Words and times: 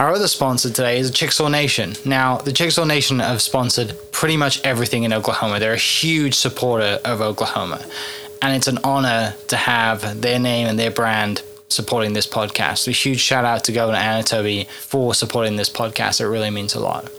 Our 0.00 0.14
other 0.14 0.28
sponsor 0.28 0.70
today 0.70 0.98
is 0.98 1.10
Chickasaw 1.10 1.48
Nation. 1.48 1.94
Now, 2.06 2.38
the 2.38 2.52
Chickasaw 2.52 2.86
Nation 2.86 3.18
have 3.18 3.42
sponsored 3.42 3.94
pretty 4.12 4.34
much 4.34 4.64
everything 4.64 5.02
in 5.02 5.12
Oklahoma. 5.12 5.60
They're 5.60 5.74
a 5.74 5.76
huge 5.76 6.32
supporter 6.32 6.98
of 7.04 7.20
Oklahoma. 7.20 7.84
And 8.40 8.56
it's 8.56 8.66
an 8.66 8.78
honor 8.82 9.34
to 9.48 9.56
have 9.56 10.22
their 10.22 10.38
name 10.38 10.68
and 10.68 10.78
their 10.78 10.90
brand 10.90 11.42
supporting 11.68 12.14
this 12.14 12.26
podcast. 12.26 12.88
A 12.88 12.92
huge 12.92 13.20
shout 13.20 13.44
out 13.44 13.64
to 13.64 13.72
Governor 13.72 13.98
Anoatubby 13.98 14.68
for 14.68 15.12
supporting 15.12 15.56
this 15.56 15.68
podcast. 15.68 16.22
It 16.22 16.28
really 16.28 16.48
means 16.48 16.74
a 16.74 16.80
lot. 16.80 17.12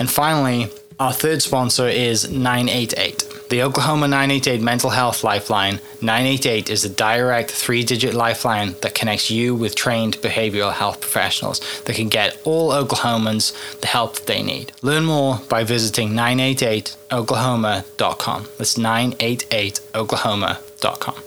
And 0.00 0.10
finally, 0.10 0.68
our 0.98 1.12
third 1.12 1.42
sponsor 1.42 1.86
is 1.86 2.28
988. 2.28 3.35
The 3.48 3.62
Oklahoma 3.62 4.08
988 4.08 4.60
Mental 4.60 4.90
Health 4.90 5.22
Lifeline 5.22 5.80
988 6.00 6.68
is 6.68 6.84
a 6.84 6.88
direct 6.88 7.48
three 7.48 7.84
digit 7.84 8.12
lifeline 8.12 8.74
that 8.82 8.96
connects 8.96 9.30
you 9.30 9.54
with 9.54 9.76
trained 9.76 10.16
behavioral 10.16 10.72
health 10.72 11.00
professionals 11.00 11.60
that 11.84 11.94
can 11.94 12.08
get 12.08 12.36
all 12.44 12.72
Oklahomans 12.72 13.52
the 13.80 13.86
help 13.86 14.16
that 14.16 14.26
they 14.26 14.42
need. 14.42 14.72
Learn 14.82 15.04
more 15.04 15.38
by 15.48 15.62
visiting 15.62 16.10
988oklahoma.com. 16.10 18.48
That's 18.58 18.74
988oklahoma.com. 18.74 21.22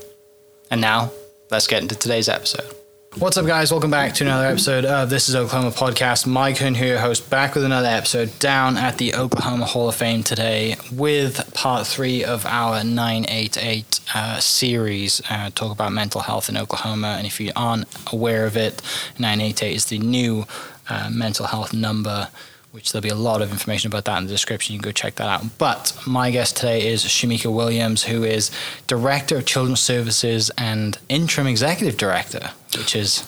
And 0.72 0.82
now, 0.82 1.12
let's 1.50 1.68
get 1.68 1.82
into 1.82 1.96
today's 1.96 2.28
episode. 2.28 2.79
What's 3.18 3.38
up, 3.38 3.48
guys? 3.48 3.72
Welcome 3.72 3.90
back 3.90 4.14
to 4.16 4.24
another 4.24 4.46
episode 4.46 4.86
of 4.86 5.10
This 5.10 5.30
is 5.30 5.36
Oklahoma 5.36 5.72
Podcast. 5.72 6.28
Mike 6.28 6.60
Hearn 6.60 6.76
here, 6.76 7.00
host, 7.00 7.28
back 7.28 7.56
with 7.56 7.64
another 7.64 7.88
episode 7.88 8.38
down 8.38 8.78
at 8.78 9.00
the 9.00 9.16
Oklahoma 9.16 9.66
Hall 9.66 9.90
of 9.90 9.96
Fame 9.96 10.22
today 10.22 10.76
with 10.92 11.52
part 11.56 11.88
three 11.88 12.24
of 12.24 12.46
our 12.46 12.84
988 12.84 14.00
uh, 14.14 14.40
series, 14.40 15.24
uh, 15.28 15.50
talk 15.56 15.72
about 15.72 15.92
mental 15.92 16.22
health 16.22 16.50
in 16.50 16.56
Oklahoma. 16.58 17.16
And 17.18 17.26
if 17.26 17.40
you 17.40 17.52
aren't 17.56 17.88
aware 18.14 18.46
of 18.46 18.56
it, 18.56 18.80
988 19.18 19.76
is 19.76 19.86
the 19.86 19.98
new 19.98 20.46
uh, 20.88 21.10
mental 21.12 21.48
health 21.48 21.74
number 21.74 22.30
which 22.72 22.92
there'll 22.92 23.04
be 23.04 23.10
a 23.10 23.16
lot 23.16 23.42
of 23.42 23.52
information 23.52 23.90
about 23.90 24.06
that 24.06 24.18
in 24.20 24.26
the 24.26 24.32
description. 24.32 24.74
You 24.74 24.80
can 24.80 24.90
go 24.90 24.92
check 24.92 25.16
that 25.16 25.28
out. 25.28 25.58
But 25.58 25.98
my 26.06 26.30
guest 26.30 26.58
today 26.58 26.88
is 26.88 27.04
Shamika 27.04 27.54
Williams, 27.54 28.04
who 28.04 28.24
is 28.24 28.52
Director 28.86 29.38
of 29.38 29.46
Children's 29.46 29.80
Services 29.80 30.52
and 30.58 30.98
Interim 31.10 31.48
Executive 31.48 31.98
Director, 31.98 32.52
which 32.78 32.96
is, 32.96 33.26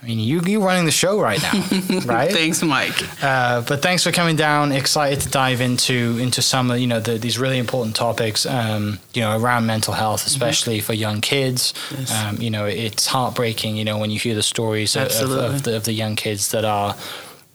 I 0.00 0.06
mean, 0.06 0.20
you 0.20 0.40
you're 0.42 0.60
running 0.62 0.84
the 0.84 0.92
show 0.92 1.20
right 1.20 1.42
now, 1.42 1.52
right? 2.04 2.30
thanks, 2.30 2.62
Mike. 2.62 2.94
Uh, 3.22 3.62
but 3.62 3.82
thanks 3.82 4.04
for 4.04 4.12
coming 4.12 4.36
down. 4.36 4.70
Excited 4.70 5.20
to 5.22 5.28
dive 5.28 5.60
into 5.60 6.16
into 6.18 6.40
some 6.40 6.70
of 6.70 6.78
you 6.78 6.86
know 6.86 7.00
the, 7.00 7.18
these 7.18 7.40
really 7.40 7.58
important 7.58 7.96
topics, 7.96 8.46
um, 8.46 9.00
you 9.14 9.20
know, 9.20 9.36
around 9.36 9.66
mental 9.66 9.94
health, 9.94 10.26
especially 10.26 10.78
mm-hmm. 10.78 10.86
for 10.86 10.94
young 10.94 11.20
kids. 11.20 11.74
Yes. 11.90 12.14
Um, 12.14 12.40
you 12.40 12.50
know, 12.50 12.66
it's 12.66 13.08
heartbreaking, 13.08 13.76
you 13.76 13.84
know, 13.84 13.98
when 13.98 14.12
you 14.12 14.20
hear 14.20 14.36
the 14.36 14.44
stories 14.44 14.94
of, 14.94 15.10
of, 15.10 15.30
of, 15.32 15.62
the, 15.64 15.76
of 15.76 15.84
the 15.84 15.92
young 15.92 16.14
kids 16.14 16.52
that 16.52 16.64
are 16.64 16.96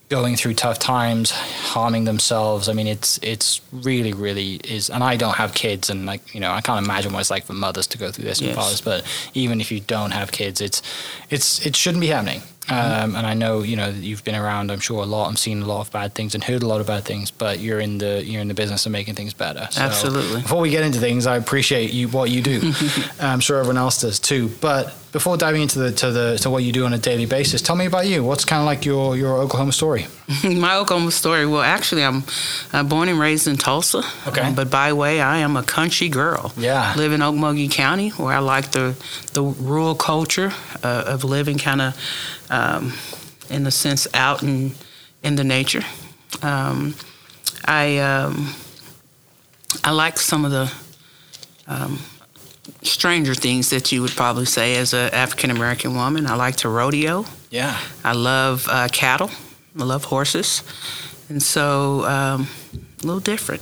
going 0.09 0.35
through 0.35 0.53
tough 0.53 0.79
times, 0.79 1.31
harming 1.31 2.03
themselves. 2.05 2.69
I 2.69 2.73
mean, 2.73 2.87
it's 2.87 3.17
it's 3.21 3.61
really, 3.71 4.13
really 4.13 4.55
is. 4.55 4.89
And 4.89 5.03
I 5.03 5.15
don't 5.15 5.35
have 5.35 5.53
kids, 5.53 5.89
and 5.89 6.05
like 6.05 6.33
you 6.33 6.39
know, 6.39 6.51
I 6.51 6.61
can't 6.61 6.83
imagine 6.83 7.13
what 7.13 7.21
it's 7.21 7.31
like 7.31 7.45
for 7.45 7.53
mothers 7.53 7.87
to 7.87 7.97
go 7.97 8.11
through 8.11 8.25
this 8.25 8.41
yes. 8.41 8.49
and 8.49 8.55
fathers. 8.55 8.81
But 8.81 9.05
even 9.33 9.61
if 9.61 9.71
you 9.71 9.79
don't 9.79 10.11
have 10.11 10.31
kids, 10.31 10.61
it's 10.61 10.81
it's 11.29 11.65
it 11.65 11.75
shouldn't 11.75 12.01
be 12.01 12.07
happening. 12.07 12.41
Mm-hmm. 12.67 13.03
Um, 13.03 13.15
and 13.15 13.27
I 13.27 13.33
know 13.33 13.61
you 13.61 13.75
know 13.75 13.89
you've 13.89 14.23
been 14.23 14.35
around. 14.35 14.71
I'm 14.71 14.79
sure 14.79 15.03
a 15.03 15.05
lot. 15.05 15.27
I'm 15.27 15.35
seeing 15.35 15.61
a 15.61 15.65
lot 15.65 15.81
of 15.81 15.91
bad 15.91 16.13
things 16.13 16.33
and 16.33 16.43
heard 16.43 16.63
a 16.63 16.67
lot 16.67 16.81
of 16.81 16.87
bad 16.87 17.03
things. 17.03 17.31
But 17.31 17.59
you're 17.59 17.79
in 17.79 17.97
the 17.99 18.23
you're 18.23 18.41
in 18.41 18.47
the 18.47 18.53
business 18.53 18.85
of 18.85 18.91
making 18.91 19.15
things 19.15 19.33
better. 19.33 19.67
So 19.71 19.81
Absolutely. 19.81 20.41
Before 20.41 20.61
we 20.61 20.69
get 20.69 20.83
into 20.83 20.99
things, 20.99 21.27
I 21.27 21.37
appreciate 21.37 21.93
you 21.93 22.07
what 22.07 22.29
you 22.29 22.41
do. 22.41 22.73
I'm 23.19 23.39
sure 23.39 23.59
everyone 23.59 23.77
else 23.77 24.01
does 24.01 24.19
too. 24.19 24.49
But 24.61 24.93
before 25.15 25.37
diving 25.37 25.61
into 25.61 25.79
the 25.79 25.91
to 25.93 26.11
the 26.11 26.37
to 26.41 26.49
what 26.49 26.61
you 26.63 26.73
do 26.73 26.85
on 26.85 26.91
a 26.91 26.97
daily 26.97 27.25
basis, 27.25 27.61
tell 27.61 27.77
me 27.77 27.85
about 27.85 28.05
you. 28.05 28.21
What's 28.21 28.43
kind 28.43 28.59
of 28.59 28.65
like 28.65 28.83
your 28.83 29.15
your 29.15 29.37
Oklahoma 29.37 29.71
story? 29.71 30.07
My 30.43 30.75
Oklahoma 30.75 31.11
story. 31.11 31.45
Well, 31.45 31.61
actually, 31.61 32.03
I'm 32.03 32.23
uh, 32.73 32.83
born 32.83 33.07
and 33.07 33.17
raised 33.17 33.47
in 33.47 33.55
Tulsa. 33.55 34.03
Okay. 34.27 34.41
Um, 34.41 34.55
but 34.55 34.69
by 34.69 34.91
way, 34.91 35.21
I 35.21 35.37
am 35.37 35.55
a 35.55 35.63
country 35.63 36.09
girl. 36.09 36.51
Yeah. 36.57 36.93
Live 36.97 37.13
in 37.13 37.21
Okmulgee 37.21 37.71
County, 37.71 38.09
where 38.09 38.33
I 38.33 38.39
like 38.39 38.71
the 38.71 38.97
the 39.31 39.41
rural 39.41 39.95
culture 39.95 40.51
uh, 40.83 41.13
of 41.13 41.23
living, 41.23 41.59
kind 41.59 41.81
of. 41.81 41.95
Um, 42.49 42.93
in 43.49 43.65
a 43.67 43.71
sense, 43.71 44.07
out 44.13 44.43
in 44.43 44.71
in 45.23 45.35
the 45.35 45.43
nature. 45.43 45.83
Um, 46.41 46.95
I 47.65 47.97
um, 47.97 48.53
I 49.83 49.91
like 49.91 50.19
some 50.19 50.45
of 50.45 50.51
the 50.51 50.71
um, 51.67 51.99
stranger 52.81 53.35
things 53.35 53.69
that 53.69 53.91
you 53.91 54.01
would 54.01 54.15
probably 54.15 54.45
say 54.45 54.77
as 54.77 54.93
an 54.93 55.13
African 55.13 55.51
American 55.51 55.95
woman. 55.95 56.27
I 56.27 56.35
like 56.35 56.55
to 56.57 56.69
rodeo. 56.69 57.25
Yeah. 57.49 57.77
I 58.03 58.13
love 58.13 58.67
uh, 58.69 58.87
cattle. 58.91 59.31
I 59.79 59.83
love 59.83 60.05
horses, 60.05 60.63
and 61.29 61.41
so 61.43 62.05
um, 62.05 62.47
a 63.03 63.05
little 63.05 63.19
different. 63.19 63.61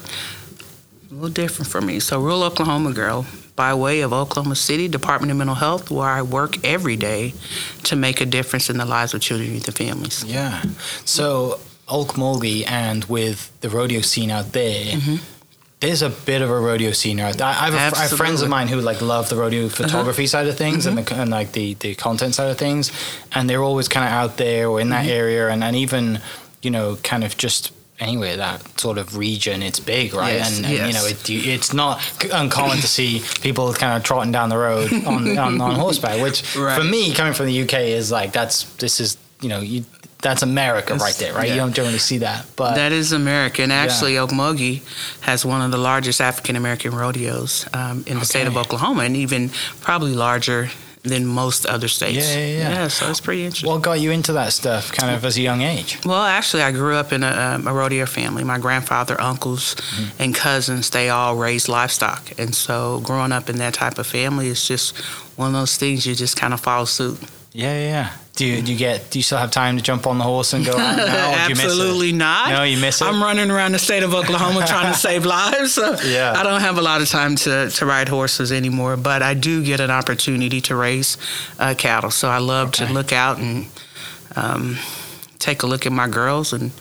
A 1.10 1.14
little 1.14 1.30
different 1.30 1.70
for 1.70 1.82
me. 1.82 2.00
So, 2.00 2.20
rural 2.20 2.44
Oklahoma 2.44 2.92
girl, 2.94 3.26
by 3.56 3.74
way 3.74 4.02
of 4.02 4.14
Oklahoma 4.14 4.56
City 4.56 4.88
Department 4.88 5.32
of 5.32 5.38
Mental 5.38 5.56
Health, 5.56 5.92
where 5.92 6.08
I 6.08 6.22
work 6.22 6.64
every 6.66 6.96
day 6.96 7.34
to 7.84 7.96
make 7.96 8.22
a 8.22 8.26
difference 8.26 8.70
in 8.70 8.78
the 8.78 8.86
lives 8.86 9.14
of 9.14 9.22
children, 9.22 9.52
youth, 9.52 9.68
and 9.68 9.78
families. 9.78 10.24
Yeah. 10.24 10.64
So 11.06 11.60
Okmulgee 11.88 12.66
and 12.68 13.06
with 13.06 13.52
the 13.62 13.70
rodeo 13.70 14.02
scene 14.02 14.32
out 14.32 14.54
there. 14.54 14.86
Mm-hmm. 14.86 15.16
There's 15.80 16.02
a 16.02 16.10
bit 16.10 16.42
of 16.42 16.50
a 16.50 16.58
rodeo 16.58 16.92
scene 16.92 17.20
out 17.20 17.38
there. 17.38 17.48
I 17.48 17.70
have, 17.70 17.74
a, 17.74 17.98
I 17.98 18.04
have 18.04 18.18
friends 18.18 18.42
of 18.42 18.48
mine 18.50 18.70
who 18.70 18.80
like 18.80 19.02
love 19.02 19.28
the 19.28 19.36
rodeo 19.36 19.66
uh-huh. 19.66 19.76
photography 19.76 20.24
uh-huh. 20.24 20.28
side 20.28 20.48
of 20.48 20.58
things 20.58 20.86
mm-hmm. 20.86 20.98
and, 20.98 21.08
the, 21.08 21.16
and 21.16 21.30
like 21.30 21.52
the, 21.52 21.74
the 21.76 21.94
content 21.96 22.36
side 22.36 22.50
of 22.50 22.58
things, 22.58 22.92
and 23.34 23.50
they're 23.50 23.62
always 23.62 23.90
kind 23.90 24.06
of 24.06 24.12
out 24.12 24.38
there 24.38 24.70
or 24.70 24.80
in 24.80 24.90
that 24.90 25.04
mm-hmm. 25.04 25.12
area, 25.12 25.50
and, 25.50 25.64
and 25.64 25.76
even 25.76 26.22
you 26.62 26.72
know 26.72 26.96
kind 27.04 27.24
of 27.26 27.38
just 27.38 27.74
anyway 28.00 28.36
that 28.36 28.80
sort 28.80 28.98
of 28.98 29.18
region 29.18 29.62
it's 29.62 29.80
big 29.80 30.14
right 30.14 30.34
yes, 30.34 30.58
and, 30.58 30.66
and 30.66 30.76
yes. 30.76 30.88
you 30.88 30.94
know 30.94 31.06
it, 31.06 31.48
it's 31.48 31.74
not 31.74 32.02
uncommon 32.34 32.78
to 32.78 32.88
see 32.88 33.22
people 33.42 33.74
kind 33.74 33.96
of 33.96 34.04
trotting 34.04 34.32
down 34.32 34.50
the 34.50 34.58
road 34.58 34.92
on, 35.06 35.38
on, 35.38 35.62
on 35.62 35.76
horseback 35.76 36.22
which 36.22 36.56
right. 36.56 36.78
for 36.78 36.84
me 36.84 37.14
coming 37.14 37.34
from 37.34 37.46
the 37.46 37.64
uk 37.64 37.74
is 37.74 38.12
like 38.12 38.32
that's 38.34 38.64
this 38.76 39.00
is 39.00 39.18
you 39.42 39.50
know 39.50 39.60
you 39.60 39.86
that's 40.24 40.42
America 40.42 40.96
right 40.96 41.14
there, 41.16 41.34
right? 41.34 41.48
Yeah. 41.48 41.56
You 41.56 41.60
don't 41.60 41.76
generally 41.76 42.00
see 42.00 42.20
that, 42.20 42.46
but 42.56 42.76
that 42.76 42.92
is 42.92 43.12
America. 43.12 43.62
And 43.62 43.72
actually, 43.72 44.16
yeah. 44.16 44.26
Okmulgee 44.26 44.82
has 45.22 45.46
one 45.46 45.62
of 45.62 45.72
the 45.72 45.78
largest 45.78 46.22
African 46.22 46.56
American 46.56 46.96
rodeos 46.96 47.68
um, 47.74 48.00
in 48.00 48.04
the 48.04 48.12
okay. 48.16 48.24
state 48.24 48.48
of 48.48 48.58
Oklahoma, 48.58 49.04
and 49.04 49.18
even 49.18 49.50
probably 49.82 50.16
larger 50.16 50.70
than 51.04 51.26
most 51.26 51.66
other 51.66 51.88
states. 51.88 52.34
Yeah, 52.34 52.40
yeah, 52.40 52.58
yeah. 52.58 52.70
Yeah, 52.70 52.88
so 52.88 53.10
it's 53.10 53.20
pretty 53.20 53.44
interesting. 53.44 53.70
What 53.70 53.82
got 53.82 54.00
you 54.00 54.12
into 54.12 54.34
that 54.34 54.54
stuff 54.54 54.92
kind 54.92 55.14
of 55.14 55.24
as 55.26 55.38
a 55.38 55.42
young 55.42 55.62
age? 55.62 56.00
Well, 56.06 56.24
actually, 56.24 56.64
I 56.64 56.72
grew 56.72 56.96
up 56.96 57.12
in 57.12 57.24
a, 57.24 57.28
um, 57.28 57.68
a 57.68 57.74
rodeo 57.74 58.06
family. 58.06 58.44
My 58.44 58.58
grandfather, 58.58 59.20
uncles, 59.20 59.76
mm-hmm. 59.76 60.22
and 60.22 60.34
cousins, 60.34 60.90
they 60.90 61.10
all 61.10 61.36
raised 61.36 61.68
livestock. 61.68 62.40
And 62.40 62.56
so 62.56 63.02
growing 63.02 63.34
up 63.34 63.50
in 63.50 63.58
that 63.58 63.74
type 63.74 63.98
of 63.98 64.08
family 64.08 64.48
is 64.48 64.66
just 64.66 64.98
one 65.36 65.50
of 65.50 65.54
those 65.54 65.76
things 65.76 66.06
you 66.06 66.16
just 66.16 66.38
kind 66.38 66.54
of 66.54 66.62
follow 66.62 66.86
suit. 66.86 67.20
Yeah, 67.52 67.78
yeah. 67.78 68.14
Do 68.36 68.48
you, 68.48 68.64
do 68.64 68.72
you 68.72 68.78
get? 68.80 69.12
Do 69.12 69.20
you 69.20 69.24
still 69.24 69.38
have 69.38 69.52
time 69.52 69.78
to 69.78 69.84
jump 69.84 70.08
on 70.08 70.18
the 70.18 70.24
horse 70.24 70.54
and 70.54 70.66
go 70.66 70.72
out 70.72 70.98
now? 70.98 71.48
Absolutely 71.50 72.12
not. 72.14 72.50
No, 72.50 72.64
you 72.64 72.78
miss 72.78 73.00
it. 73.00 73.06
I'm 73.06 73.22
running 73.22 73.52
around 73.52 73.74
the 73.74 73.80
state 73.80 74.02
of 74.02 74.16
Oklahoma 74.16 74.66
trying 74.68 74.92
to 74.92 74.98
save 74.98 75.24
lives. 75.24 75.74
So 75.74 75.96
yeah. 76.04 76.34
I 76.36 76.42
don't 76.42 76.62
have 76.62 76.80
a 76.80 76.82
lot 76.82 77.02
of 77.02 77.10
time 77.10 77.36
to, 77.36 77.70
to 77.70 77.86
ride 77.86 78.10
horses 78.10 78.52
anymore. 78.52 78.98
But 78.98 79.22
I 79.22 79.36
do 79.36 79.64
get 79.64 79.80
an 79.80 79.92
opportunity 79.92 80.62
to 80.62 80.76
raise 80.76 81.18
uh, 81.60 81.76
cattle. 81.78 82.10
So 82.10 82.28
I 82.28 82.40
love 82.40 82.70
okay. 82.70 82.88
to 82.88 82.94
look 82.94 83.14
out 83.14 83.38
and 83.38 83.68
um, 84.36 84.78
take 85.38 85.62
a 85.62 85.68
look 85.68 85.86
at 85.86 85.92
my 85.92 86.08
girls 86.08 86.54
and 86.54 86.72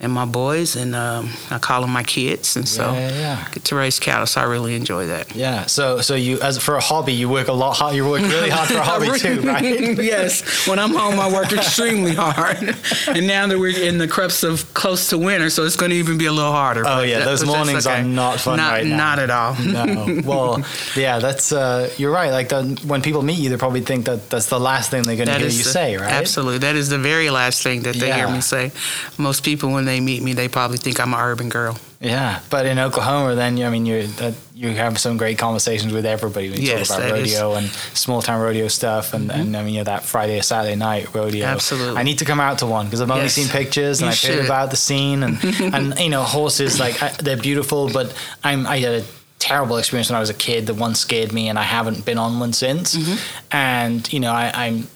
and 0.00 0.12
my 0.12 0.24
boys, 0.24 0.76
and 0.76 0.94
um, 0.94 1.30
I 1.50 1.58
call 1.58 1.80
them 1.80 1.90
my 1.90 2.04
kids, 2.04 2.54
and 2.56 2.68
so 2.68 2.92
Yeah, 2.92 3.08
yeah, 3.10 3.18
yeah. 3.18 3.48
get 3.50 3.64
to 3.64 3.74
raise 3.74 3.98
cattle. 3.98 4.26
So 4.26 4.40
I 4.40 4.44
really 4.44 4.76
enjoy 4.76 5.06
that. 5.08 5.34
Yeah. 5.34 5.66
So 5.66 6.00
so 6.02 6.14
you 6.14 6.38
as 6.40 6.56
for 6.58 6.76
a 6.76 6.80
hobby, 6.80 7.12
you 7.14 7.28
work 7.28 7.48
a 7.48 7.52
lot 7.52 7.76
hard. 7.76 7.96
You 7.96 8.08
work 8.08 8.22
really 8.22 8.48
hard 8.50 8.68
for 8.68 8.78
a 8.78 8.82
hobby 8.92 9.18
too, 9.18 9.40
right? 9.52 9.98
yes. 9.98 10.66
When 10.68 10.78
I'm 10.78 10.94
home, 10.94 11.18
I 11.18 11.32
work 11.32 11.52
extremely 11.52 12.14
hard. 12.14 12.76
And 13.08 13.26
now 13.26 13.46
that 13.46 13.58
we're 13.58 13.76
in 13.88 13.98
the 13.98 14.06
crux 14.06 14.42
of 14.44 14.72
close 14.74 15.08
to 15.10 15.18
winter, 15.18 15.50
so 15.50 15.64
it's 15.64 15.76
going 15.76 15.90
to 15.90 15.96
even 15.96 16.18
be 16.18 16.26
a 16.26 16.32
little 16.32 16.52
harder. 16.52 16.84
Oh 16.86 17.00
yeah, 17.02 17.18
that- 17.20 17.24
those 17.24 17.44
mornings 17.44 17.86
are 17.86 18.02
not 18.04 18.38
fun 18.40 18.58
not, 18.58 18.72
right 18.72 18.86
now. 18.86 18.96
Not 18.96 19.18
at 19.18 19.30
all. 19.30 19.54
no. 19.64 20.20
Well, 20.24 20.64
yeah, 20.94 21.18
that's 21.18 21.50
uh, 21.52 21.90
you're 21.96 22.12
right. 22.12 22.30
Like 22.30 22.50
the, 22.50 22.78
when 22.86 23.02
people 23.02 23.22
meet 23.22 23.38
you, 23.38 23.48
they 23.50 23.56
probably 23.56 23.80
think 23.80 24.04
that 24.06 24.28
that's 24.30 24.46
the 24.46 24.60
last 24.60 24.90
thing 24.90 25.02
they're 25.04 25.16
going 25.16 25.28
to 25.28 25.34
hear 25.38 25.46
you 25.48 25.64
the- 25.64 25.70
say, 25.78 25.96
right? 25.96 26.12
Absolutely. 26.12 26.58
That 26.58 26.76
is 26.76 26.88
the 26.90 26.98
very 26.98 27.30
last 27.30 27.62
thing 27.62 27.82
that 27.82 27.96
they 27.96 28.12
hear 28.12 28.28
me 28.28 28.40
say. 28.42 28.70
Most 29.16 29.42
people, 29.44 29.70
when 29.72 29.86
they 29.88 30.00
meet 30.00 30.22
me, 30.22 30.32
they 30.34 30.48
probably 30.48 30.78
think 30.78 31.00
I'm 31.00 31.14
an 31.14 31.20
urban 31.20 31.48
girl. 31.48 31.78
Yeah, 32.00 32.40
but 32.50 32.64
in 32.66 32.78
Oklahoma, 32.78 33.34
then 33.34 33.56
you- 33.56 33.66
I 33.66 33.70
mean, 33.70 33.84
you 33.86 34.06
that 34.18 34.34
you 34.54 34.68
have 34.70 34.98
some 34.98 35.16
great 35.16 35.36
conversations 35.38 35.92
with 35.92 36.06
everybody 36.06 36.50
when 36.50 36.60
you 36.60 36.68
Yes, 36.68 36.88
talk 36.88 36.98
about 36.98 37.08
that 37.10 37.18
is- 37.18 37.32
rodeo 37.34 37.54
and 37.54 37.68
small 37.94 38.22
town 38.22 38.40
rodeo 38.40 38.68
stuff, 38.68 39.14
and, 39.14 39.32
and 39.32 39.56
I 39.56 39.62
mean, 39.64 39.74
you 39.74 39.80
know, 39.80 39.84
that 39.84 40.04
Friday 40.04 40.38
or 40.38 40.42
Saturday 40.42 40.76
night 40.76 41.12
rodeo. 41.14 41.44
Absolutely. 41.46 41.96
I 41.98 42.02
need 42.04 42.18
to 42.18 42.24
come 42.24 42.38
out 42.40 42.58
to 42.58 42.66
one 42.66 42.86
because 42.86 43.00
I've 43.00 43.10
only 43.10 43.24
Yes. 43.24 43.34
seen 43.34 43.48
pictures 43.48 44.00
and 44.00 44.10
I've 44.10 44.20
heard 44.22 44.44
about 44.44 44.70
the 44.70 44.76
scene 44.76 45.22
and 45.24 45.38
and 45.74 45.98
you 45.98 46.10
know 46.10 46.22
horses 46.22 46.78
like 46.78 47.02
I, 47.02 47.08
they're 47.18 47.36
beautiful, 47.36 47.88
but 47.90 48.14
I'm 48.44 48.66
I 48.66 48.78
had 48.78 48.94
a 49.02 49.04
terrible 49.40 49.76
experience 49.78 50.08
when 50.10 50.16
I 50.16 50.20
was 50.20 50.30
a 50.30 50.34
kid. 50.34 50.66
The 50.66 50.74
one 50.74 50.94
scared 50.94 51.32
me, 51.32 51.48
and 51.48 51.58
I 51.58 51.62
haven't 51.62 52.04
been 52.04 52.18
on 52.18 52.38
one 52.40 52.52
since. 52.52 52.96
Mm-hmm. 52.96 53.16
And 53.56 54.12
you 54.12 54.20
know, 54.20 54.32
I, 54.32 54.52
I'm 54.66 54.88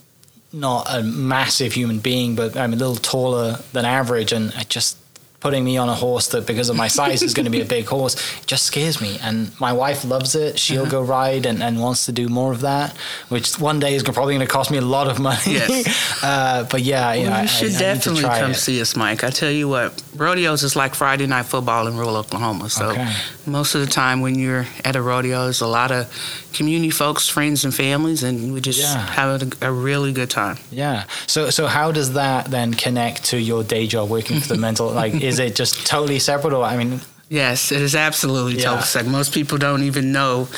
not 0.52 0.86
a 0.92 1.02
massive 1.02 1.72
human 1.72 1.98
being, 1.98 2.34
but 2.34 2.56
I'm 2.56 2.72
a 2.72 2.76
little 2.76 2.96
taller 2.96 3.58
than 3.72 3.84
average, 3.84 4.32
and 4.32 4.52
I 4.56 4.64
just 4.64 4.96
putting 5.42 5.64
me 5.64 5.76
on 5.76 5.88
a 5.88 5.94
horse 5.94 6.28
that 6.28 6.46
because 6.46 6.68
of 6.70 6.76
my 6.76 6.88
size 6.88 7.20
is 7.22 7.34
going 7.34 7.44
to 7.44 7.50
be 7.50 7.60
a 7.60 7.64
big 7.78 7.84
horse 7.96 8.14
just 8.46 8.64
scares 8.64 9.00
me 9.00 9.18
and 9.22 9.50
my 9.60 9.72
wife 9.72 10.04
loves 10.04 10.34
it 10.34 10.58
she'll 10.58 10.82
Uh-huh. 10.82 10.90
go 10.90 11.02
ride 11.02 11.44
and, 11.46 11.62
and 11.62 11.80
wants 11.80 12.06
to 12.06 12.12
do 12.12 12.28
more 12.28 12.52
of 12.52 12.60
that 12.60 12.96
which 13.28 13.58
one 13.58 13.78
day 13.80 13.94
is 13.94 14.02
probably 14.02 14.34
going 14.34 14.46
to 14.46 14.52
cost 14.52 14.70
me 14.70 14.78
a 14.78 14.88
lot 14.96 15.06
of 15.08 15.18
money 15.18 15.52
Yes. 15.58 16.22
uh, 16.22 16.64
but 16.70 16.80
yeah 16.82 17.12
you, 17.12 17.26
know, 17.26 17.32
I- 17.32 17.38
you 17.38 17.42
I- 17.42 17.46
should 17.46 17.68
I 17.70 17.72
to 17.72 17.78
definitely 17.78 18.22
come 18.22 18.50
it. 18.52 18.54
see 18.66 18.80
us, 18.80 18.94
Mike. 18.96 19.24
I 19.24 19.30
tell 19.30 19.50
you 19.50 19.68
what, 19.68 20.00
rodeos 20.16 20.62
is 20.62 20.76
like 20.76 20.94
Friday 20.94 21.26
night 21.26 21.46
football 21.46 21.86
in 21.88 21.96
rural 21.96 22.16
Oklahoma. 22.16 22.68
So 22.70 22.90
Okay. 22.90 23.12
most 23.46 23.74
of 23.74 23.80
the 23.80 23.86
time 24.02 24.20
when 24.20 24.34
you're 24.38 24.66
at 24.84 24.94
a 24.96 25.02
rodeo, 25.02 25.44
there's 25.44 25.60
a 25.62 25.66
lot 25.66 25.90
of 25.90 26.06
community 26.52 26.90
folks, 26.90 27.28
friends, 27.28 27.64
and 27.64 27.74
families, 27.74 28.22
and 28.22 28.52
we 28.52 28.60
just 28.60 28.80
Yeah. 28.80 29.06
have 29.18 29.42
a, 29.42 29.66
a 29.68 29.72
really 29.72 30.12
good 30.12 30.30
time. 30.30 30.56
Yeah. 30.70 31.04
So 31.26 31.50
so 31.50 31.66
how 31.66 31.92
does 31.92 32.12
that 32.12 32.50
then 32.50 32.74
connect 32.74 33.24
to 33.30 33.36
your 33.38 33.64
day 33.64 33.86
job 33.86 34.08
working 34.10 34.40
for 34.40 34.48
the 34.48 34.58
mental 34.58 34.90
like 34.90 35.14
is 35.32 35.38
it 35.38 35.54
just 35.56 35.86
totally 35.86 36.18
separate 36.18 36.52
or 36.54 36.64
I 36.64 36.76
mean 36.76 37.00
Yes, 37.28 37.72
it 37.72 37.80
is 37.80 37.94
absolutely 37.94 38.56
Yeah. 38.56 38.64
total 38.70 38.82
sex. 38.84 39.06
Most 39.08 39.32
people 39.32 39.56
don't 39.56 39.84
even 39.84 40.12
know 40.12 40.48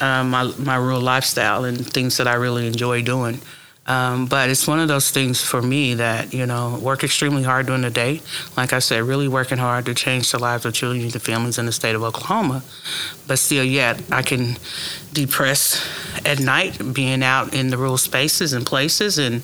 um, 0.00 0.30
my 0.30 0.42
my 0.58 0.76
real 0.76 1.00
lifestyle 1.00 1.64
and 1.64 1.78
things 1.96 2.16
that 2.16 2.26
I 2.26 2.34
really 2.34 2.66
enjoy 2.66 3.02
doing. 3.02 3.38
Um, 3.86 4.26
but 4.26 4.48
it's 4.48 4.66
one 4.66 4.80
of 4.80 4.88
those 4.88 5.10
things 5.12 5.40
for 5.42 5.60
me 5.62 5.94
that 5.94 6.32
you 6.34 6.46
know 6.46 6.64
work 6.82 7.04
extremely 7.04 7.42
hard 7.44 7.66
during 7.66 7.82
the 7.82 7.90
day. 7.90 8.20
Like 8.56 8.72
I 8.72 8.80
said, 8.80 9.02
really 9.04 9.28
working 9.28 9.58
hard 9.58 9.84
to 9.84 9.94
change 9.94 10.32
the 10.32 10.38
lives 10.38 10.64
of 10.66 10.72
children 10.74 11.02
and 11.04 11.22
families 11.22 11.58
in 11.58 11.66
the 11.66 11.72
state 11.72 11.94
of 11.94 12.02
Oklahoma. 12.02 12.62
But 13.28 13.38
still, 13.38 13.62
yet 13.80 14.00
I 14.10 14.22
can 14.22 14.56
depress 15.12 15.80
at 16.24 16.40
night, 16.40 16.78
being 16.94 17.22
out 17.22 17.54
in 17.54 17.68
the 17.70 17.76
rural 17.76 17.98
spaces 17.98 18.52
and 18.54 18.64
places, 18.66 19.18
and 19.18 19.42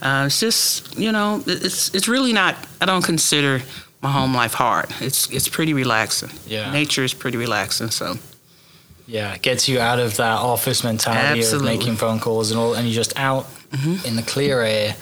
uh, 0.00 0.24
it's 0.26 0.40
just 0.40 0.98
you 0.98 1.12
know 1.12 1.42
it's 1.46 1.94
it's 1.94 2.08
really 2.08 2.32
not. 2.32 2.54
I 2.80 2.86
don't 2.86 3.04
consider 3.04 3.62
my 4.02 4.10
home 4.10 4.34
life 4.34 4.54
hard. 4.54 4.86
It's 5.00 5.30
it's 5.30 5.48
pretty 5.48 5.72
relaxing. 5.74 6.30
Yeah. 6.46 6.70
Nature 6.72 7.04
is 7.04 7.14
pretty 7.14 7.38
relaxing. 7.38 7.90
So 7.90 8.16
yeah, 9.06 9.36
gets 9.38 9.68
you 9.68 9.78
out 9.80 9.98
of 9.98 10.16
that 10.16 10.38
office 10.38 10.84
mentality 10.84 11.40
Absolutely. 11.40 11.72
of 11.74 11.78
making 11.78 11.96
phone 11.96 12.18
calls 12.20 12.50
and 12.50 12.60
all 12.60 12.74
and 12.74 12.86
you're 12.86 12.94
just 12.94 13.18
out 13.18 13.46
Mhm. 13.72 14.04
in 14.04 14.16
the 14.16 14.22
clear 14.22 14.60
air, 14.62 14.96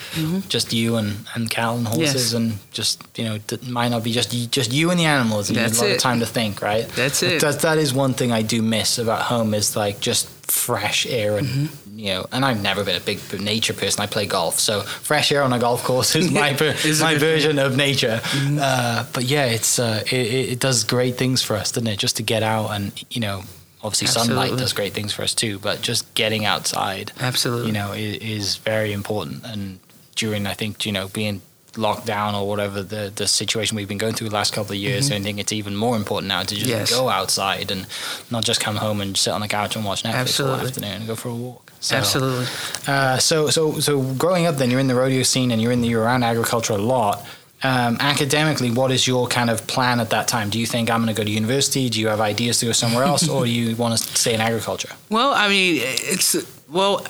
just 0.49 0.73
you 0.73 0.97
and, 0.97 1.27
and 1.35 1.51
cattle 1.51 1.77
and 1.79 1.89
horses 1.89 2.15
Yes. 2.15 2.33
and 2.35 2.59
just 2.73 3.03
you 3.17 3.25
know 3.25 3.35
it 3.35 3.69
might 3.69 3.89
not 3.91 4.03
be 4.05 4.13
just 4.13 4.33
you, 4.33 4.47
just 4.47 4.73
you 4.73 4.91
and 4.91 4.99
the 5.01 5.07
animals 5.07 5.49
and 5.49 5.57
you 5.57 5.63
That's 5.65 5.81
need 5.81 5.87
a 5.87 5.89
lot 5.89 5.97
of 5.97 6.03
time 6.03 6.21
to 6.21 6.27
think, 6.27 6.63
right? 6.63 6.89
That's 6.95 7.23
it. 7.23 7.41
That, 7.41 7.61
that 7.61 7.79
is 7.79 7.93
one 7.93 8.15
thing 8.15 8.31
I 8.33 8.43
do 8.43 8.63
miss 8.63 8.99
about 8.99 9.23
home 9.23 9.55
is 9.55 9.75
like 9.77 10.01
just 10.01 10.29
fresh 10.51 11.07
air 11.07 11.37
and 11.39 11.47
Mm-hmm. 11.49 11.99
you 11.99 12.07
know 12.15 12.27
and 12.33 12.45
I've 12.45 12.61
never 12.63 12.83
been 12.85 12.97
a 12.97 13.05
big 13.05 13.19
nature 13.41 13.73
person 13.75 14.01
I 14.03 14.07
play 14.07 14.27
golf 14.27 14.59
so 14.59 14.81
fresh 14.83 15.31
air 15.33 15.43
on 15.45 15.53
a 15.53 15.59
golf 15.59 15.85
course 15.85 16.17
is 16.17 16.31
my 16.31 16.51
Is 16.85 17.01
my 17.01 17.13
good 17.13 17.21
thing. 17.21 17.29
version 17.31 17.59
of 17.61 17.77
nature 17.77 18.21
uh, 18.61 19.05
but 19.13 19.25
yeah 19.25 19.45
it's 19.57 19.79
uh, 19.79 20.03
it, 20.07 20.13
it 20.39 20.49
it 20.55 20.59
does 20.61 20.83
great 20.85 21.17
things 21.17 21.41
for 21.43 21.55
us 21.57 21.71
doesn't 21.73 21.87
it 21.87 21.99
just 22.01 22.17
to 22.17 22.23
get 22.25 22.43
out 22.43 22.71
and 22.71 22.91
you 23.11 23.21
know 23.21 23.43
obviously 23.83 24.07
sunlight 24.07 24.57
does 24.59 24.73
great 24.73 24.93
things 24.93 25.13
for 25.13 25.23
us 25.23 25.35
too 25.35 25.59
but 25.59 25.81
just 25.83 26.13
getting 26.15 26.45
outside 26.45 27.13
absolutely. 27.21 27.67
you 27.69 27.73
know 27.73 27.93
is, 27.93 28.17
is 28.19 28.57
very 28.59 28.93
important 28.93 29.45
and 29.45 29.79
during 30.17 30.47
I 30.47 30.55
think 30.55 30.85
you 30.85 30.93
know 30.93 31.09
being 31.09 31.41
locked 31.77 32.05
down 32.05 32.35
or 32.35 32.49
whatever 32.49 32.83
the 32.83 33.13
the 33.15 33.27
situation 33.29 33.77
we've 33.77 33.89
been 33.89 33.97
going 33.97 34.13
through 34.13 34.29
the 34.29 34.35
last 34.35 34.53
couple 34.53 34.73
of 34.73 34.79
years 34.79 35.11
I 35.11 35.21
think 35.21 35.39
it's 35.39 35.53
even 35.53 35.77
more 35.77 35.97
important 35.97 36.29
now 36.29 36.43
to 36.43 36.55
just 36.55 36.67
Mm-hmm. 36.71 36.79
Yes. 36.81 36.91
go 36.91 37.09
outside 37.09 37.71
and 37.71 37.87
not 38.31 38.45
just 38.45 38.61
come 38.61 38.77
home 38.77 39.01
and 39.01 39.17
sit 39.17 39.31
on 39.33 39.41
the 39.41 39.49
couch 39.49 39.77
and 39.77 39.85
watch 39.85 40.03
Netflix 40.03 40.45
all 40.45 40.55
afternoon 40.67 40.91
and 40.93 41.07
go 41.07 41.15
for 41.15 41.29
a 41.29 41.35
walk 41.35 41.73
so, 41.83 41.97
Absolutely. 41.97 42.47
uh, 42.87 43.17
so 43.19 43.49
so 43.49 43.79
so 43.81 44.03
growing 44.15 44.45
up 44.47 44.57
then 44.57 44.71
you're 44.71 44.81
in 44.81 44.89
the 44.89 44.95
rodeo 44.95 45.23
scene 45.23 45.51
and 45.53 45.63
you're 45.63 45.73
in 45.73 45.81
the 45.81 45.89
you're 45.89 46.03
around 46.03 46.23
agriculture 46.25 46.75
a 46.75 46.77
lot 46.79 47.25
um, 47.63 47.99
academically, 48.01 48.71
what 48.71 48.91
is 48.91 49.07
your 49.07 49.27
kind 49.29 49.51
of 49.51 49.67
plan 49.67 50.01
at 50.01 50.11
that 50.11 50.29
time? 50.29 50.49
Do 50.51 50.59
you 50.59 50.67
think 50.67 50.91
I'm 50.91 51.03
going 51.03 51.15
to 51.15 51.19
go 51.21 51.25
to 51.25 51.31
university? 51.31 51.89
Do 51.91 52.01
you 52.01 52.09
have 52.09 52.21
ideas 52.21 52.59
to 52.61 52.67
go 52.67 52.73
somewhere 52.73 53.05
else, 53.05 53.29
or 53.29 53.45
do 53.45 53.51
you 53.51 53.77
want 53.83 53.97
to 53.99 54.03
stay 54.17 54.35
in 54.35 54.41
agriculture? 54.41 54.89
Well, 55.11 55.33
I 55.35 55.49
mean, 55.49 55.81
it's 55.83 56.37
well. 56.69 57.05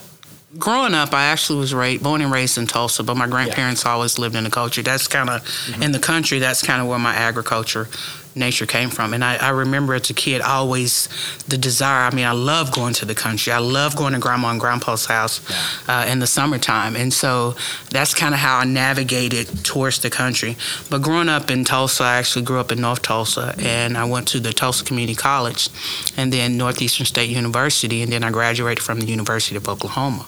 Growing 0.59 0.93
up, 0.93 1.13
I 1.13 1.27
actually 1.27 1.59
was 1.59 1.73
raised, 1.73 2.03
born 2.03 2.19
and 2.21 2.29
raised 2.29 2.57
in 2.57 2.67
Tulsa, 2.67 3.03
but 3.03 3.15
my 3.15 3.25
grandparents 3.25 3.85
always 3.85 4.19
lived 4.19 4.35
in 4.35 4.43
the 4.43 4.49
country. 4.49 4.83
That's 4.83 5.07
kind 5.07 5.29
of 5.29 5.41
Mm-hmm. 5.41 5.81
in 5.83 5.91
the 5.93 5.99
country. 5.99 6.39
That's 6.39 6.61
kind 6.61 6.81
of 6.81 6.89
where 6.89 6.99
my 6.99 7.13
agriculture 7.13 7.87
nature 8.35 8.65
came 8.65 8.89
from. 8.89 9.13
And 9.13 9.23
I, 9.23 9.35
I 9.37 9.49
remember 9.49 9.93
as 9.93 10.09
a 10.09 10.13
kid, 10.13 10.41
always 10.41 11.09
the 11.47 11.57
desire. 11.57 12.09
I 12.09 12.15
mean, 12.15 12.25
I 12.25 12.31
love 12.31 12.71
going 12.71 12.93
to 12.95 13.05
the 13.05 13.15
country. 13.15 13.51
I 13.51 13.59
love 13.59 13.95
going 13.95 14.13
to 14.13 14.19
grandma 14.19 14.49
and 14.49 14.59
grandpa's 14.59 15.05
house 15.05 15.41
uh, 15.87 16.05
in 16.07 16.19
the 16.19 16.27
summertime. 16.27 16.95
And 16.95 17.13
so 17.13 17.55
that's 17.89 18.13
kind 18.13 18.33
of 18.33 18.39
how 18.39 18.59
I 18.59 18.65
navigated 18.65 19.63
towards 19.63 19.99
the 19.99 20.09
country. 20.09 20.57
But 20.89 21.01
growing 21.01 21.29
up 21.29 21.51
in 21.51 21.63
Tulsa, 21.63 22.03
I 22.03 22.17
actually 22.17 22.45
grew 22.45 22.59
up 22.59 22.71
in 22.71 22.81
North 22.81 23.01
Tulsa, 23.01 23.55
and 23.59 23.97
I 23.97 24.05
went 24.05 24.27
to 24.29 24.39
the 24.39 24.53
Tulsa 24.53 24.83
Community 24.83 25.15
College, 25.15 25.69
and 26.17 26.31
then 26.31 26.57
Northeastern 26.57 27.05
State 27.05 27.29
University, 27.29 28.01
and 28.01 28.11
then 28.11 28.23
I 28.23 28.31
graduated 28.31 28.83
from 28.83 28.99
the 28.99 29.05
University 29.05 29.55
of 29.55 29.67
Oklahoma. 29.67 30.25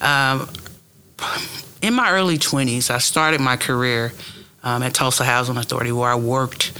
Um, 0.00 0.48
in 1.82 1.94
my 1.94 2.10
early 2.10 2.38
20s, 2.38 2.90
I 2.90 2.98
started 2.98 3.40
my 3.40 3.56
career 3.56 4.12
um, 4.62 4.82
at 4.82 4.94
Tulsa 4.94 5.24
Housing 5.24 5.56
Authority, 5.56 5.92
where 5.92 6.10
I 6.10 6.16
worked 6.16 6.72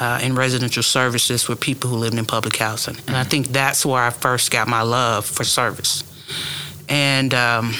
uh, 0.00 0.18
in 0.22 0.34
residential 0.34 0.82
services 0.82 1.46
with 1.46 1.60
people 1.60 1.90
who 1.90 1.96
lived 1.96 2.18
in 2.18 2.24
public 2.24 2.56
housing. 2.56 2.96
And 3.06 3.14
I 3.14 3.22
think 3.22 3.48
that's 3.48 3.84
where 3.84 4.02
I 4.02 4.08
first 4.08 4.50
got 4.50 4.66
my 4.66 4.80
love 4.80 5.26
for 5.26 5.44
service. 5.44 6.02
And 6.88 7.34
um, 7.34 7.74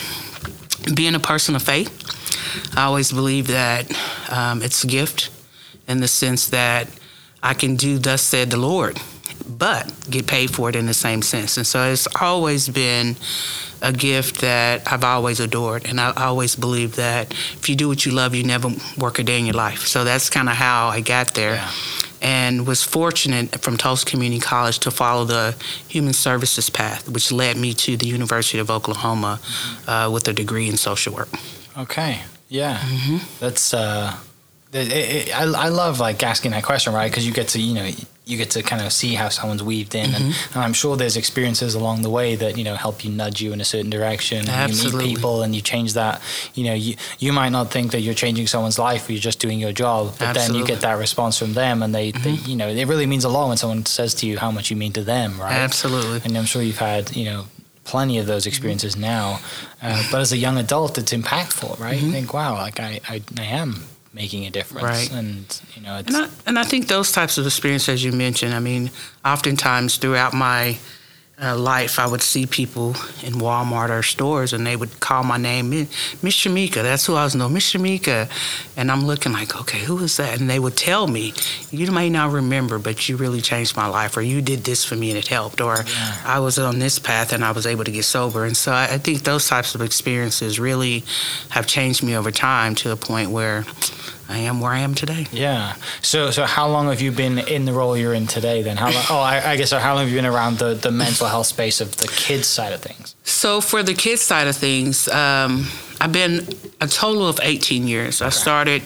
being 0.95 1.15
a 1.15 1.21
person 1.21 1.57
of 1.57 1.63
faith, 1.63 1.91
I 2.77 2.83
always 2.83 3.11
believe 3.11 3.47
that 3.47 3.91
um, 4.31 4.63
it's 4.63 4.85
a 4.85 4.87
gift 4.87 5.31
in 5.89 6.01
the 6.01 6.09
sense 6.09 6.51
that 6.51 6.89
I 7.43 7.55
can 7.55 7.77
do 7.77 7.99
thus 7.99 8.21
said 8.21 8.51
the 8.51 8.59
Lord, 8.59 9.01
but 9.49 9.91
get 10.11 10.27
paid 10.27 10.51
for 10.51 10.69
it 10.69 10.77
in 10.77 10.85
the 10.85 10.95
same 10.95 11.23
sense. 11.23 11.57
And 11.57 11.67
so 11.67 11.91
it's 11.91 12.07
always 12.21 12.69
been 12.69 13.17
a 13.81 13.95
gift 13.95 14.43
that 14.43 14.93
I've 14.93 15.05
always 15.05 15.41
adored. 15.41 15.87
And 15.87 15.99
I 15.99 16.13
always 16.19 16.55
believe 16.55 16.97
that 16.97 17.33
if 17.33 17.67
you 17.71 17.77
do 17.77 17.89
what 17.89 18.05
you 18.05 18.13
love, 18.13 18.35
you 18.35 18.45
never 18.45 18.69
work 18.99 19.19
a 19.19 19.23
day 19.23 19.39
in 19.39 19.47
your 19.47 19.55
life. 19.55 19.87
So 19.87 20.05
that's 20.05 20.29
kind 20.29 20.51
of 20.51 20.57
how 20.57 20.89
I 20.89 21.01
got 21.01 21.33
there. 21.33 21.55
Yeah. 21.55 21.73
And 22.23 22.67
was 22.67 22.83
fortunate 22.83 23.63
from 23.63 23.77
Tulsa 23.77 24.05
Community 24.05 24.41
College 24.41 24.79
to 24.81 24.91
follow 24.91 25.25
the 25.25 25.57
human 25.89 26.13
services 26.13 26.69
path, 26.69 27.09
which 27.09 27.33
led 27.33 27.57
me 27.57 27.73
to 27.75 27.97
the 27.97 28.07
University 28.07 28.59
of 28.59 28.71
Oklahoma 28.71 29.41
uh, 29.87 30.11
with 30.13 30.29
a 30.29 30.33
degree 30.33 30.69
in 30.69 30.77
social 30.77 31.15
work. 31.15 31.29
Okay. 31.79 32.21
Yeah. 32.49 32.77
Mm-hmm. 32.79 33.17
That's 33.39 33.73
uh, 33.73 34.17
it, 34.73 34.93
it, 34.93 35.41
I 35.41 35.45
I 35.45 35.69
love 35.69 35.99
like 36.01 36.23
asking 36.23 36.51
that 36.53 36.65
question, 36.65 36.93
right? 36.93 37.11
Because 37.11 37.27
you 37.27 37.33
get 37.33 37.49
to 37.49 37.61
you 37.61 37.75
know 37.75 37.91
you 38.31 38.37
get 38.39 38.51
to 38.51 38.63
kind 38.63 38.81
of 38.87 38.93
see 38.93 39.15
how 39.15 39.29
someone's 39.29 39.63
weaved 39.63 39.95
in, 39.95 40.07
and, 40.15 40.25
Mm-hmm. 40.25 40.55
and 40.55 40.65
I'm 40.65 40.73
sure 40.73 40.97
there's 40.97 41.17
experiences 41.17 41.75
along 41.75 42.03
the 42.03 42.11
way 42.11 42.37
that 42.37 42.57
you 42.59 42.65
know 42.65 42.77
help 42.77 43.05
you 43.05 43.11
nudge 43.11 43.41
you 43.43 43.53
in 43.53 43.61
a 43.61 43.65
certain 43.65 43.91
direction. 43.91 44.49
and 44.49 44.73
You 44.73 44.93
meet 44.93 45.05
people 45.11 45.43
and 45.43 45.55
you 45.57 45.61
change 45.63 45.95
that. 45.95 46.21
You 46.55 46.65
know, 46.65 46.75
you 46.75 46.95
you 47.19 47.33
might 47.33 47.51
not 47.51 47.71
think 47.71 47.91
that 47.93 48.01
you're 48.01 48.15
changing 48.25 48.47
someone's 48.47 48.79
life, 48.79 49.11
you're 49.11 49.19
just 49.31 49.41
doing 49.41 49.59
your 49.59 49.73
job, 49.73 50.15
but 50.19 50.35
then 50.35 50.55
you 50.55 50.61
Mm-hmm. 50.61 50.67
get 50.75 50.81
that 50.83 50.99
response 50.99 51.39
from 51.39 51.53
them, 51.55 51.83
and 51.83 51.95
they, 51.95 52.13
they 52.13 52.35
you 52.51 52.57
know 52.57 52.69
it 52.69 52.87
really 52.87 53.07
means 53.07 53.25
a 53.25 53.29
lot 53.29 53.49
when 53.49 53.57
someone 53.57 53.85
says 53.87 54.15
to 54.21 54.27
you 54.27 54.39
how 54.39 54.51
much 54.51 54.71
you 54.71 54.77
mean 54.77 54.93
to 54.93 55.03
them, 55.03 55.31
right? 55.41 55.53
Absolutely. 55.69 56.21
and 56.25 56.37
I'm 56.39 56.47
sure 56.47 56.63
you've 56.63 56.79
had 56.93 57.17
you 57.17 57.25
know 57.25 57.45
plenty 57.85 58.19
of 58.19 58.27
those 58.27 58.47
experiences 58.47 58.97
now. 58.97 59.41
Uh, 59.83 60.03
but 60.13 60.21
as 60.21 60.31
a 60.33 60.37
young 60.37 60.57
adult, 60.59 60.97
it's 60.99 61.13
impactful, 61.13 61.79
right? 61.81 61.99
You 62.01 62.13
think, 62.13 62.33
wow, 62.33 62.53
like 62.55 62.79
I, 62.79 63.01
I, 63.09 63.23
I 63.39 63.45
am 63.63 63.83
making 64.13 64.47
a 64.47 64.51
difference. 64.51 64.85
Right. 64.85 65.13
And 65.13 65.63
you 65.75 65.83
know, 65.83 65.99
it's, 65.99 66.15
And 66.15 66.25
I, 66.25 66.29
and 66.47 66.59
I 66.59 66.65
think 66.65 66.89
those 66.89 67.13
types 67.13 67.39
of 67.39 67.47
experiences, 67.47 67.89
as 67.89 68.05
you 68.05 68.13
mentioned, 68.13 68.55
I 68.55 68.61
mean, 68.61 68.91
oftentimes 69.25 69.97
throughout 69.97 70.35
my 70.35 70.79
uh, 71.43 71.57
life, 71.57 71.99
I 71.99 72.07
would 72.07 72.23
see 72.23 72.47
people 72.47 72.91
in 73.23 73.35
Walmart 73.35 73.91
or 73.91 74.03
stores, 74.03 74.53
and 74.53 74.67
they 74.67 74.77
would 74.77 75.01
call 75.01 75.25
my 75.25 75.39
name, 75.39 75.71
Miss 75.71 75.89
Shamika. 76.23 76.83
That's 76.83 77.07
who 77.07 77.15
I 77.15 77.25
was 77.25 77.35
known, 77.35 77.55
Miss 77.55 77.73
Shamika. 77.73 78.29
And 78.77 78.91
I'm 78.91 79.07
looking 79.07 79.33
like, 79.33 79.59
okay, 79.59 79.79
who 79.79 79.99
is 80.01 80.17
that? 80.19 80.39
And 80.39 80.51
they 80.51 80.59
would 80.59 80.77
tell 80.77 81.07
me, 81.07 81.33
you 81.71 81.91
may 81.91 82.11
not 82.11 82.33
remember, 82.33 82.79
but 82.79 83.09
you 83.09 83.17
really 83.17 83.41
changed 83.41 83.77
my 83.77 83.87
life, 83.87 84.17
or 84.17 84.23
you 84.23 84.43
did 84.43 84.65
this 84.65 84.85
for 84.85 84.97
me 84.97 85.11
and 85.11 85.19
it 85.19 85.29
helped, 85.29 85.61
or 85.61 85.77
Yeah. 85.87 86.17
I 86.25 86.41
was 86.41 86.59
on 86.59 86.79
this 86.79 86.99
path 86.99 87.33
and 87.33 87.45
I 87.45 87.53
was 87.53 87.67
able 87.67 87.85
to 87.85 87.91
get 87.91 88.05
sober. 88.05 88.45
And 88.45 88.57
so 88.57 88.73
I, 88.73 88.85
I 88.85 88.99
think 88.99 89.23
those 89.23 89.49
types 89.49 89.75
of 89.75 89.81
experiences 89.81 90.61
really 90.61 91.05
have 91.51 91.67
changed 91.67 92.03
me 92.03 92.17
over 92.17 92.31
time 92.31 92.75
to 92.77 92.93
a 92.93 92.97
point 92.97 93.31
where 93.31 93.65
I 94.31 94.39
am 94.39 94.61
where 94.61 94.73
I 94.73 94.79
am 94.81 94.95
today. 94.95 95.27
yeah. 95.33 95.75
So 96.03 96.31
so 96.31 96.45
how 96.47 96.69
long 96.69 96.89
have 96.89 97.01
you 97.01 97.13
been 97.13 97.39
in 97.39 97.65
the 97.65 97.73
role 97.73 97.97
you're 97.97 98.15
in 98.15 98.27
today? 98.27 98.63
Then 98.63 98.77
how 98.77 98.91
long? 98.93 99.05
Oh, 99.11 99.19
I, 99.19 99.53
I 99.53 99.57
guess 99.57 99.71
so. 99.71 99.79
How 99.79 99.95
long 99.95 100.05
have 100.05 100.11
you 100.13 100.17
been 100.19 100.27
around 100.35 100.59
the 100.59 100.75
the 100.75 100.91
mental 100.91 101.27
health 101.27 101.47
space 101.47 101.81
of 101.81 101.97
the 101.97 102.07
kids 102.09 102.47
side 102.47 102.73
of 102.73 102.81
things? 102.81 103.15
So 103.25 103.61
for 103.61 103.83
the 103.83 103.95
kids 103.95 104.23
side 104.23 104.47
of 104.47 104.57
things, 104.57 105.09
um, 105.09 105.67
I've 106.01 106.13
been 106.13 106.47
a 106.81 106.87
total 106.87 107.27
of 107.29 107.41
18 107.43 107.87
years. 107.89 108.23
I 108.23 108.31
started 108.31 108.83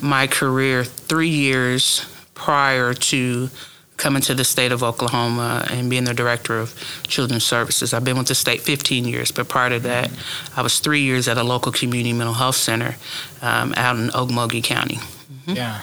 my 0.00 0.26
career 0.26 0.84
three 0.84 1.28
years 1.28 2.04
prior 2.34 2.94
to 2.94 3.48
coming 3.96 4.22
to 4.22 4.34
the 4.34 4.44
state 4.44 4.72
of 4.72 4.82
Oklahoma 4.82 5.66
and 5.70 5.88
being 5.88 6.04
the 6.04 6.14
director 6.14 6.58
of 6.58 6.74
children's 7.06 7.44
services. 7.44 7.94
I've 7.94 8.04
been 8.04 8.18
with 8.18 8.28
the 8.28 8.34
state 8.34 8.60
15 8.60 9.06
years, 9.06 9.30
but 9.30 9.48
prior 9.48 9.70
to 9.70 9.78
that, 9.80 10.10
I 10.56 10.62
was 10.62 10.80
three 10.80 11.00
years 11.00 11.28
at 11.28 11.38
a 11.38 11.42
local 11.42 11.72
community 11.72 12.12
mental 12.12 12.34
health 12.34 12.56
center 12.56 12.96
um, 13.42 13.72
out 13.76 13.96
in 13.96 14.08
Okmulgee 14.08 14.62
County. 14.62 14.98
Yeah. 15.46 15.82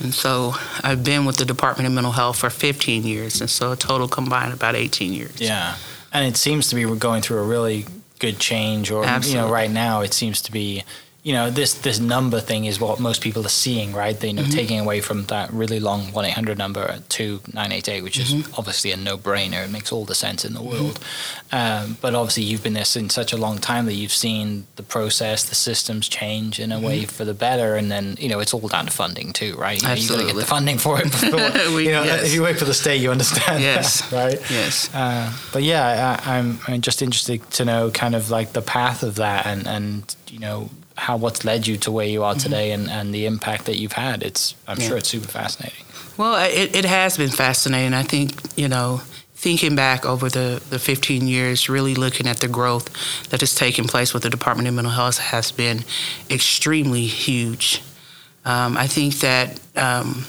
And 0.00 0.14
so 0.14 0.54
I've 0.82 1.02
been 1.02 1.24
with 1.24 1.36
the 1.36 1.44
Department 1.44 1.86
of 1.88 1.92
Mental 1.92 2.12
Health 2.12 2.38
for 2.38 2.50
15 2.50 3.02
years, 3.02 3.40
and 3.40 3.50
so 3.50 3.72
a 3.72 3.76
total 3.76 4.06
combined 4.06 4.52
about 4.52 4.76
18 4.76 5.12
years. 5.12 5.40
Yeah, 5.40 5.76
and 6.12 6.24
it 6.24 6.36
seems 6.36 6.68
to 6.68 6.76
be 6.76 6.86
we're 6.86 6.94
going 6.94 7.22
through 7.22 7.38
a 7.38 7.44
really 7.44 7.86
good 8.20 8.38
change, 8.38 8.90
or 8.90 9.04
you 9.22 9.34
know, 9.34 9.50
right 9.50 9.70
now 9.70 10.02
it 10.02 10.14
seems 10.14 10.40
to 10.42 10.52
be, 10.52 10.84
you 11.24 11.32
know, 11.32 11.50
this 11.50 11.74
this 11.74 11.98
number 11.98 12.40
thing 12.40 12.64
is 12.64 12.78
what 12.80 13.00
most 13.00 13.20
people 13.20 13.44
are 13.44 13.50
seeing, 13.50 13.92
right? 13.92 14.18
They 14.18 14.32
know 14.32 14.42
Mm-hmm. 14.42 14.50
taking 14.52 14.80
away 14.80 15.00
from 15.00 15.24
that 15.26 15.52
really 15.52 15.80
long 15.80 16.12
one 16.12 16.24
eight 16.24 16.32
hundred 16.32 16.56
number 16.58 17.00
to 17.16 17.40
nine 17.52 17.72
eight 17.72 17.88
eight, 17.88 18.02
which 18.02 18.18
is 18.18 18.32
Mm-hmm. 18.32 18.54
obviously 18.56 18.92
a 18.92 18.96
no 18.96 19.18
brainer. 19.18 19.64
It 19.64 19.70
makes 19.70 19.90
all 19.92 20.04
the 20.04 20.14
sense 20.14 20.44
in 20.44 20.54
the 20.54 20.62
world. 20.62 21.00
Um, 21.50 21.96
but 22.00 22.14
obviously, 22.14 22.44
you've 22.44 22.62
been 22.62 22.74
there 22.74 22.84
in 22.96 23.10
such 23.10 23.32
a 23.32 23.36
long 23.36 23.58
time 23.58 23.86
that 23.86 23.94
you've 23.94 24.12
seen 24.12 24.66
the 24.76 24.82
process, 24.82 25.42
the 25.44 25.54
systems 25.54 26.08
change 26.08 26.60
in 26.60 26.70
a 26.72 26.78
way 26.80 27.00
Mm-hmm. 27.02 27.06
for 27.10 27.24
the 27.24 27.34
better, 27.34 27.74
and 27.76 27.90
then 27.90 28.16
you 28.20 28.28
know 28.28 28.38
it's 28.38 28.54
all 28.54 28.66
down 28.68 28.86
to 28.86 28.92
funding 28.92 29.32
too, 29.32 29.54
right? 29.56 29.82
You 29.82 29.88
know, 29.88 29.94
you 29.94 30.08
got 30.08 30.16
to 30.18 30.24
get 30.24 30.34
Absolutely. 30.36 30.40
the 30.42 30.46
funding 30.46 30.78
for 30.78 31.00
it. 31.00 31.04
Before, 31.10 31.74
We- 31.74 31.86
you 31.86 31.92
know, 31.92 32.04
yes. 32.04 32.24
if 32.26 32.32
you 32.34 32.42
work 32.42 32.56
for 32.58 32.64
the 32.64 32.74
state, 32.74 33.00
you 33.02 33.10
understand. 33.10 33.60
Yes. 33.62 34.08
that, 34.10 34.12
right? 34.24 34.50
Yes. 34.50 34.88
Uh, 34.94 35.32
but 35.52 35.62
yeah, 35.64 36.20
I, 36.24 36.36
I'm, 36.38 36.60
I'm 36.68 36.80
just 36.80 37.02
interested 37.02 37.48
to 37.58 37.64
know 37.64 37.90
kind 37.90 38.14
of 38.14 38.30
like 38.30 38.52
the 38.52 38.62
path 38.62 39.02
of 39.02 39.16
that 39.16 39.46
and, 39.46 39.66
and 39.66 40.16
you 40.30 40.38
know 40.38 40.70
how 40.98 41.16
what's 41.16 41.44
led 41.44 41.66
you 41.66 41.76
to 41.78 41.90
where 41.92 42.06
you 42.06 42.22
are 42.24 42.34
today 42.34 42.72
and, 42.72 42.90
and 42.90 43.14
the 43.14 43.24
impact 43.26 43.64
that 43.66 43.78
you've 43.78 43.92
had. 43.92 44.22
It's 44.22 44.54
I'm 44.66 44.74
Mm-hmm. 44.76 44.82
Yeah. 44.82 44.88
sure 44.88 44.96
it's 44.98 45.08
super 45.08 45.28
fascinating. 45.28 45.84
Well, 46.16 46.34
it, 46.50 46.74
it 46.74 46.84
has 46.84 47.16
been 47.16 47.30
fascinating. 47.30 47.94
I 47.94 48.02
think, 48.02 48.32
you 48.56 48.68
know, 48.68 49.00
thinking 49.36 49.76
back 49.76 50.04
over 50.04 50.28
the, 50.28 50.60
the 50.70 50.78
15 50.80 51.28
years, 51.28 51.68
really 51.68 51.94
looking 51.94 52.26
at 52.26 52.40
the 52.40 52.48
growth 52.48 52.90
that 53.30 53.40
has 53.40 53.54
taken 53.54 53.84
place 53.86 54.12
with 54.12 54.24
the 54.24 54.30
Department 54.30 54.66
of 54.68 54.74
Mental 54.74 54.92
Health 54.92 55.18
has 55.18 55.52
been 55.52 55.84
extremely 56.28 57.06
huge. 57.06 57.80
Um, 58.44 58.76
I 58.76 58.88
think 58.88 59.14
that 59.20 59.60
um, 59.76 60.24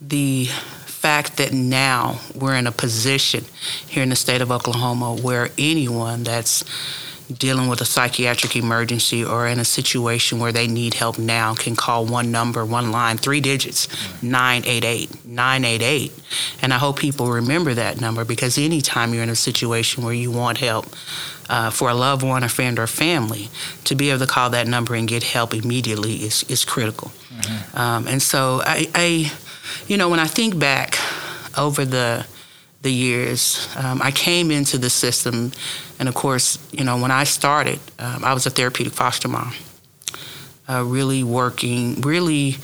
the 0.00 0.46
fact 0.86 1.36
that 1.36 1.52
now 1.52 2.18
we're 2.34 2.56
in 2.56 2.66
a 2.66 2.72
position 2.72 3.44
here 3.88 4.02
in 4.02 4.08
the 4.08 4.16
state 4.16 4.40
of 4.40 4.50
Oklahoma 4.50 5.14
where 5.14 5.50
anyone 5.58 6.24
that's 6.24 6.64
dealing 7.32 7.68
with 7.68 7.80
a 7.80 7.84
psychiatric 7.84 8.56
emergency 8.56 9.24
or 9.24 9.46
in 9.46 9.58
a 9.58 9.64
situation 9.64 10.38
where 10.38 10.52
they 10.52 10.66
need 10.66 10.94
help 10.94 11.18
now 11.18 11.54
can 11.54 11.76
call 11.76 12.04
one 12.06 12.30
number, 12.30 12.64
one 12.64 12.90
line, 12.90 13.18
three 13.18 13.40
digits, 13.40 13.88
988, 14.22 15.24
988. 15.24 16.12
And 16.60 16.72
I 16.72 16.78
hope 16.78 16.98
people 16.98 17.26
remember 17.30 17.74
that 17.74 18.00
number 18.00 18.24
because 18.24 18.58
anytime 18.58 19.14
you're 19.14 19.22
in 19.22 19.30
a 19.30 19.36
situation 19.36 20.04
where 20.04 20.14
you 20.14 20.30
want 20.30 20.58
help 20.58 20.86
uh, 21.48 21.70
for 21.70 21.90
a 21.90 21.94
loved 21.94 22.22
one, 22.22 22.42
a 22.42 22.48
friend, 22.48 22.78
or 22.78 22.86
family, 22.86 23.48
to 23.84 23.94
be 23.94 24.10
able 24.10 24.20
to 24.20 24.26
call 24.26 24.50
that 24.50 24.66
number 24.66 24.94
and 24.94 25.08
get 25.08 25.22
help 25.22 25.54
immediately 25.54 26.14
is, 26.16 26.44
is 26.44 26.64
critical. 26.64 27.12
Um, 27.74 28.06
and 28.06 28.22
so 28.22 28.62
I, 28.64 28.88
I, 28.94 29.32
you 29.86 29.96
know, 29.96 30.08
when 30.08 30.20
I 30.20 30.26
think 30.26 30.58
back 30.58 30.98
over 31.58 31.84
the 31.84 32.26
the 32.82 32.92
years, 32.92 33.68
um, 33.76 34.02
I 34.02 34.10
came 34.10 34.50
into 34.50 34.76
the 34.76 34.90
system, 34.90 35.52
and 35.98 36.08
of 36.08 36.14
course, 36.14 36.58
you 36.72 36.84
know, 36.84 36.98
when 36.98 37.10
I 37.10 37.24
started, 37.24 37.78
um, 37.98 38.24
I 38.24 38.34
was 38.34 38.44
a 38.46 38.50
therapeutic 38.50 38.92
foster 38.92 39.28
mom. 39.28 39.54
Uh, 40.68 40.84
really 40.84 41.24
working, 41.24 42.00
really 42.02 42.56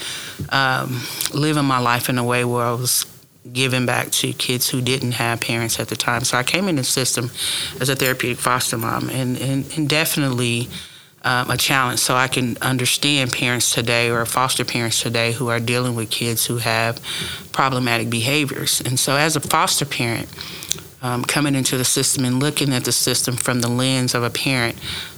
um, 0.50 1.02
living 1.34 1.64
my 1.64 1.78
life 1.78 2.08
in 2.08 2.16
a 2.16 2.24
way 2.24 2.44
where 2.44 2.64
I 2.64 2.72
was 2.72 3.04
giving 3.52 3.86
back 3.86 4.10
to 4.10 4.32
kids 4.32 4.68
who 4.68 4.80
didn't 4.80 5.12
have 5.12 5.40
parents 5.40 5.80
at 5.80 5.88
the 5.88 5.96
time. 5.96 6.24
So 6.24 6.36
I 6.36 6.42
came 6.42 6.68
into 6.68 6.82
the 6.82 6.88
system 6.88 7.30
as 7.80 7.88
a 7.88 7.96
therapeutic 7.96 8.38
foster 8.38 8.78
mom, 8.78 9.10
and, 9.10 9.36
and, 9.38 9.66
and 9.76 9.88
definitely 9.88 10.68
um, 11.22 11.50
a 11.50 11.56
challenge. 11.56 12.00
So 12.00 12.14
I 12.14 12.28
can 12.28 12.56
understand 12.58 13.32
parents 13.32 13.72
today 13.72 14.10
or 14.10 14.24
foster 14.26 14.64
parents 14.64 15.02
today 15.02 15.32
who 15.32 15.48
are 15.48 15.60
dealing 15.60 15.94
with 15.94 16.10
kids 16.10 16.46
who 16.46 16.58
have 16.58 17.00
problematic 17.52 18.10
behaviors. 18.10 18.80
And 18.80 18.98
so 18.98 19.16
as 19.16 19.36
a 19.36 19.40
foster 19.40 19.84
parent, 19.84 20.28
um, 21.02 21.24
coming 21.24 21.54
into 21.54 21.76
the 21.76 21.84
system 21.84 22.24
and 22.24 22.40
looking 22.40 22.72
at 22.72 22.84
the 22.84 22.92
system 22.92 23.36
from 23.36 23.60
the 23.60 23.68
lens 23.68 24.14
of 24.14 24.22
a 24.22 24.30
parent 24.30 24.76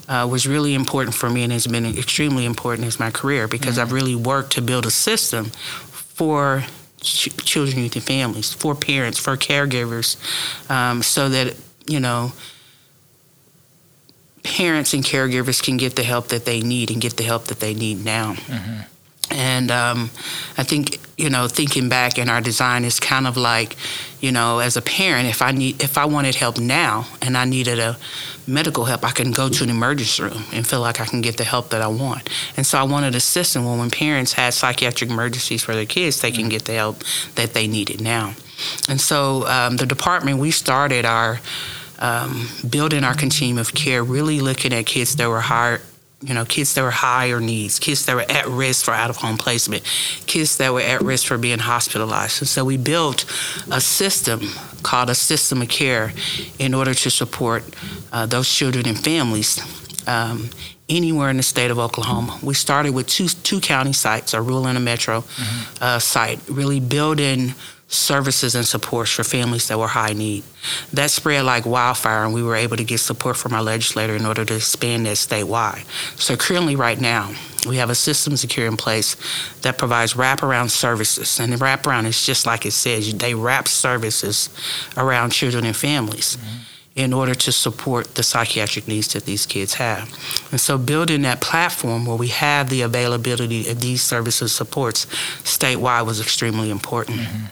uh, 0.08 0.26
was 0.30 0.46
really 0.46 0.74
important 0.74 1.14
for 1.14 1.30
me 1.30 1.42
and 1.42 1.52
has 1.52 1.66
been 1.66 1.86
extremely 1.86 2.44
important 2.44 2.86
as 2.86 2.98
my 2.98 3.10
career 3.10 3.48
because 3.48 3.78
I've 3.78 3.92
really 3.92 4.14
worked 4.14 4.52
to 4.54 4.62
build 4.62 4.84
a 4.84 4.90
system 4.90 5.46
for 5.46 6.64
ch- 7.00 7.34
children, 7.44 7.82
youth, 7.82 7.94
and 7.94 8.04
families, 8.04 8.52
for 8.52 8.74
parents, 8.74 9.18
for 9.18 9.36
caregivers, 9.36 10.16
um, 10.70 11.02
so 11.02 11.28
that, 11.28 11.54
you 11.86 12.00
know, 12.00 12.32
parents 14.42 14.94
and 14.94 15.04
caregivers 15.04 15.62
can 15.62 15.76
get 15.76 15.96
the 15.96 16.02
help 16.02 16.28
that 16.28 16.44
they 16.44 16.60
need 16.60 16.90
and 16.90 17.00
get 17.00 17.16
the 17.16 17.24
help 17.24 17.46
that 17.46 17.60
they 17.60 17.74
need 17.74 18.04
now. 18.04 18.36
And 19.30 19.70
um, 19.70 20.10
I 20.58 20.64
think 20.64 20.98
you 21.20 21.28
know, 21.28 21.48
thinking 21.48 21.90
back 21.90 22.16
in 22.16 22.30
our 22.30 22.40
design 22.40 22.82
is 22.82 22.98
kind 22.98 23.26
of 23.26 23.36
like, 23.36 23.76
you 24.20 24.32
know, 24.32 24.58
as 24.58 24.78
a 24.78 24.82
parent, 24.82 25.28
if 25.28 25.42
I 25.42 25.52
need, 25.52 25.82
if 25.82 25.98
I 25.98 26.06
wanted 26.06 26.34
help 26.34 26.58
now 26.58 27.06
and 27.20 27.36
I 27.36 27.44
needed 27.44 27.78
a 27.78 27.98
medical 28.46 28.86
help, 28.86 29.04
I 29.04 29.10
can 29.10 29.30
go 29.30 29.50
to 29.50 29.62
an 29.62 29.68
emergency 29.68 30.22
room 30.22 30.44
and 30.52 30.66
feel 30.66 30.80
like 30.80 30.98
I 30.98 31.04
can 31.04 31.20
get 31.20 31.36
the 31.36 31.44
help 31.44 31.68
that 31.70 31.82
I 31.82 31.88
want. 31.88 32.30
And 32.56 32.66
so 32.66 32.78
I 32.78 32.84
wanted 32.84 33.14
a 33.14 33.20
system 33.20 33.66
where 33.66 33.78
when 33.78 33.90
parents 33.90 34.32
had 34.32 34.54
psychiatric 34.54 35.10
emergencies 35.10 35.62
for 35.62 35.74
their 35.74 35.84
kids, 35.84 36.22
they 36.22 36.32
can 36.32 36.48
get 36.48 36.64
the 36.64 36.72
help 36.72 37.04
that 37.34 37.52
they 37.52 37.66
needed 37.66 38.00
now. 38.00 38.34
And 38.88 38.98
so 38.98 39.46
um, 39.46 39.76
the 39.76 39.86
department, 39.86 40.38
we 40.38 40.50
started 40.50 41.04
our 41.04 41.40
um, 42.00 42.48
building 42.68 43.04
our 43.04 43.14
continuum 43.14 43.58
of 43.58 43.74
care, 43.74 44.02
really 44.02 44.40
looking 44.40 44.72
at 44.72 44.86
kids 44.86 45.16
that 45.16 45.28
were 45.28 45.40
higher, 45.40 45.80
you 46.22 46.34
know, 46.34 46.44
kids 46.44 46.74
that 46.74 46.82
were 46.82 46.90
higher 46.90 47.40
needs, 47.40 47.78
kids 47.78 48.06
that 48.06 48.14
were 48.14 48.26
at 48.28 48.46
risk 48.46 48.84
for 48.84 48.92
out 48.92 49.10
of 49.10 49.16
home 49.16 49.36
placement, 49.36 49.82
kids 50.26 50.56
that 50.58 50.72
were 50.72 50.80
at 50.80 51.00
risk 51.02 51.26
for 51.26 51.38
being 51.38 51.58
hospitalized. 51.58 52.42
And 52.42 52.48
so 52.48 52.64
we 52.64 52.76
built 52.76 53.24
a 53.70 53.80
system 53.80 54.40
called 54.82 55.10
a 55.10 55.14
system 55.14 55.62
of 55.62 55.68
care 55.68 56.12
in 56.58 56.74
order 56.74 56.94
to 56.94 57.10
support 57.10 57.64
uh, 58.12 58.26
those 58.26 58.52
children 58.52 58.86
and 58.86 58.98
families. 58.98 59.60
Um, 60.06 60.50
anywhere 60.88 61.30
in 61.30 61.36
the 61.36 61.42
state 61.42 61.70
of 61.70 61.78
Oklahoma. 61.78 62.36
We 62.42 62.54
started 62.54 62.92
with 62.94 63.06
two 63.06 63.28
two 63.28 63.60
county 63.60 63.92
sites, 63.92 64.34
a 64.34 64.42
rural 64.42 64.66
and 64.66 64.76
a 64.76 64.80
metro 64.80 65.24
uh, 65.80 66.00
site, 66.00 66.40
really 66.48 66.80
building 66.80 67.54
services 67.90 68.54
and 68.54 68.64
supports 68.64 69.10
for 69.10 69.24
families 69.24 69.66
that 69.66 69.78
were 69.78 69.88
high 69.88 70.12
need. 70.12 70.44
That 70.92 71.10
spread 71.10 71.44
like 71.44 71.66
wildfire, 71.66 72.24
and 72.24 72.32
we 72.32 72.42
were 72.42 72.54
able 72.54 72.76
to 72.76 72.84
get 72.84 72.98
support 72.98 73.36
from 73.36 73.52
our 73.52 73.62
legislator 73.62 74.14
in 74.14 74.24
order 74.24 74.44
to 74.44 74.54
expand 74.54 75.06
that 75.06 75.16
statewide. 75.16 75.84
So 76.18 76.36
currently, 76.36 76.76
right 76.76 77.00
now, 77.00 77.34
we 77.66 77.76
have 77.76 77.90
a 77.90 77.96
system 77.96 78.36
secure 78.36 78.68
in 78.68 78.76
place 78.76 79.16
that 79.62 79.76
provides 79.76 80.14
wraparound 80.14 80.70
services, 80.70 81.40
and 81.40 81.52
the 81.52 81.56
wraparound 81.56 82.06
is 82.06 82.24
just 82.24 82.46
like 82.46 82.64
it 82.64 82.72
says. 82.72 83.12
They 83.12 83.34
wrap 83.34 83.66
services 83.66 84.50
around 84.96 85.30
children 85.30 85.64
and 85.66 85.76
families. 85.76 86.36
Mm-hmm. 86.36 86.56
In 86.96 87.12
order 87.12 87.36
to 87.36 87.52
support 87.52 88.16
the 88.16 88.22
psychiatric 88.24 88.88
needs 88.88 89.12
that 89.12 89.24
these 89.24 89.46
kids 89.46 89.74
have. 89.74 90.12
And 90.50 90.60
so, 90.60 90.76
building 90.76 91.22
that 91.22 91.40
platform 91.40 92.04
where 92.04 92.16
we 92.16 92.28
have 92.28 92.68
the 92.68 92.82
availability 92.82 93.70
of 93.70 93.80
these 93.80 94.02
services 94.02 94.52
supports 94.52 95.06
statewide 95.44 96.04
was 96.04 96.20
extremely 96.20 96.68
important. 96.68 97.20
Mm-hmm. 97.20 97.46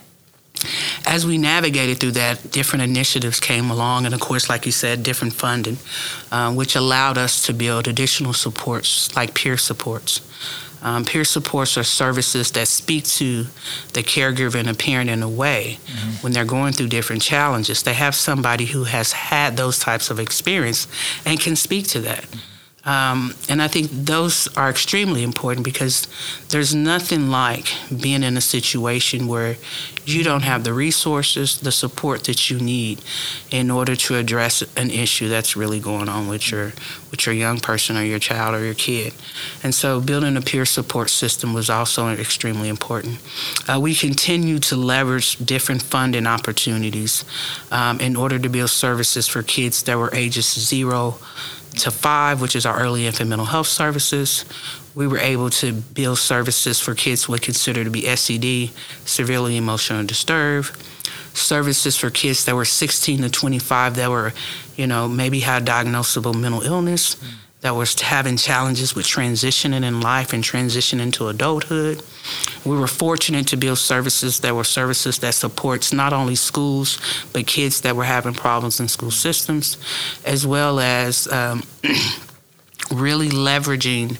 As 1.05 1.25
we 1.25 1.37
navigated 1.37 1.99
through 1.99 2.11
that, 2.11 2.51
different 2.51 2.83
initiatives 2.83 3.39
came 3.39 3.69
along, 3.69 4.05
and 4.05 4.13
of 4.13 4.19
course, 4.19 4.49
like 4.49 4.65
you 4.65 4.71
said, 4.71 5.03
different 5.03 5.33
funding, 5.33 5.77
uh, 6.31 6.53
which 6.53 6.75
allowed 6.75 7.17
us 7.17 7.45
to 7.45 7.53
build 7.53 7.87
additional 7.87 8.33
supports 8.33 9.15
like 9.15 9.33
peer 9.33 9.57
supports. 9.57 10.21
Um, 10.81 11.03
peer 11.03 11.25
supports 11.25 11.77
are 11.77 11.83
services 11.83 12.51
that 12.51 12.67
speak 12.67 13.03
to 13.05 13.43
the 13.93 14.01
caregiver 14.01 14.55
and 14.55 14.69
a 14.69 14.73
parent 14.73 15.09
in 15.09 15.21
a 15.21 15.29
way 15.29 15.77
mm-hmm. 15.85 16.23
when 16.23 16.31
they're 16.31 16.45
going 16.45 16.73
through 16.73 16.87
different 16.87 17.21
challenges. 17.21 17.83
They 17.83 17.93
have 17.93 18.15
somebody 18.15 18.65
who 18.65 18.85
has 18.85 19.11
had 19.11 19.57
those 19.57 19.79
types 19.79 20.09
of 20.09 20.19
experience 20.19 20.87
and 21.25 21.39
can 21.39 21.55
speak 21.55 21.87
to 21.87 21.99
that. 22.01 22.25
Um, 22.85 23.33
and 23.49 23.61
I 23.61 23.67
think 23.67 23.89
those 23.91 24.47
are 24.55 24.69
extremely 24.69 25.21
important 25.21 25.65
because 25.65 26.07
there's 26.49 26.73
nothing 26.73 27.29
like 27.29 27.67
being 28.01 28.23
in 28.23 28.37
a 28.37 28.41
situation 28.41 29.27
where 29.27 29.57
you 30.05 30.23
don't 30.23 30.43
have 30.43 30.63
the 30.63 30.73
resources, 30.73 31.59
the 31.59 31.71
support 31.71 32.23
that 32.23 32.49
you 32.49 32.57
need 32.57 33.01
in 33.51 33.69
order 33.69 33.95
to 33.95 34.15
address 34.15 34.63
an 34.77 34.89
issue 34.91 35.27
that's 35.27 35.55
really 35.55 35.79
going 35.79 36.09
on 36.09 36.27
with 36.27 36.51
your 36.51 36.73
with 37.11 37.25
your 37.25 37.33
young 37.33 37.59
person 37.59 37.97
or 37.97 38.03
your 38.03 38.19
child 38.19 38.55
or 38.55 38.63
your 38.63 38.73
kid. 38.73 39.13
And 39.63 39.73
so 39.73 39.99
building 39.99 40.37
a 40.37 40.41
peer 40.41 40.65
support 40.65 41.09
system 41.09 41.53
was 41.53 41.69
also 41.69 42.07
extremely 42.09 42.69
important. 42.69 43.19
Uh, 43.67 43.79
we 43.79 43.95
continue 43.95 44.59
to 44.59 44.75
leverage 44.75 45.37
different 45.37 45.81
funding 45.81 46.27
opportunities 46.27 47.25
um, 47.71 47.99
in 47.99 48.15
order 48.15 48.39
to 48.39 48.47
build 48.47 48.69
services 48.69 49.27
for 49.27 49.43
kids 49.43 49.83
that 49.83 49.97
were 49.97 50.11
ages 50.13 50.53
zero 50.53 51.17
to 51.77 51.91
five, 51.91 52.41
which 52.41 52.55
is 52.55 52.65
our 52.65 52.79
early 52.79 53.05
infant 53.05 53.29
mental 53.29 53.45
health 53.45 53.67
services. 53.67 54.45
We 54.95 55.07
were 55.07 55.19
able 55.19 55.49
to 55.51 55.73
build 55.73 56.17
services 56.17 56.79
for 56.79 56.95
kids 56.95 57.29
we 57.29 57.39
consider 57.39 57.83
to 57.83 57.89
be 57.89 58.03
SED, 58.15 58.71
severely 59.05 59.55
emotionally 59.55 60.05
disturbed. 60.05 60.71
Services 61.33 61.95
for 61.95 62.09
kids 62.09 62.45
that 62.45 62.55
were 62.55 62.65
16 62.65 63.21
to 63.21 63.29
25 63.29 63.95
that 63.95 64.09
were, 64.09 64.33
you 64.75 64.87
know, 64.87 65.07
maybe 65.07 65.39
had 65.41 65.65
diagnosable 65.65 66.37
mental 66.37 66.61
illness, 66.61 67.15
that 67.61 67.75
was 67.75 67.99
having 67.99 68.37
challenges 68.37 68.95
with 68.95 69.05
transitioning 69.05 69.83
in 69.83 69.99
life 69.99 70.31
and 70.31 70.43
transitioning 70.43 71.11
to 71.13 71.27
adulthood. 71.27 72.01
We 72.63 72.77
were 72.77 72.87
fortunate 72.87 73.47
to 73.47 73.57
build 73.57 73.79
services 73.79 74.39
that 74.39 74.55
were 74.55 74.63
services 74.63 75.19
that 75.19 75.33
supports 75.33 75.91
not 75.91 76.13
only 76.13 76.35
schools 76.35 76.99
but 77.33 77.47
kids 77.47 77.81
that 77.81 77.95
were 77.95 78.05
having 78.05 78.33
problems 78.33 78.79
in 78.79 78.87
school 78.87 79.11
systems, 79.11 79.77
as 80.25 80.47
well 80.47 80.79
as 80.79 81.27
um, 81.31 81.63
really 82.91 83.29
leveraging 83.29 84.17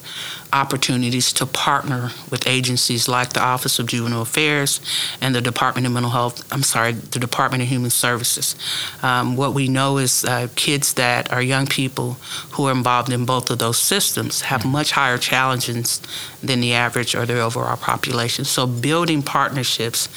opportunities 0.51 1.31
to 1.33 1.45
partner 1.45 2.11
with 2.31 2.47
agencies 2.47 3.07
like 3.07 3.33
the 3.33 3.41
Office 3.41 3.79
of 3.79 3.87
Juvenile 3.87 4.21
Affairs 4.21 4.81
and 5.21 5.35
the 5.35 5.41
Department 5.41 5.85
of 5.85 5.93
Mental 5.93 6.11
Health, 6.11 6.47
I'm 6.51 6.63
sorry, 6.63 6.93
the 6.93 7.19
Department 7.19 7.63
of 7.63 7.69
Human 7.69 7.89
Services. 7.89 8.55
Um, 9.03 9.35
what 9.35 9.53
we 9.53 9.67
know 9.67 9.97
is 9.97 10.25
uh, 10.25 10.47
kids 10.55 10.93
that 10.95 11.31
are 11.31 11.41
young 11.41 11.67
people 11.67 12.13
who 12.51 12.67
are 12.67 12.71
involved 12.71 13.11
in 13.11 13.25
both 13.25 13.49
of 13.49 13.59
those 13.59 13.77
systems 13.77 14.41
have 14.41 14.65
much 14.65 14.91
higher 14.91 15.17
challenges 15.17 16.01
than 16.41 16.61
the 16.61 16.73
average 16.73 17.15
or 17.15 17.25
the 17.25 17.39
overall 17.39 17.77
population. 17.77 18.45
So 18.45 18.65
building 18.65 19.21
partnerships 19.21 20.07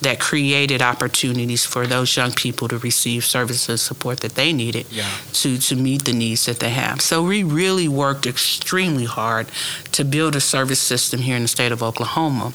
that 0.00 0.20
created 0.20 0.80
opportunities 0.80 1.64
for 1.64 1.86
those 1.86 2.16
young 2.16 2.32
people 2.32 2.68
to 2.68 2.78
receive 2.78 3.24
services 3.24 3.68
and 3.68 3.80
support 3.80 4.20
that 4.20 4.34
they 4.34 4.52
needed 4.52 4.86
yeah. 4.90 5.10
to, 5.34 5.58
to 5.58 5.76
meet 5.76 6.04
the 6.04 6.12
needs 6.12 6.46
that 6.46 6.60
they 6.60 6.70
have. 6.70 7.00
So 7.00 7.22
we 7.22 7.42
really 7.42 7.88
worked 7.88 8.26
extremely 8.26 9.04
hard 9.04 9.48
to 9.92 10.04
build 10.04 10.36
a 10.36 10.40
service 10.40 10.80
system 10.80 11.20
here 11.20 11.36
in 11.36 11.42
the 11.42 11.48
state 11.48 11.72
of 11.72 11.82
Oklahoma 11.82 12.52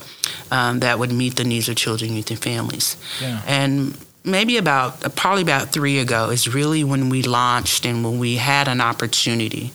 um, 0.51 0.79
that 0.79 1.00
would 1.00 1.12
meet 1.12 1.36
the 1.36 1.44
needs 1.44 1.70
of 1.70 1.75
children, 1.75 2.15
youth, 2.15 2.29
and 2.32 2.39
families. 2.39 2.98
Yeah. 3.22 3.41
And 3.48 3.98
maybe 4.24 4.58
about 4.58 5.15
probably 5.15 5.41
about 5.41 5.70
three 5.70 6.00
ago 6.00 6.29
is 6.29 6.53
really 6.53 6.84
when 6.84 7.10
we 7.10 7.24
launched 7.24 7.86
and 7.86 8.03
when 8.03 8.20
we 8.20 8.36
had 8.36 8.67
an 8.67 8.82
opportunity 8.82 9.72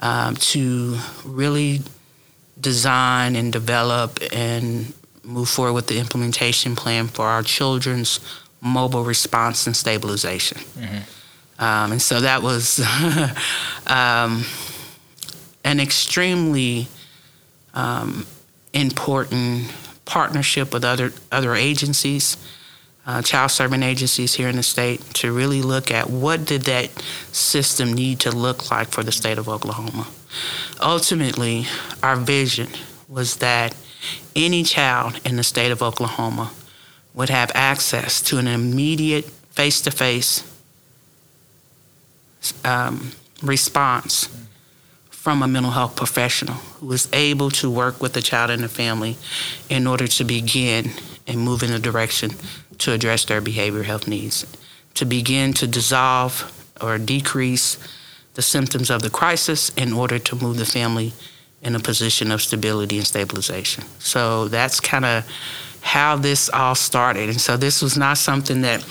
um, 0.00 0.36
to 0.36 0.98
really 1.24 1.80
design 2.60 3.36
and 3.36 3.52
develop 3.52 4.18
and 4.32 4.92
move 5.22 5.48
forward 5.48 5.74
with 5.74 5.86
the 5.86 5.98
implementation 5.98 6.74
plan 6.74 7.06
for 7.06 7.26
our 7.26 7.42
children's 7.42 8.20
mobile 8.60 9.04
response 9.04 9.66
and 9.66 9.76
stabilization. 9.76 10.58
Mm-hmm. 10.58 11.62
Um, 11.62 11.92
and 11.92 12.02
so 12.02 12.20
that 12.20 12.42
was 12.42 12.80
um, 13.86 14.44
an 15.68 15.80
extremely 15.80 16.88
um, 17.74 18.26
important 18.72 19.70
partnership 20.06 20.72
with 20.72 20.82
other 20.82 21.12
other 21.30 21.54
agencies, 21.54 22.38
uh, 23.06 23.20
child 23.20 23.50
serving 23.50 23.82
agencies 23.82 24.34
here 24.34 24.48
in 24.48 24.56
the 24.56 24.62
state, 24.62 25.02
to 25.12 25.30
really 25.30 25.60
look 25.60 25.90
at 25.90 26.08
what 26.08 26.46
did 26.46 26.62
that 26.62 26.88
system 27.32 27.92
need 27.92 28.18
to 28.18 28.30
look 28.30 28.70
like 28.70 28.88
for 28.88 29.02
the 29.02 29.12
state 29.12 29.36
of 29.36 29.46
Oklahoma. 29.46 30.08
Ultimately, 30.80 31.66
our 32.02 32.16
vision 32.16 32.68
was 33.06 33.36
that 33.36 33.76
any 34.34 34.62
child 34.62 35.20
in 35.22 35.36
the 35.36 35.42
state 35.42 35.70
of 35.70 35.82
Oklahoma 35.82 36.50
would 37.12 37.28
have 37.28 37.52
access 37.54 38.22
to 38.22 38.38
an 38.38 38.46
immediate 38.46 39.26
face-to-face 39.50 40.44
um, 42.64 43.12
response 43.42 44.28
from 45.28 45.42
a 45.42 45.46
mental 45.46 45.72
health 45.72 45.94
professional 45.94 46.54
who 46.80 46.90
is 46.90 47.06
able 47.12 47.50
to 47.50 47.70
work 47.70 48.00
with 48.00 48.14
the 48.14 48.22
child 48.22 48.48
and 48.50 48.64
the 48.64 48.68
family 48.68 49.14
in 49.68 49.86
order 49.86 50.06
to 50.06 50.24
begin 50.24 50.90
and 51.26 51.38
move 51.38 51.62
in 51.62 51.70
a 51.70 51.78
direction 51.78 52.30
to 52.78 52.92
address 52.92 53.26
their 53.26 53.42
behavioral 53.42 53.84
health 53.84 54.08
needs, 54.08 54.46
to 54.94 55.04
begin 55.04 55.52
to 55.52 55.66
dissolve 55.66 56.50
or 56.80 56.96
decrease 56.96 57.76
the 58.36 58.40
symptoms 58.40 58.88
of 58.88 59.02
the 59.02 59.10
crisis 59.10 59.68
in 59.76 59.92
order 59.92 60.18
to 60.18 60.34
move 60.34 60.56
the 60.56 60.64
family 60.64 61.12
in 61.60 61.74
a 61.74 61.78
position 61.78 62.32
of 62.32 62.40
stability 62.40 62.96
and 62.96 63.06
stabilization. 63.06 63.84
So 63.98 64.48
that's 64.48 64.80
kind 64.80 65.04
of 65.04 65.26
how 65.82 66.16
this 66.16 66.48
all 66.48 66.74
started. 66.74 67.28
And 67.28 67.38
so 67.38 67.58
this 67.58 67.82
was 67.82 67.98
not 67.98 68.16
something 68.16 68.62
that 68.62 68.82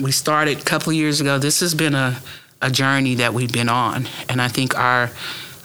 we 0.00 0.10
started 0.10 0.58
a 0.58 0.64
couple 0.64 0.94
years 0.94 1.20
ago. 1.20 1.38
This 1.38 1.60
has 1.60 1.74
been 1.74 1.94
a, 1.94 2.18
a 2.62 2.70
journey 2.70 3.16
that 3.16 3.34
we've 3.34 3.52
been 3.52 3.68
on. 3.68 4.08
And 4.30 4.40
I 4.40 4.48
think 4.48 4.74
our 4.74 5.10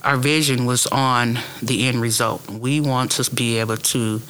our 0.04 0.18
vision 0.18 0.66
was 0.66 0.88
on 0.88 1.40
the 1.62 1.88
end 1.88 2.02
result. 2.02 2.50
We 2.50 2.80
want 2.80 3.12
to 3.14 3.32
be 3.34 3.58
able 3.60 3.78
to 3.78 4.22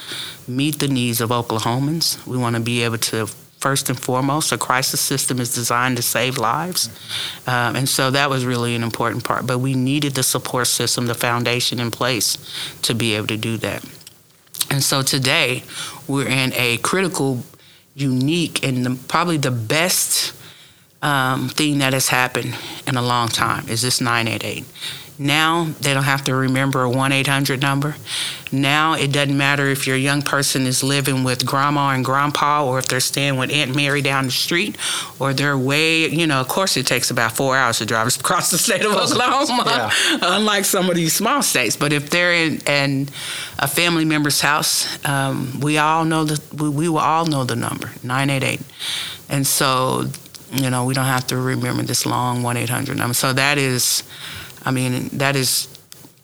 meet 0.47 0.79
the 0.79 0.87
needs 0.87 1.21
of 1.21 1.29
Oklahomans. 1.29 2.25
We 2.27 2.37
want 2.37 2.55
to 2.55 2.61
be 2.61 2.83
able 2.83 2.97
to, 2.97 3.27
first 3.27 3.89
and 3.89 3.99
foremost, 3.99 4.51
a 4.51 4.57
crisis 4.57 4.99
system 4.99 5.39
is 5.39 5.53
designed 5.53 5.97
to 5.97 6.03
save 6.03 6.37
lives. 6.37 6.89
Um, 7.47 7.75
and 7.75 7.87
so 7.87 8.11
that 8.11 8.29
was 8.29 8.45
really 8.45 8.75
an 8.75 8.83
important 8.83 9.23
part. 9.23 9.47
But 9.47 9.59
we 9.59 9.73
needed 9.73 10.15
the 10.15 10.23
support 10.23 10.67
system, 10.67 11.05
the 11.05 11.13
foundation 11.13 11.79
in 11.79 11.91
place 11.91 12.37
to 12.81 12.93
be 12.93 13.15
able 13.15 13.27
to 13.27 13.37
do 13.37 13.57
that. 13.57 13.85
And 14.69 14.83
so 14.83 15.01
today, 15.01 15.63
we're 16.07 16.27
in 16.27 16.53
a 16.53 16.77
critical, 16.77 17.43
unique, 17.95 18.65
and 18.65 18.85
the, 18.85 18.97
probably 19.07 19.37
the 19.37 19.51
best 19.51 20.33
um, 21.01 21.49
thing 21.49 21.79
that 21.79 21.93
has 21.93 22.09
happened 22.09 22.55
in 22.87 22.95
a 22.95 23.01
long 23.01 23.27
time 23.27 23.67
is 23.69 23.81
this 23.81 24.01
988. 24.01 24.65
Now 25.17 25.65
they 25.81 25.93
don't 25.93 26.03
have 26.03 26.23
to 26.25 26.35
remember 26.35 26.83
a 26.83 26.89
1 26.89 27.11
800 27.11 27.61
number. 27.61 27.95
Now 28.51 28.93
it 28.95 29.11
doesn't 29.11 29.37
matter 29.37 29.67
if 29.67 29.87
your 29.87 29.95
young 29.95 30.21
person 30.21 30.65
is 30.65 30.83
living 30.83 31.23
with 31.23 31.45
grandma 31.45 31.89
and 31.89 32.03
grandpa 32.03 32.65
or 32.65 32.79
if 32.79 32.87
they're 32.87 32.99
staying 32.99 33.37
with 33.37 33.51
Aunt 33.51 33.75
Mary 33.75 34.01
down 34.01 34.25
the 34.25 34.31
street 34.31 34.77
or 35.19 35.33
they're 35.33 35.57
way, 35.57 36.07
you 36.07 36.27
know, 36.27 36.41
of 36.41 36.47
course 36.47 36.75
it 36.75 36.85
takes 36.85 37.11
about 37.11 37.31
four 37.31 37.55
hours 37.55 37.77
to 37.77 37.85
drive 37.85 38.07
across 38.19 38.51
the 38.51 38.57
state 38.57 38.83
of 38.83 38.93
Oklahoma, 38.93 39.63
yeah. 39.65 40.19
unlike 40.21 40.65
some 40.65 40.89
of 40.89 40.95
these 40.95 41.13
small 41.13 41.41
states. 41.41 41.77
But 41.77 41.93
if 41.93 42.09
they're 42.09 42.33
in, 42.33 42.57
in 42.67 43.09
a 43.59 43.67
family 43.67 44.05
member's 44.05 44.41
house, 44.41 45.03
um, 45.05 45.59
we 45.61 45.77
all 45.77 46.03
know 46.03 46.25
the, 46.25 46.41
we, 46.55 46.69
we 46.69 46.89
will 46.89 46.99
all 46.99 47.25
know 47.25 47.43
the 47.43 47.55
number, 47.55 47.91
988. 48.03 48.59
And 49.29 49.47
so, 49.47 50.05
you 50.51 50.69
know, 50.69 50.83
we 50.85 50.93
don't 50.93 51.05
have 51.05 51.25
to 51.27 51.37
remember 51.37 51.83
this 51.83 52.05
long 52.05 52.43
1 52.43 52.57
800 52.57 52.97
number. 52.97 53.13
So 53.13 53.31
that 53.33 53.57
is, 53.57 54.03
I 54.63 54.71
mean, 54.71 55.09
that 55.13 55.35
is 55.35 55.67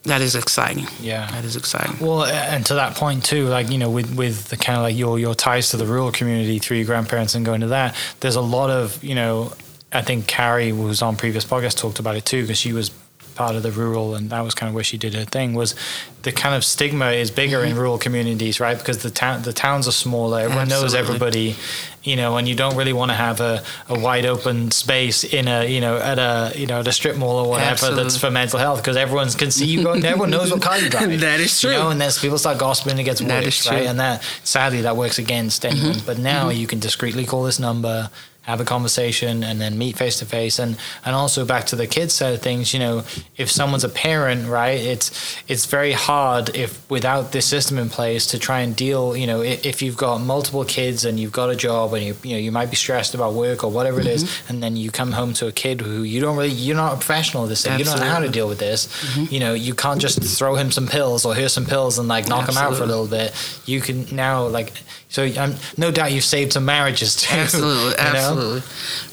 that 0.04 0.20
is 0.20 0.34
exciting. 0.34 0.86
Yeah, 1.00 1.30
that 1.30 1.44
is 1.44 1.56
exciting. 1.56 1.98
Well, 2.04 2.24
and 2.24 2.64
to 2.66 2.74
that 2.74 2.94
point 2.96 3.24
too, 3.24 3.46
like 3.46 3.70
you 3.70 3.78
know, 3.78 3.90
with 3.90 4.14
with 4.16 4.48
the 4.48 4.56
kind 4.56 4.76
of 4.76 4.82
like 4.82 4.96
your 4.96 5.18
your 5.18 5.34
ties 5.34 5.70
to 5.70 5.76
the 5.76 5.86
rural 5.86 6.12
community 6.12 6.58
through 6.58 6.78
your 6.78 6.86
grandparents 6.86 7.34
and 7.34 7.44
going 7.44 7.60
to 7.60 7.68
that, 7.68 7.94
there's 8.20 8.36
a 8.36 8.40
lot 8.40 8.70
of 8.70 9.02
you 9.02 9.14
know, 9.14 9.52
I 9.92 10.02
think 10.02 10.26
Carrie 10.26 10.72
was 10.72 11.02
on 11.02 11.16
previous 11.16 11.44
podcast 11.44 11.76
talked 11.78 11.98
about 11.98 12.16
it 12.16 12.24
too 12.24 12.42
because 12.42 12.58
she 12.58 12.72
was 12.72 12.90
part 13.38 13.54
of 13.54 13.62
the 13.62 13.70
rural, 13.70 14.16
and 14.16 14.30
that 14.30 14.40
was 14.40 14.52
kind 14.54 14.68
of 14.68 14.74
where 14.74 14.82
she 14.84 14.98
did 14.98 15.14
her 15.14 15.24
thing. 15.24 15.54
Was 15.54 15.76
the 16.22 16.32
kind 16.32 16.54
of 16.56 16.64
stigma 16.64 17.12
is 17.12 17.30
bigger 17.30 17.62
in 17.64 17.76
rural 17.76 17.96
communities, 17.96 18.58
right? 18.58 18.76
Because 18.76 18.98
the 19.04 19.10
town 19.10 19.42
the 19.42 19.52
towns 19.52 19.86
are 19.86 19.92
smaller. 19.92 20.40
Everyone 20.40 20.68
knows 20.68 20.92
everybody, 20.92 21.54
you 22.02 22.16
know, 22.16 22.36
and 22.36 22.48
you 22.48 22.56
don't 22.56 22.76
really 22.76 22.92
want 22.92 23.12
to 23.12 23.14
have 23.14 23.40
a, 23.40 23.62
a 23.88 23.96
wide 23.98 24.26
open 24.26 24.72
space 24.72 25.22
in 25.22 25.46
a 25.46 25.64
you 25.74 25.80
know 25.80 25.96
at 25.98 26.18
a 26.18 26.52
you 26.58 26.66
know 26.66 26.80
at 26.80 26.88
a 26.88 26.92
strip 26.92 27.16
mall 27.16 27.36
or 27.44 27.48
whatever 27.48 27.70
Absolutely. 27.70 28.02
that's 28.02 28.16
for 28.18 28.30
mental 28.30 28.58
health 28.58 28.78
because 28.82 28.96
everyone 28.96 29.30
can 29.30 29.52
see 29.52 29.66
you 29.66 29.84
going. 29.84 30.04
Everyone 30.12 30.30
knows 30.30 30.50
what 30.50 30.60
car 30.60 30.76
you 30.78 30.90
drive. 30.90 31.08
That 31.20 31.38
is 31.40 31.62
You 31.62 31.70
true. 31.70 31.78
know, 31.78 31.90
and 31.90 32.00
then 32.00 32.10
people 32.20 32.38
start 32.38 32.58
gossiping. 32.58 32.98
It 32.98 33.04
gets 33.04 33.22
worse, 33.22 33.70
right? 33.70 33.78
Mm-hmm. 33.80 33.88
And 33.90 34.00
that 34.00 34.22
sadly 34.42 34.82
that 34.82 34.96
works 34.96 35.18
against 35.18 35.64
anyone. 35.64 36.00
But 36.04 36.18
now 36.18 36.48
you 36.50 36.66
can 36.66 36.80
discreetly 36.80 37.24
call 37.24 37.44
this 37.44 37.58
number. 37.60 38.10
Have 38.48 38.60
a 38.62 38.64
conversation 38.64 39.44
and 39.44 39.60
then 39.60 39.76
meet 39.76 39.98
face 39.98 40.18
to 40.20 40.24
face, 40.24 40.58
and 40.58 40.78
and 41.04 41.14
also 41.14 41.44
back 41.44 41.64
to 41.66 41.76
the 41.76 41.86
kids 41.86 42.14
side 42.14 42.32
of 42.32 42.40
things. 42.40 42.72
You 42.72 42.80
know, 42.80 42.96
if 43.36 43.50
someone's 43.50 43.84
a 43.84 43.90
parent, 43.90 44.48
right? 44.48 44.80
It's 44.80 45.06
it's 45.48 45.66
very 45.66 45.92
hard 45.92 46.56
if 46.56 46.70
without 46.90 47.32
this 47.32 47.44
system 47.44 47.76
in 47.78 47.90
place 47.90 48.26
to 48.28 48.38
try 48.38 48.60
and 48.60 48.74
deal. 48.74 49.14
You 49.14 49.26
know, 49.26 49.42
if, 49.42 49.66
if 49.66 49.82
you've 49.82 49.98
got 49.98 50.22
multiple 50.22 50.64
kids 50.64 51.04
and 51.04 51.20
you've 51.20 51.36
got 51.40 51.50
a 51.50 51.56
job 51.56 51.92
and 51.92 52.02
you 52.06 52.16
you 52.22 52.32
know 52.32 52.38
you 52.46 52.50
might 52.50 52.70
be 52.70 52.76
stressed 52.76 53.14
about 53.14 53.34
work 53.34 53.64
or 53.64 53.70
whatever 53.70 54.00
it 54.00 54.06
is, 54.06 54.24
Mm-hmm. 54.24 54.48
and 54.52 54.62
then 54.62 54.76
you 54.76 54.90
come 54.90 55.12
home 55.12 55.32
to 55.34 55.46
a 55.46 55.52
kid 55.52 55.82
who 55.82 56.02
you 56.02 56.18
don't 56.22 56.36
really 56.38 56.48
you're 56.48 56.74
not 56.84 56.92
a 56.94 56.96
professional 56.96 57.42
at 57.44 57.50
this 57.50 57.62
thing. 57.64 57.78
You 57.78 57.84
don't 57.84 58.00
know 58.00 58.06
how 58.16 58.20
to 58.20 58.30
deal 58.30 58.48
with 58.48 58.58
this. 58.60 58.88
You 59.30 59.40
know, 59.40 59.52
you 59.52 59.74
can't 59.74 60.00
just 60.00 60.22
throw 60.38 60.54
him 60.56 60.70
some 60.70 60.86
pills 60.86 61.26
or 61.26 61.34
here's 61.34 61.52
some 61.52 61.66
pills 61.66 61.98
and 61.98 62.08
like 62.08 62.26
knock 62.28 62.48
him 62.48 62.56
out 62.56 62.74
for 62.76 62.84
a 62.84 62.86
little 62.86 63.06
bit. 63.18 63.28
You 63.66 63.82
can 63.82 64.06
now 64.16 64.46
like 64.46 64.72
so. 65.08 65.24
I'm 65.24 65.54
no 65.76 65.90
doubt 65.90 66.12
you've 66.12 66.24
saved 66.24 66.52
some 66.52 66.64
marriages 66.64 67.16
too. 67.16 67.34
Absolutely, 67.34 67.90
know? 67.90 67.96
absolutely. 67.98 68.62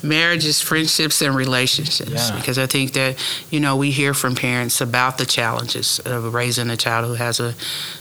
Marriages, 0.07 0.61
friendships, 0.61 1.21
and 1.21 1.35
relationships. 1.35 2.29
Yeah. 2.29 2.35
Because 2.37 2.57
I 2.57 2.67
think 2.67 2.93
that 2.93 3.17
you 3.49 3.59
know 3.59 3.75
we 3.75 3.91
hear 3.91 4.13
from 4.13 4.35
parents 4.35 4.81
about 4.81 5.17
the 5.17 5.25
challenges 5.25 5.99
of 5.99 6.33
raising 6.33 6.69
a 6.69 6.77
child 6.77 7.05
who 7.07 7.13
has 7.13 7.39
a 7.39 7.53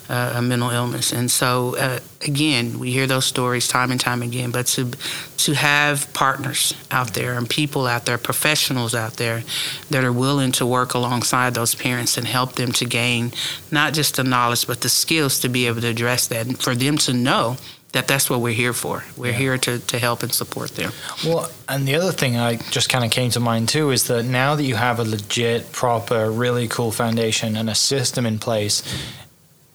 a 0.08 0.42
mental 0.42 0.70
illness, 0.70 1.12
and 1.12 1.30
so 1.30 1.76
uh, 1.76 1.98
again, 2.26 2.78
we 2.78 2.90
hear 2.92 3.06
those 3.06 3.24
stories 3.24 3.66
time 3.68 3.90
and 3.90 4.00
time 4.00 4.22
again. 4.22 4.50
But 4.50 4.66
to 4.74 4.90
to 5.38 5.54
have 5.54 6.12
partners 6.12 6.74
out 6.90 7.14
there 7.14 7.34
and 7.38 7.48
people 7.48 7.86
out 7.86 8.04
there, 8.06 8.18
professionals 8.18 8.94
out 8.94 9.14
there 9.14 9.42
that 9.90 10.04
are 10.04 10.12
willing 10.12 10.52
to 10.52 10.66
work 10.66 10.94
alongside 10.94 11.54
those 11.54 11.74
parents 11.74 12.16
and 12.18 12.26
help 12.26 12.54
them 12.54 12.72
to 12.72 12.84
gain 12.84 13.32
not 13.70 13.92
just 13.94 14.16
the 14.16 14.24
knowledge 14.24 14.66
but 14.66 14.80
the 14.80 14.88
skills 14.88 15.40
to 15.40 15.48
be 15.48 15.66
able 15.66 15.80
to 15.80 15.88
address 15.88 16.26
that, 16.28 16.46
and 16.46 16.58
for 16.58 16.74
them 16.74 16.96
to 16.98 17.12
know 17.12 17.56
that 17.92 18.08
that's 18.08 18.28
what 18.28 18.40
we're 18.40 18.52
here 18.52 18.72
for. 18.72 19.04
We're 19.16 19.30
Yeah. 19.30 19.38
here 19.38 19.58
to, 19.58 19.78
to 19.78 19.98
help 20.00 20.24
and 20.24 20.32
support 20.32 20.70
them. 20.74 20.90
Well, 21.24 21.48
and 21.68 21.86
the 21.86 21.94
other 21.94 22.10
thing 22.10 22.36
I 22.36 22.56
just 22.56 22.88
kind 22.88 23.04
of 23.04 23.12
came 23.12 23.30
to 23.30 23.38
mind 23.40 23.68
too 23.68 23.92
is 23.92 24.08
that 24.08 24.24
now 24.24 24.56
that 24.56 24.64
you 24.64 24.74
have 24.74 24.98
a 24.98 25.04
legit, 25.04 25.70
proper, 25.70 26.28
really 26.28 26.66
cool 26.66 26.90
foundation 26.90 27.56
and 27.56 27.70
a 27.70 27.74
system 27.76 28.26
in 28.26 28.40
place, 28.40 28.82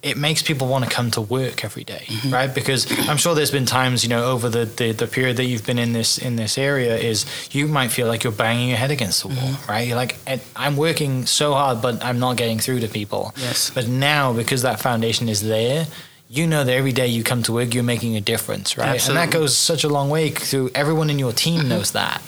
it 0.01 0.15
makes 0.17 0.41
people 0.41 0.67
want 0.67 0.85
to 0.85 0.89
come 0.89 1.11
to 1.11 1.21
work 1.21 1.65
every 1.65 1.83
day, 1.83 2.03
mm-hmm. 2.05 2.33
right? 2.33 2.53
Because 2.53 2.89
I'm 3.09 3.17
sure 3.17 3.35
there's 3.35 3.51
been 3.51 3.65
times, 3.65 4.03
you 4.03 4.09
know, 4.09 4.31
over 4.31 4.47
the, 4.47 4.65
the, 4.65 4.93
the 4.93 5.07
period 5.07 5.35
that 5.37 5.45
you've 5.45 5.65
been 5.65 5.79
in 5.79 5.91
this 5.91 6.17
in 6.17 6.37
this 6.37 6.57
area, 6.57 6.95
is 6.95 7.25
you 7.51 7.67
might 7.67 7.89
feel 7.89 8.07
like 8.07 8.23
you're 8.23 8.31
banging 8.31 8.69
your 8.69 8.77
head 8.77 8.91
against 8.91 9.21
the 9.23 9.27
wall, 9.27 9.37
mm-hmm. 9.37 9.71
right? 9.71 9.87
You're 9.87 9.97
like, 9.97 10.17
I'm 10.55 10.77
working 10.77 11.25
so 11.25 11.53
hard, 11.53 11.81
but 11.81 12.03
I'm 12.03 12.19
not 12.19 12.37
getting 12.37 12.59
through 12.59 12.79
to 12.79 12.87
people. 12.87 13.33
Yes. 13.35 13.71
But 13.71 13.87
now, 13.87 14.31
because 14.31 14.61
that 14.61 14.79
foundation 14.79 15.27
is 15.27 15.41
there, 15.41 15.85
you 16.31 16.45
know 16.45 16.63
that 16.63 16.71
every 16.71 16.91
day 16.91 17.07
you 17.07 17.23
come 17.23 17.41
to 17.41 17.51
work, 17.51 17.73
you're 17.73 17.83
making 17.83 18.15
a 18.15 18.21
difference, 18.21 18.77
right? 18.77 19.01
And 19.07 19.17
that 19.17 19.31
goes 19.31 19.57
such 19.57 19.83
a 19.83 19.89
long 19.89 20.11
way 20.11 20.29
through 20.29 20.69
everyone 20.75 21.09
in 21.09 21.17
your 21.17 21.33
team 21.33 21.67
knows 21.67 21.93
that, 21.93 22.21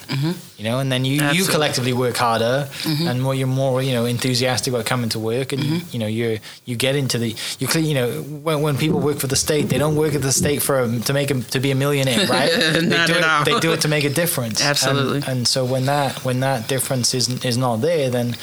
you 0.58 0.64
know. 0.64 0.80
And 0.80 0.90
then 0.90 1.04
you, 1.04 1.22
you 1.30 1.44
collectively 1.44 1.92
work 1.92 2.16
harder, 2.16 2.68
and 2.84 3.22
more 3.22 3.32
you're 3.32 3.46
more 3.46 3.80
you 3.80 3.92
know 3.92 4.04
enthusiastic 4.04 4.72
about 4.74 4.86
coming 4.86 5.08
to 5.10 5.20
work, 5.20 5.52
and 5.52 5.62
you 5.94 6.00
know 6.00 6.08
you're, 6.08 6.38
you 6.64 6.74
get 6.74 6.96
into 6.96 7.16
the 7.16 7.36
you 7.60 7.68
cle- 7.68 7.82
you 7.84 7.94
know 7.94 8.10
when, 8.22 8.60
when 8.60 8.76
people 8.76 8.98
work 8.98 9.18
for 9.18 9.28
the 9.28 9.36
state, 9.36 9.68
they 9.68 9.78
don't 9.78 9.94
work 9.96 10.14
at 10.16 10.22
the 10.22 10.32
state 10.32 10.62
for 10.62 10.80
a, 10.80 10.98
to 11.00 11.12
make 11.12 11.30
a, 11.30 11.40
to 11.40 11.60
be 11.60 11.70
a 11.70 11.76
millionaire, 11.76 12.26
right? 12.38 12.50
they 12.50 12.80
do 13.06 13.14
it. 13.14 13.44
They 13.44 13.60
do 13.60 13.72
it 13.72 13.82
to 13.82 13.88
make 13.88 14.02
a 14.04 14.10
difference, 14.10 14.60
And- 14.62 14.70
Absolutely. 14.70 15.22
And, 15.30 15.46
so 15.46 15.64
when 15.64 15.86
that 15.86 16.24
when 16.24 16.40
that 16.40 16.66
difference 16.66 17.14
is 17.14 17.44
is 17.44 17.56
not 17.56 17.76
there, 17.82 18.10
then 18.10 18.34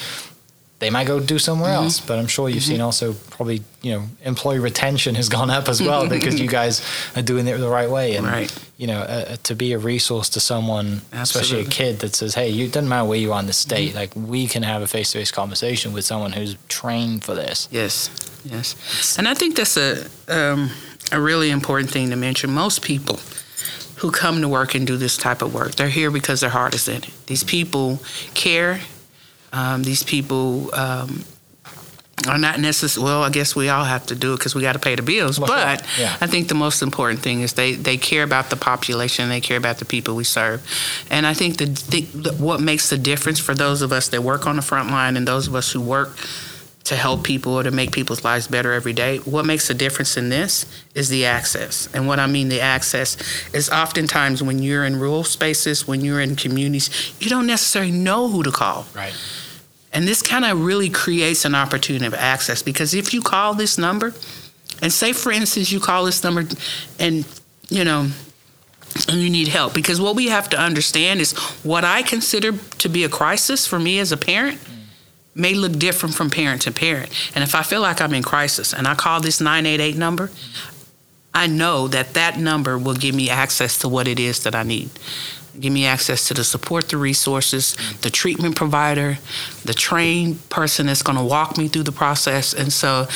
they 0.80 0.90
might 0.90 1.06
go 1.06 1.20
do 1.20 1.38
somewhere 1.38 1.70
Mm-hmm. 1.74 1.84
else. 1.84 2.00
But 2.00 2.18
I'm 2.18 2.26
sure 2.26 2.48
you've 2.48 2.64
seen 2.64 2.80
also 2.80 3.12
probably 3.30 3.62
you 3.82 3.92
know 3.92 4.02
employee 4.24 4.58
retention 4.58 5.14
has 5.14 5.28
gone 5.28 5.50
up 5.50 5.68
as 5.68 5.80
well 5.80 6.08
because 6.08 6.40
you 6.40 6.48
guys 6.48 6.82
are 7.16 7.22
doing 7.22 7.46
it 7.46 7.56
the 7.58 7.68
right 7.68 7.88
way. 7.90 8.16
And 8.16 8.26
Right. 8.26 8.50
you 8.78 8.86
know 8.86 9.00
uh, 9.00 9.36
to 9.44 9.54
be 9.54 9.72
a 9.74 9.78
resource 9.78 10.28
to 10.30 10.40
someone, 10.40 11.02
especially 11.12 11.60
a 11.60 11.70
kid 11.80 12.00
that 12.00 12.14
says, 12.16 12.34
"Hey, 12.34 12.48
you 12.50 12.64
it 12.66 12.72
doesn't 12.72 12.88
matter 12.88 13.06
where 13.08 13.18
you 13.18 13.32
are 13.32 13.40
in 13.40 13.46
the 13.46 13.52
state. 13.52 13.94
Like 13.94 14.10
we 14.16 14.46
can 14.46 14.62
have 14.64 14.82
a 14.82 14.86
face 14.86 15.12
to 15.12 15.18
face 15.18 15.30
conversation 15.30 15.92
with 15.92 16.04
someone 16.04 16.32
who's 16.32 16.56
trained 16.68 17.24
for 17.24 17.34
this." 17.34 17.68
Yes, 17.70 18.10
yes. 18.44 18.74
And 19.18 19.28
I 19.28 19.34
think 19.34 19.56
that's 19.56 19.76
a, 19.76 20.06
um, 20.28 20.70
a 21.12 21.20
really 21.20 21.50
important 21.50 21.90
thing 21.92 22.10
to 22.10 22.16
mention. 22.16 22.50
Most 22.52 22.82
people 22.82 23.18
who 23.96 24.10
come 24.10 24.40
to 24.40 24.48
work 24.48 24.74
and 24.74 24.86
do 24.86 24.96
this 24.96 25.16
type 25.18 25.42
of 25.44 25.52
work, 25.52 25.74
they're 25.76 25.88
here 26.00 26.10
because 26.10 26.40
their 26.40 26.50
heart 26.50 26.74
is 26.74 26.88
in 26.88 26.96
it. 27.02 27.10
These 27.26 27.44
people 27.44 27.98
care. 28.34 28.80
Um, 29.52 29.82
these 29.82 30.02
people 30.02 30.72
um, 30.74 31.24
are 32.28 32.38
not 32.38 32.60
necessarily, 32.60 33.10
well, 33.10 33.22
I 33.22 33.30
guess 33.30 33.56
we 33.56 33.68
all 33.68 33.84
have 33.84 34.06
to 34.06 34.14
do 34.14 34.34
it 34.34 34.38
because 34.38 34.54
we 34.54 34.62
got 34.62 34.72
to 34.74 34.78
pay 34.78 34.94
the 34.94 35.02
bills. 35.02 35.38
Well, 35.40 35.48
sure. 35.48 35.56
but 35.56 35.86
Yeah. 35.98 36.16
I 36.20 36.26
think 36.26 36.48
the 36.48 36.54
most 36.54 36.82
important 36.82 37.20
thing 37.20 37.40
is 37.40 37.54
they, 37.54 37.74
they 37.74 37.96
care 37.96 38.22
about 38.22 38.50
the 38.50 38.56
population, 38.56 39.28
they 39.28 39.40
care 39.40 39.56
about 39.56 39.78
the 39.78 39.84
people 39.84 40.14
we 40.14 40.24
serve. 40.24 40.62
And 41.10 41.26
I 41.26 41.34
think 41.34 41.56
the, 41.56 41.66
the, 41.66 42.00
the 42.02 42.32
what 42.34 42.60
makes 42.60 42.90
the 42.90 42.98
difference 42.98 43.38
for 43.40 43.54
those 43.54 43.82
of 43.82 43.92
us 43.92 44.08
that 44.08 44.22
work 44.22 44.46
on 44.46 44.56
the 44.56 44.62
front 44.62 44.90
line 44.90 45.16
and 45.16 45.26
those 45.26 45.48
of 45.48 45.54
us 45.54 45.72
who 45.72 45.80
work 45.80 46.16
to 46.90 46.96
help 46.96 47.22
people 47.22 47.54
or 47.54 47.62
to 47.62 47.70
make 47.70 47.92
people's 47.92 48.24
lives 48.24 48.48
better 48.48 48.72
every 48.72 48.92
day, 48.92 49.18
what 49.18 49.46
makes 49.46 49.70
a 49.70 49.74
difference 49.74 50.16
in 50.16 50.28
this 50.28 50.66
is 50.92 51.08
the 51.08 51.24
access. 51.24 51.88
And 51.94 52.08
what 52.08 52.18
I 52.18 52.26
mean 52.26 52.48
the 52.48 52.60
access 52.60 53.16
is 53.54 53.70
oftentimes 53.70 54.42
when 54.42 54.58
you're 54.58 54.84
in 54.84 54.98
rural 54.98 55.22
spaces, 55.22 55.86
when 55.86 56.00
you're 56.00 56.20
in 56.20 56.34
communities, 56.34 57.14
you 57.20 57.30
don't 57.30 57.46
necessarily 57.46 57.92
know 57.92 58.26
who 58.28 58.42
to 58.42 58.50
call. 58.50 58.86
Right. 58.92 59.14
And 59.92 60.08
this 60.08 60.20
kind 60.20 60.44
of 60.44 60.64
really 60.64 60.90
creates 60.90 61.44
an 61.44 61.54
opportunity 61.54 62.06
of 62.06 62.14
access 62.14 62.60
because 62.60 62.92
if 62.92 63.14
you 63.14 63.22
call 63.22 63.54
this 63.54 63.78
number, 63.78 64.12
and 64.82 64.92
say 64.92 65.12
for 65.12 65.30
instance 65.30 65.70
you 65.70 65.78
call 65.78 66.04
this 66.04 66.24
number 66.24 66.44
and 66.98 67.24
you 67.68 67.84
know 67.84 68.08
and 69.08 69.20
you 69.20 69.30
need 69.30 69.46
help 69.46 69.74
because 69.74 70.00
what 70.00 70.16
we 70.16 70.28
have 70.28 70.48
to 70.48 70.58
understand 70.58 71.20
is 71.20 71.38
what 71.62 71.84
I 71.84 72.02
consider 72.02 72.52
to 72.52 72.88
be 72.88 73.04
a 73.04 73.08
crisis 73.08 73.66
for 73.66 73.78
me 73.78 74.00
as 74.00 74.10
a 74.10 74.16
parent 74.16 74.58
may 75.34 75.54
look 75.54 75.78
different 75.78 76.14
from 76.14 76.30
parent 76.30 76.62
to 76.62 76.72
parent. 76.72 77.10
And 77.34 77.44
if 77.44 77.54
I 77.54 77.62
feel 77.62 77.80
like 77.80 78.00
I'm 78.00 78.14
in 78.14 78.22
crisis 78.22 78.72
and 78.72 78.86
I 78.86 78.94
call 78.94 79.20
this 79.20 79.40
988 79.40 79.96
number, 79.96 80.30
I 81.32 81.46
know 81.46 81.86
that 81.88 82.14
that 82.14 82.38
number 82.38 82.76
will 82.76 82.94
give 82.94 83.14
me 83.14 83.30
access 83.30 83.78
to 83.78 83.88
what 83.88 84.08
it 84.08 84.18
is 84.18 84.42
that 84.42 84.54
I 84.54 84.64
need. 84.64 84.90
Give 85.58 85.72
me 85.72 85.84
access 85.84 86.26
to 86.28 86.34
the 86.34 86.44
support, 86.44 86.88
the 86.88 86.96
resources, 86.96 87.76
the 88.02 88.10
treatment 88.10 88.56
provider, 88.56 89.18
the 89.64 89.74
trained 89.74 90.48
person 90.48 90.86
that's 90.86 91.02
going 91.02 91.18
to 91.18 91.24
walk 91.24 91.58
me 91.58 91.68
through 91.68 91.82
the 91.84 91.92
process. 91.92 92.54
And 92.54 92.72
so, 92.72 93.06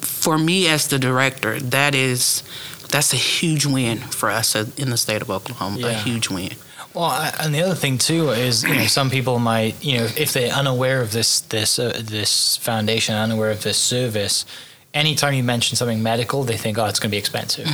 for 0.00 0.36
me 0.36 0.68
as 0.68 0.88
the 0.88 0.98
director, 0.98 1.60
that 1.60 1.94
is 1.94 2.42
that's 2.90 3.12
a 3.12 3.16
huge 3.16 3.66
win 3.66 3.98
for 3.98 4.30
us 4.30 4.54
in 4.54 4.90
the 4.90 4.96
state 4.96 5.22
of 5.22 5.30
Oklahoma. 5.30 5.78
A 5.86 5.92
huge 5.94 6.28
win. 6.28 6.52
Well, 6.96 7.30
and 7.40 7.54
the 7.54 7.60
other 7.60 7.74
thing 7.74 7.98
too 7.98 8.30
is, 8.30 8.62
you 8.62 8.74
know, 8.74 8.86
some 8.86 9.10
people 9.10 9.38
might, 9.38 9.84
you 9.84 9.98
know, 9.98 10.08
if 10.16 10.32
they're 10.32 10.50
unaware 10.50 11.02
of 11.02 11.12
this 11.12 11.40
this 11.40 11.78
uh, 11.78 12.00
this 12.02 12.56
foundation, 12.56 13.14
unaware 13.14 13.50
of 13.50 13.62
this 13.62 13.76
service, 13.76 14.46
anytime 14.94 15.34
you 15.34 15.42
mention 15.42 15.76
something 15.76 16.02
medical, 16.02 16.42
they 16.42 16.56
think, 16.56 16.78
oh, 16.78 16.86
it's 16.86 16.98
going 16.98 17.10
to 17.10 17.14
be 17.14 17.18
expensive, 17.18 17.68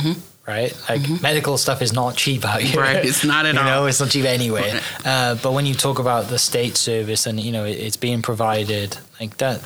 right? 0.45 0.77
Like 0.89 1.21
medical 1.21 1.57
stuff 1.57 1.81
is 1.81 1.93
not 1.93 2.17
cheap 2.17 2.43
out 2.43 2.61
here, 2.61 2.81
Mm-hmm. 2.81 2.95
Right, 2.97 3.05
it's 3.05 3.23
not 3.23 3.45
at 3.45 3.57
all 3.57 3.63
you 3.65 3.69
know, 3.69 3.85
it's 3.85 4.01
not 4.01 4.09
cheap 4.09 4.25
anyway. 4.25 4.77
Uh, 5.05 5.35
but 5.35 5.53
when 5.53 5.65
you 5.65 5.73
talk 5.73 5.99
about 5.99 6.27
the 6.27 6.37
state 6.37 6.75
service 6.75 7.25
and 7.25 7.39
you 7.39 7.53
know 7.53 7.63
it, 7.63 7.77
it's 7.79 7.95
being 7.97 8.21
provided 8.21 8.97
like 9.21 9.37
that, 9.37 9.65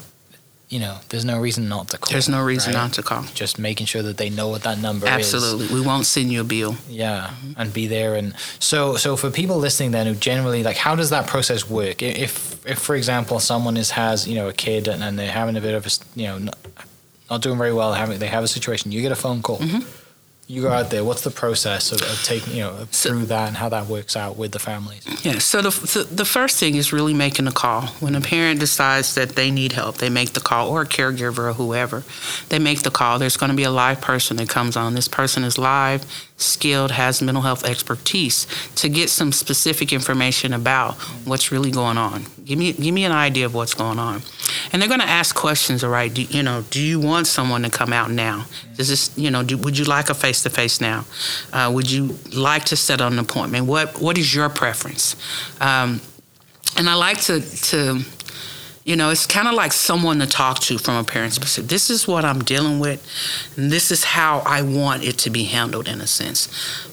you 0.69 0.79
know, 0.79 0.97
there's 1.09 1.23
no 1.23 1.39
reason 1.39 1.69
not 1.69 1.87
to 1.89 1.97
call. 1.97 2.11
There's 2.11 2.27
no 2.27 2.43
reason 2.43 2.73
right? 2.73 2.81
not 2.81 2.93
to 2.93 3.03
call. 3.03 3.23
Just 3.33 3.57
making 3.57 3.85
sure 3.87 4.01
that 4.01 4.17
they 4.17 4.29
know 4.29 4.49
what 4.49 4.63
that 4.63 4.79
number 4.79 5.05
is. 5.05 5.33
Absolutely. 5.33 5.73
We 5.73 5.85
won't 5.85 6.05
send 6.05 6.29
you 6.29 6.41
a 6.41 6.43
bill. 6.43 6.75
Yeah, 6.89 7.27
mm-hmm. 7.27 7.53
and 7.61 7.73
be 7.73 7.87
there. 7.87 8.15
And 8.15 8.35
so, 8.59 8.97
so 8.97 9.15
for 9.15 9.31
people 9.31 9.57
listening, 9.57 9.91
then 9.91 10.07
who 10.07 10.15
generally 10.15 10.63
like, 10.63 10.75
how 10.75 10.95
does 10.95 11.09
that 11.11 11.25
process 11.25 11.69
work? 11.69 12.03
If, 12.03 12.65
if 12.65 12.79
for 12.79 12.95
example, 12.95 13.39
someone 13.39 13.77
is 13.77 13.91
has 13.91 14.27
you 14.27 14.35
know 14.35 14.49
a 14.49 14.53
kid 14.53 14.89
and, 14.89 15.01
and 15.01 15.17
they're 15.17 15.31
having 15.31 15.55
a 15.55 15.61
bit 15.61 15.73
of 15.73 15.85
a, 15.85 16.19
you 16.19 16.27
know 16.27 16.37
not, 16.37 16.57
not 17.29 17.41
doing 17.41 17.57
very 17.57 17.73
well, 17.73 17.93
having 17.93 18.19
they 18.19 18.27
have 18.27 18.43
a 18.43 18.47
situation, 18.47 18.91
you 18.91 19.01
get 19.01 19.13
a 19.13 19.15
phone 19.15 19.41
call. 19.41 19.59
Mm-hmm. 19.59 19.87
You 20.49 20.61
go 20.61 20.69
out 20.71 20.89
there. 20.91 21.03
What's 21.03 21.23
the 21.23 21.29
process 21.31 21.91
of, 21.91 22.01
of 22.01 22.23
taking 22.23 22.53
you 22.55 22.63
know 22.63 22.87
So- 22.91 23.09
through 23.09 23.25
that 23.25 23.49
and 23.49 23.57
how 23.57 23.67
that 23.69 23.87
works 23.87 24.15
out 24.15 24.37
with 24.37 24.53
the 24.53 24.59
families? 24.59 25.01
Yeah. 25.25 25.39
So 25.39 25.61
the, 25.61 25.69
the 25.71 26.03
the 26.15 26.25
first 26.25 26.57
thing 26.57 26.75
is 26.75 26.93
really 26.93 27.13
making 27.13 27.47
a 27.47 27.51
call. 27.51 27.87
When 27.99 28.15
a 28.15 28.21
parent 28.21 28.59
decides 28.61 29.13
that 29.15 29.35
they 29.35 29.51
need 29.51 29.73
help, 29.73 29.97
they 29.97 30.09
make 30.09 30.31
the 30.33 30.39
call, 30.39 30.69
or 30.69 30.83
a 30.83 30.85
caregiver 30.85 31.49
or 31.49 31.53
whoever, 31.53 32.03
they 32.47 32.59
make 32.59 32.83
the 32.83 32.91
call. 32.91 33.19
There's 33.19 33.35
going 33.35 33.49
to 33.51 33.55
be 33.57 33.63
a 33.63 33.71
live 33.71 33.99
person 33.99 34.37
that 34.37 34.47
comes 34.47 34.77
on. 34.77 34.93
This 34.93 35.09
person 35.09 35.43
is 35.43 35.57
live, 35.57 36.05
skilled, 36.37 36.91
has 36.91 37.21
mental 37.21 37.43
health 37.43 37.65
expertise 37.65 38.47
to 38.75 38.87
get 38.87 39.09
some 39.09 39.33
specific 39.33 39.91
information 39.91 40.53
about 40.53 40.93
what's 41.25 41.51
really 41.51 41.71
going 41.71 41.97
on. 41.97 42.25
Give 42.45 42.57
me 42.57 42.71
give 42.71 42.93
me 42.93 43.03
an 43.03 43.11
idea 43.11 43.45
of 43.47 43.53
what's 43.53 43.73
going 43.73 43.99
on, 43.99 44.21
and 44.71 44.81
they're 44.81 44.89
going 44.89 45.01
to 45.01 45.07
ask 45.07 45.35
questions. 45.35 45.83
All 45.83 45.89
right, 45.89 46.13
do, 46.13 46.23
you 46.23 46.43
know, 46.43 46.63
do 46.69 46.81
you 46.81 46.99
want 46.99 47.27
someone 47.27 47.63
to 47.63 47.69
come 47.69 47.93
out 47.93 48.11
now? 48.11 48.45
Does 48.75 48.89
this, 48.89 49.17
you 49.17 49.31
know, 49.31 49.43
do, 49.43 49.57
would 49.57 49.77
you 49.77 49.85
like 49.85 50.09
a 50.09 50.13
face 50.13 50.43
to 50.43 50.49
face 50.49 50.81
now? 50.81 51.05
Uh, 51.53 51.71
would 51.73 51.89
you 51.89 52.17
like 52.35 52.65
to 52.65 52.75
set 52.75 53.01
an 53.01 53.19
appointment? 53.19 53.65
What 53.65 53.99
what 54.01 54.17
is 54.17 54.33
your 54.33 54.49
preference? 54.49 55.15
Um, 55.61 56.01
and 56.77 56.89
I 56.89 56.93
like 56.95 57.21
to 57.21 57.41
to 57.41 58.01
you 58.87 58.95
know, 58.95 59.09
it's 59.09 59.25
kind 59.25 59.49
of 59.49 59.53
like 59.53 59.73
someone 59.73 60.17
to 60.19 60.25
talk 60.25 60.59
to 60.59 60.77
from 60.77 60.95
a 60.95 61.03
parent's 61.03 61.37
perspective. 61.37 61.67
This 61.67 61.89
is 61.89 62.07
what 62.07 62.23
I'm 62.23 62.39
dealing 62.39 62.79
with, 62.79 63.05
and 63.57 63.69
this 63.69 63.91
is 63.91 64.05
how 64.05 64.39
I 64.45 64.61
want 64.61 65.03
it 65.03 65.17
to 65.19 65.29
be 65.29 65.43
handled 65.43 65.89
in 65.89 65.99
a 65.99 66.07
sense. 66.07 66.47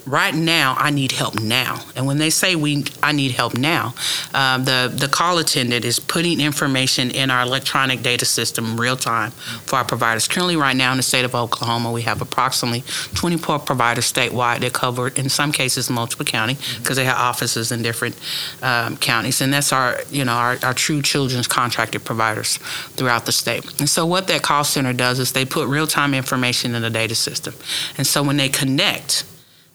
Right 0.04 0.34
now, 0.34 0.74
I 0.76 0.90
need 0.90 1.12
help 1.12 1.40
now. 1.40 1.84
And 1.94 2.04
when 2.04 2.18
they 2.18 2.30
say 2.30 2.56
we, 2.56 2.84
I 3.00 3.12
need 3.12 3.30
help 3.30 3.56
now, 3.56 3.94
uh, 4.34 4.58
the 4.58 4.92
the 4.92 5.06
call 5.06 5.38
attendant 5.38 5.84
is 5.84 6.00
putting 6.00 6.40
information 6.40 7.12
in 7.12 7.30
our 7.30 7.42
electronic 7.42 8.02
data 8.02 8.24
system 8.24 8.78
real 8.78 8.96
time 8.96 9.30
for 9.30 9.76
our 9.76 9.84
providers. 9.84 10.26
Currently, 10.26 10.56
right 10.56 10.76
now 10.76 10.90
in 10.90 10.96
the 10.96 11.04
state 11.04 11.24
of 11.24 11.36
Oklahoma, 11.36 11.92
we 11.92 12.02
have 12.02 12.20
approximately 12.20 12.82
24 13.14 13.60
providers 13.60 14.12
statewide 14.12 14.60
that 14.60 14.72
cover, 14.72 15.08
in 15.08 15.28
some 15.28 15.52
cases, 15.52 15.88
multiple 15.88 16.26
county 16.26 16.58
because 16.78 16.96
they 16.96 17.04
have 17.04 17.16
offices 17.16 17.70
in 17.70 17.82
different 17.82 18.18
um, 18.62 18.96
counties, 18.96 19.40
and 19.40 19.54
that's 19.54 19.72
our 19.72 20.00
you 20.10 20.24
know 20.24 20.32
our, 20.32 20.58
our 20.64 20.74
true 20.74 21.00
children's 21.00 21.46
contract 21.46 21.83
providers 21.92 22.58
throughout 22.96 23.26
the 23.26 23.32
state. 23.32 23.80
And 23.80 23.88
so 23.88 24.06
what 24.06 24.26
that 24.28 24.42
call 24.42 24.64
center 24.64 24.92
does 24.92 25.18
is 25.18 25.32
they 25.32 25.44
put 25.44 25.68
real-time 25.68 26.14
information 26.14 26.74
in 26.74 26.82
the 26.82 26.90
data 26.90 27.14
system. 27.14 27.54
And 27.98 28.06
so 28.06 28.22
when 28.22 28.36
they 28.36 28.48
connect 28.48 29.24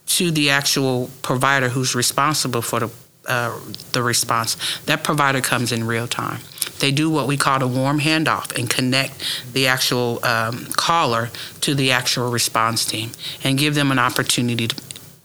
to 0.07 0.31
the 0.31 0.49
actual 0.49 1.09
provider 1.21 1.69
who's 1.69 1.95
responsible 1.95 2.61
for 2.61 2.79
the 2.79 2.89
uh, 3.27 3.59
the 3.91 4.01
response, 4.01 4.57
that 4.85 5.03
provider 5.03 5.39
comes 5.39 5.71
in 5.71 5.85
real 5.85 6.07
time. 6.07 6.39
They 6.79 6.91
do 6.91 7.11
what 7.11 7.27
we 7.27 7.37
call 7.37 7.61
a 7.61 7.67
warm 7.67 7.99
handoff 7.99 8.57
and 8.57 8.67
connect 8.67 9.53
the 9.53 9.67
actual 9.67 10.25
um, 10.25 10.65
caller 10.71 11.29
to 11.61 11.75
the 11.75 11.91
actual 11.91 12.31
response 12.31 12.85
team 12.85 13.11
and 13.43 13.59
give 13.59 13.75
them 13.75 13.91
an 13.91 13.99
opportunity 13.99 14.67
to, 14.69 14.75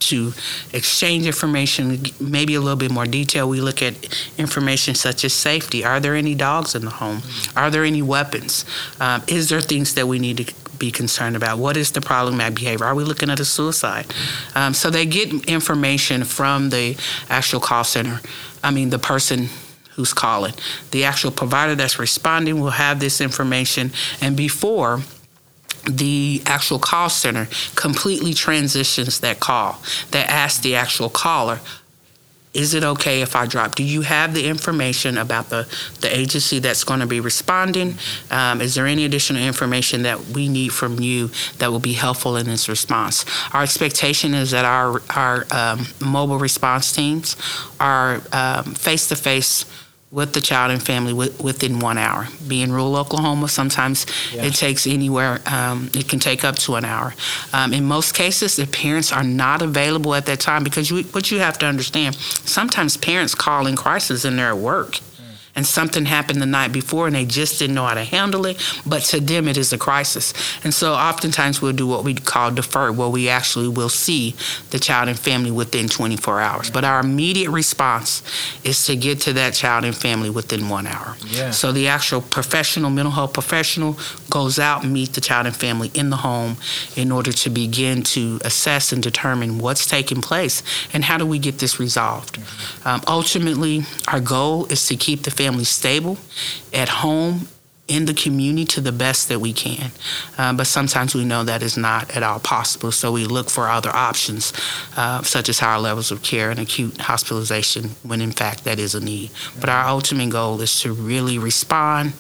to 0.09 0.33
exchange 0.73 1.27
information, 1.27 2.03
maybe 2.21 2.55
a 2.55 2.61
little 2.61 2.77
bit 2.77 2.91
more 2.91 3.07
detail. 3.07 3.49
We 3.49 3.61
look 3.61 3.83
at 3.83 3.95
information 4.39 4.95
such 4.95 5.25
as 5.25 5.33
safety. 5.33 5.85
Are 5.85 6.01
there 6.01 6.15
any 6.15 6.35
dogs 6.35 6.75
in 6.75 6.85
the 6.85 6.91
home? 6.91 7.23
Are 7.57 7.71
there 7.71 7.85
any 7.85 8.03
weapons? 8.03 8.65
Um, 9.01 9.23
is 9.27 9.49
there 9.49 9.61
things 9.61 9.95
that 9.95 10.07
we 10.07 10.19
need 10.19 10.39
to 10.39 10.55
be 10.79 10.91
concerned 10.91 11.37
about? 11.37 11.59
What 11.59 11.77
is 11.77 11.93
the 11.93 12.01
problematic 12.01 12.57
behavior? 12.57 12.87
Are 12.87 12.95
we 12.95 13.05
looking 13.05 13.31
at 13.31 13.41
a 13.41 13.45
suicide? 13.45 14.07
Um, 14.55 14.75
so 14.75 14.91
they 14.91 15.07
get 15.07 15.33
information 15.47 16.25
from 16.25 16.71
the 16.71 16.97
actual 17.29 17.61
call 17.61 17.85
center. 17.85 18.21
I 18.63 18.71
mean, 18.71 18.91
the 18.91 18.99
person 18.99 19.49
who's 19.95 20.13
calling. 20.13 20.55
The 20.91 21.05
actual 21.05 21.31
provider 21.31 21.75
that's 21.75 21.99
responding 21.99 22.61
will 22.61 22.71
have 22.71 22.99
this 23.01 23.21
information, 23.21 23.93
and 24.21 24.37
before 24.37 25.03
the 25.89 26.43
actual 26.47 26.79
call 26.79 27.11
center 27.11 27.49
completely 27.75 28.33
transitions 28.33 29.21
that 29.21 29.41
call 29.41 29.81
that 30.11 30.29
asks 30.31 30.61
the 30.61 30.75
actual 30.75 31.09
caller 31.09 31.61
is 32.55 32.73
it 32.73 32.85
okay 32.85 33.21
if 33.21 33.35
I 33.35 33.47
drop? 33.47 33.75
Do 33.75 33.83
you 33.83 34.03
have 34.03 34.33
the 34.33 34.47
information 34.47 35.19
about 35.19 35.51
the, 35.51 35.67
the 36.01 36.17
agency 36.17 36.61
that's 36.61 36.85
going 36.85 37.01
to 37.01 37.07
be 37.07 37.19
responding? 37.19 37.97
Um, 38.31 38.61
is 38.61 38.77
there 38.77 38.87
any 38.87 39.05
additional 39.05 39.43
information 39.43 40.03
that 40.05 40.27
we 40.29 40.49
need 40.49 40.73
from 40.73 41.01
you 41.01 41.31
that 41.59 41.73
will 41.73 41.81
be 41.81 41.95
helpful 41.95 42.37
in 42.37 42.47
this 42.47 42.69
response? 42.69 43.25
Our 43.53 43.65
expectation 43.65 44.35
is 44.35 44.53
that 44.53 44.65
our, 44.65 45.03
our 45.11 45.47
um, 45.51 45.87
mobile 46.01 46.39
response 46.39 46.93
teams 46.93 47.37
are 47.81 48.21
face 48.77 49.09
to 49.09 49.17
face 49.17 49.65
with 50.15 50.33
the 50.33 50.41
child 50.41 50.71
and 50.71 50.81
family 50.81 51.13
within 51.13 51.81
one 51.81 51.99
hour. 51.99 52.29
Being 52.47 52.71
rural 52.71 52.95
Oklahoma, 52.95 53.49
sometimes 53.49 54.07
yeah. 54.33 54.45
it 54.45 54.55
takes 54.55 54.87
anywhere, 54.87 55.41
um, 55.47 55.91
it 55.93 56.09
can 56.09 56.21
take 56.21 56.45
up 56.45 56.55
to 56.61 56.77
an 56.77 56.85
hour. 56.85 57.15
Um, 57.53 57.75
in 57.75 57.85
most 57.85 58.15
cases, 58.15 58.55
the 58.55 58.69
parents 58.69 59.13
are 59.13 59.25
not 59.25 59.61
available 59.61 60.15
at 60.15 60.27
that 60.27 60.39
time 60.39 60.63
because 60.63 60.89
you, 60.89 61.03
what 61.03 61.33
you 61.33 61.41
have 61.41 61.59
to 61.59 61.67
understand, 61.67 62.15
sometimes 62.15 62.97
parents 62.97 63.35
call 63.35 63.67
in 63.67 63.75
crisis 63.75 64.25
and 64.25 64.39
they're 64.39 64.51
at 64.51 64.59
work 64.59 65.01
and 65.57 65.67
something 65.67 66.05
happened 66.05 66.41
the 66.41 66.47
night 66.47 66.73
before 66.73 67.07
and 67.07 67.15
they 67.15 67.25
just 67.25 67.59
didn't 67.59 67.75
know 67.75 67.85
how 67.85 67.95
to 67.95 68.05
handle 68.05 68.47
it. 68.47 68.61
But 68.85 69.03
to 69.05 69.21
them, 69.21 69.49
it 69.49 69.57
is 69.57 69.73
a 69.73 69.79
crisis. 69.79 70.35
And 70.65 70.75
so 70.75 70.95
oftentimes 70.95 71.63
we'll 71.63 71.73
do 71.73 71.87
what 71.87 72.05
we 72.05 72.15
call 72.15 72.51
defer, 72.51 72.91
where 72.93 73.09
we 73.09 73.29
actually 73.29 73.69
will 73.69 73.89
see 73.89 74.35
the 74.71 74.79
child 74.79 75.09
and 75.09 75.19
family 75.19 75.51
within 75.51 75.89
24 75.89 76.41
hours. 76.41 76.71
But 76.71 76.85
our 76.85 77.01
immediate 77.01 77.51
response 77.51 78.23
is 78.65 78.85
to 78.87 78.97
get 78.97 79.21
to 79.23 79.33
that 79.35 79.55
child 79.55 79.85
and 79.85 79.97
family 79.97 80.31
within 80.31 80.69
one 80.69 80.87
hour. 80.87 81.17
Yeah. 81.27 81.51
So 81.51 81.71
the 81.71 81.89
actual 81.89 82.21
professional, 82.21 82.91
mental 82.91 83.13
health 83.13 83.33
professional, 83.33 83.97
goes 84.31 84.59
out 84.59 84.83
and 84.83 84.93
meet 84.93 85.13
the 85.13 85.21
child 85.21 85.47
and 85.47 85.55
family 85.55 85.91
in 85.95 86.11
the 86.11 86.17
home 86.17 86.57
in 86.97 87.13
order 87.13 87.33
to 87.33 87.51
begin 87.51 88.03
to 88.03 88.41
assess 88.45 88.93
and 88.93 89.03
determine 89.03 89.59
what's 89.59 89.87
taking 89.87 90.21
place 90.21 90.63
and 90.93 91.05
how 91.05 91.17
do 91.19 91.27
we 91.27 91.39
get 91.39 91.59
this 91.59 91.79
resolved. 91.79 92.39
Mm-hmm. 92.41 92.89
Um, 92.89 93.01
ultimately, 93.07 93.83
our 94.09 94.21
goal 94.21 94.67
is 94.67 94.87
to 94.89 94.97
keep 94.97 95.23
the 95.23 95.31
family 95.31 95.44
family 95.45 95.65
stable 95.65 96.17
at 96.73 96.89
home 96.89 97.49
in 97.87 98.07
the 98.07 98.15
community 98.15 98.65
to 98.65 98.81
the 98.81 98.93
best 98.93 99.29
that 99.29 99.41
we 99.41 99.53
can. 99.53 99.91
Uh, 100.39 100.55
but 100.55 100.67
sometimes 100.67 101.15
we 101.15 101.23
know 101.23 101.45
that 101.45 101.63
is 101.63 101.77
not 101.77 102.17
at 102.17 102.23
all 102.23 102.41
possible, 102.41 102.91
so 102.91 103.13
we 103.13 103.27
look 103.27 103.51
for 103.51 103.69
other 103.69 103.91
options, 103.91 104.55
uh, 104.97 105.23
such 105.23 105.51
as 105.51 105.59
higher 105.59 105.79
levels 105.79 106.11
of 106.11 106.23
care 106.23 106.51
and 106.51 106.59
acute 106.59 106.97
hospitalization 106.99 107.91
when 108.03 108.23
in 108.23 108.33
fact 108.33 108.65
that 108.65 108.79
is 108.79 108.95
a 108.95 109.05
need. 109.05 109.31
But 109.61 109.69
our 109.69 109.87
ultimate 109.87 110.31
goal 110.31 110.63
is 110.63 110.81
to 110.81 110.95
really 110.95 111.39
respond, 111.39 112.15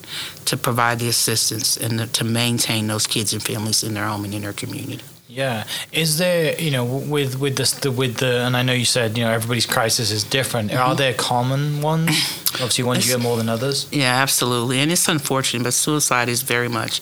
to 0.45 0.57
provide 0.59 0.99
the 0.99 1.09
assistance, 1.09 1.79
and 1.79 2.13
to 2.13 2.25
maintain 2.25 2.87
those 2.87 3.07
kids 3.07 3.33
and 3.33 3.43
families 3.43 3.83
in 3.83 3.95
their 3.95 4.07
home 4.07 4.27
and 4.27 4.35
in 4.35 4.43
their 4.43 4.53
community. 4.53 5.03
Yeah. 5.35 5.65
Is 5.91 6.19
there, 6.19 6.55
you 6.61 6.71
know, 6.71 6.85
with 6.85 7.41
with 7.41 7.57
this 7.57 7.73
the 7.73 7.91
with 7.91 8.19
the 8.19 8.43
and 8.47 8.57
I 8.57 8.63
know 8.63 8.73
you 8.73 8.85
said, 8.85 9.19
you 9.19 9.25
know, 9.25 9.33
everybody's 9.33 9.67
crisis 9.67 10.13
is 10.13 10.23
different. 10.23 10.71
Mm-hmm. 10.71 10.81
Are 10.81 10.95
there 10.95 11.13
common 11.13 11.83
ones? 11.83 12.11
Obviously 12.55 12.85
ones 12.85 12.99
it's, 12.99 13.09
you 13.09 13.17
get 13.17 13.23
more 13.23 13.37
than 13.37 13.49
others? 13.49 13.89
Yeah, 13.91 14.15
absolutely. 14.23 14.79
And 14.79 14.93
it's 14.93 15.09
unfortunate, 15.09 15.65
but 15.65 15.75
suicide 15.75 16.29
is 16.29 16.43
very 16.43 16.69
much 16.69 17.01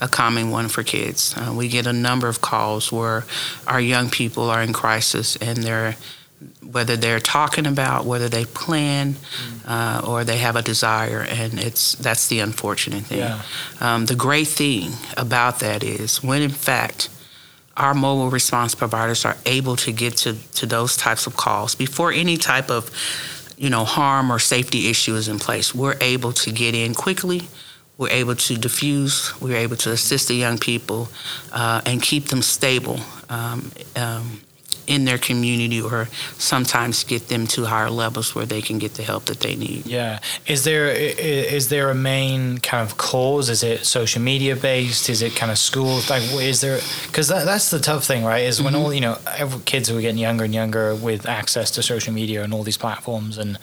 a 0.00 0.08
common 0.08 0.50
one 0.50 0.68
for 0.68 0.82
kids. 0.82 1.34
Uh, 1.36 1.52
we 1.54 1.68
get 1.68 1.86
a 1.86 1.92
number 1.92 2.26
of 2.26 2.40
calls 2.40 2.90
where 2.90 3.26
our 3.66 3.82
young 3.82 4.08
people 4.08 4.48
are 4.48 4.62
in 4.62 4.72
crisis 4.72 5.36
and 5.36 5.58
they're 5.58 5.96
whether 6.62 6.96
they're 6.96 7.20
talking 7.20 7.66
about 7.66 8.04
whether 8.04 8.28
they 8.28 8.44
plan 8.44 9.16
uh, 9.66 10.02
or 10.06 10.24
they 10.24 10.38
have 10.38 10.56
a 10.56 10.62
desire 10.62 11.24
and 11.28 11.58
it's 11.58 11.92
that's 11.94 12.26
the 12.28 12.40
unfortunate 12.40 13.04
thing 13.04 13.18
yeah. 13.18 13.40
um, 13.80 14.06
the 14.06 14.14
great 14.14 14.48
thing 14.48 14.90
about 15.16 15.60
that 15.60 15.82
is 15.82 16.22
when 16.22 16.42
in 16.42 16.50
fact 16.50 17.08
our 17.76 17.94
mobile 17.94 18.30
response 18.30 18.74
providers 18.74 19.24
are 19.24 19.36
able 19.46 19.76
to 19.76 19.92
get 19.92 20.16
to, 20.18 20.34
to 20.52 20.66
those 20.66 20.96
types 20.96 21.26
of 21.26 21.36
calls 21.36 21.74
before 21.74 22.12
any 22.12 22.36
type 22.36 22.70
of 22.70 22.90
you 23.56 23.70
know 23.70 23.84
harm 23.84 24.30
or 24.32 24.38
safety 24.38 24.88
issue 24.88 25.14
is 25.14 25.28
in 25.28 25.38
place. 25.38 25.74
We're 25.74 25.96
able 26.00 26.32
to 26.32 26.52
get 26.52 26.74
in 26.74 26.94
quickly. 26.94 27.42
We're 27.96 28.10
able 28.10 28.34
to 28.34 28.56
diffuse. 28.56 29.32
We're 29.40 29.56
able 29.56 29.76
to 29.76 29.92
assist 29.92 30.28
the 30.28 30.34
young 30.34 30.58
people 30.58 31.08
uh, 31.52 31.80
and 31.86 32.02
keep 32.02 32.26
them 32.26 32.42
stable 32.42 32.98
um, 33.28 33.70
um, 33.94 34.40
in 34.86 35.04
their 35.04 35.18
community 35.18 35.80
or 35.80 36.08
sometimes 36.38 37.04
get 37.04 37.28
them 37.28 37.46
to 37.46 37.64
higher 37.64 37.90
levels 37.90 38.34
where 38.34 38.46
they 38.46 38.60
can 38.60 38.78
get 38.78 38.94
the 38.94 39.02
help 39.02 39.24
that 39.26 39.40
they 39.40 39.56
need. 39.56 39.86
Yeah. 39.86 40.20
Is 40.46 40.64
there 40.64 40.88
is 40.88 41.68
there 41.68 41.90
a 41.90 41.94
main 41.94 42.58
kind 42.58 42.86
of 42.86 42.96
cause? 42.96 43.48
Is 43.48 43.62
it 43.62 43.86
social 43.86 44.20
media 44.20 44.56
based? 44.56 45.08
Is 45.08 45.22
it 45.22 45.34
kind 45.36 45.50
of 45.50 45.58
schools? 45.58 46.10
Like 46.10 46.22
is 46.22 46.60
there 46.60 46.80
cuz 47.12 47.28
that, 47.28 47.44
that's 47.44 47.70
the 47.70 47.78
tough 47.78 48.04
thing, 48.04 48.24
right? 48.24 48.44
Is 48.44 48.60
when 48.60 48.74
mm-hmm. 48.74 48.82
all, 48.82 48.94
you 48.94 49.00
know, 49.00 49.18
kids 49.64 49.90
are 49.90 50.00
getting 50.00 50.18
younger 50.18 50.44
and 50.44 50.54
younger 50.54 50.94
with 50.94 51.26
access 51.26 51.70
to 51.72 51.82
social 51.82 52.12
media 52.12 52.42
and 52.42 52.52
all 52.52 52.62
these 52.62 52.78
platforms 52.78 53.38
and 53.38 53.58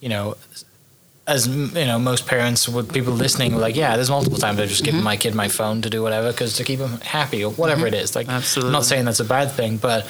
you 0.00 0.08
know, 0.08 0.36
as 1.26 1.46
you 1.46 1.86
know, 1.86 1.98
most 1.98 2.26
parents 2.26 2.68
with 2.68 2.92
people 2.92 3.12
listening, 3.12 3.56
like, 3.56 3.76
yeah, 3.76 3.94
there's 3.94 4.10
multiple 4.10 4.38
times 4.38 4.58
I've 4.58 4.68
just 4.68 4.82
mm-hmm. 4.82 4.90
given 4.90 5.04
my 5.04 5.16
kid 5.16 5.34
my 5.34 5.48
phone 5.48 5.82
to 5.82 5.90
do 5.90 6.02
whatever 6.02 6.32
because 6.32 6.56
to 6.56 6.64
keep 6.64 6.80
him 6.80 7.00
happy 7.00 7.44
or 7.44 7.52
whatever 7.52 7.86
mm-hmm. 7.86 7.94
it 7.94 8.02
is. 8.02 8.16
Like, 8.16 8.28
Absolutely. 8.28 8.68
I'm 8.68 8.72
not 8.72 8.84
saying 8.84 9.04
that's 9.04 9.20
a 9.20 9.24
bad 9.24 9.52
thing, 9.52 9.76
but 9.76 10.06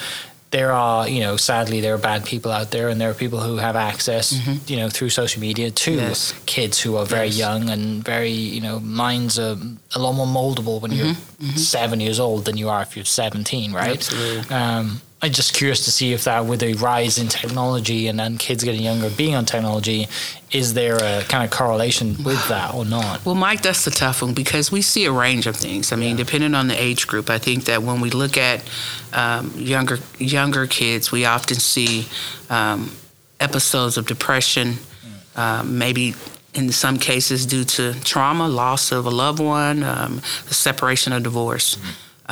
there 0.53 0.71
are, 0.71 1.09
you 1.09 1.19
know, 1.19 1.35
sadly, 1.35 1.81
there 1.81 1.95
are 1.95 1.97
bad 1.97 2.25
people 2.25 2.51
out 2.51 2.69
there, 2.69 2.89
and 2.89 3.01
there 3.01 3.09
are 3.09 3.15
people 3.15 3.39
who 3.39 3.57
have 3.57 3.75
access, 3.75 4.33
mm-hmm. 4.33 4.71
you 4.71 4.77
know, 4.77 4.87
through 4.87 5.09
social 5.09 5.41
media 5.41 5.71
to 5.71 5.93
yes. 5.93 6.39
kids 6.45 6.79
who 6.79 6.95
are 6.95 7.07
very 7.07 7.25
yes. 7.25 7.39
young 7.39 7.71
and 7.71 8.03
very, 8.05 8.29
you 8.29 8.61
know, 8.61 8.79
minds 8.79 9.39
are 9.39 9.57
a 9.95 9.99
lot 9.99 10.13
more 10.13 10.27
moldable 10.27 10.79
when 10.79 10.91
mm-hmm. 10.91 11.05
you're 11.05 11.15
mm-hmm. 11.15 11.57
seven 11.57 11.99
years 11.99 12.19
old 12.19 12.45
than 12.45 12.55
you 12.55 12.69
are 12.69 12.83
if 12.83 12.95
you're 12.95 13.03
17, 13.03 13.73
right? 13.73 13.97
Absolutely. 13.97 14.55
Um, 14.55 15.01
I'm 15.23 15.31
just 15.31 15.53
curious 15.53 15.85
to 15.85 15.91
see 15.91 16.11
if 16.11 16.25
that, 16.25 16.47
with 16.47 16.59
the 16.59 16.73
rise 16.73 17.17
in 17.17 17.29
technology 17.29 18.09
and 18.09 18.19
then 18.19 18.37
kids 18.37 18.61
getting 18.65 18.81
younger 18.81 19.09
being 19.09 19.35
on 19.35 19.45
technology, 19.45 20.09
is 20.51 20.73
there 20.73 20.97
a 20.97 21.23
kind 21.23 21.45
of 21.45 21.49
correlation 21.49 22.21
with 22.25 22.45
that 22.49 22.75
or 22.75 22.83
not? 22.83 23.25
Well, 23.25 23.33
Mike, 23.33 23.61
that's 23.61 23.85
the 23.85 23.91
tough 23.91 24.21
one 24.21 24.33
because 24.33 24.69
we 24.69 24.81
see 24.81 25.05
a 25.05 25.13
range 25.13 25.47
of 25.47 25.55
things. 25.55 25.93
I 25.93 25.95
mean, 25.95 26.17
yeah. 26.17 26.25
depending 26.25 26.53
on 26.53 26.67
the 26.67 26.75
age 26.75 27.07
group, 27.07 27.29
I 27.29 27.37
think 27.37 27.63
that 27.65 27.83
when 27.83 28.01
we 28.01 28.09
look 28.09 28.35
at 28.35 28.69
um, 29.13 29.53
younger 29.55 29.99
younger 30.19 30.67
kids, 30.67 31.09
we 31.09 31.23
often 31.23 31.55
see 31.55 32.05
um, 32.49 32.91
episodes 33.39 33.95
of 33.95 34.05
depression, 34.05 34.73
uh, 35.37 35.63
maybe 35.65 36.15
in 36.53 36.69
some 36.73 36.99
cases 36.99 37.45
due 37.45 37.63
to 37.63 37.93
trauma, 38.01 38.49
loss 38.49 38.91
of 38.91 39.05
a 39.05 39.09
loved 39.09 39.39
one, 39.39 39.83
um, 39.83 40.15
the 40.49 40.53
separation 40.53 41.13
or 41.13 41.21
divorce. 41.21 41.77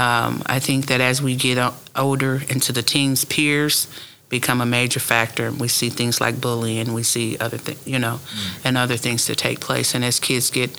Um, 0.01 0.41
I 0.47 0.59
think 0.59 0.87
that 0.87 0.99
as 0.99 1.21
we 1.21 1.35
get 1.35 1.57
older 1.95 2.41
into 2.49 2.71
the 2.73 2.81
teens, 2.81 3.23
peers 3.23 3.87
become 4.29 4.61
a 4.61 4.65
major 4.65 4.99
factor. 4.99 5.51
We 5.51 5.67
see 5.67 5.89
things 5.89 6.19
like 6.19 6.41
bullying, 6.41 6.93
we 6.93 7.03
see 7.03 7.37
other 7.37 7.57
things, 7.57 7.85
you 7.85 7.99
know, 7.99 8.19
mm. 8.23 8.65
and 8.65 8.77
other 8.77 8.97
things 8.97 9.27
that 9.27 9.37
take 9.37 9.59
place. 9.59 9.93
And 9.93 10.03
as 10.03 10.19
kids 10.19 10.49
get 10.49 10.71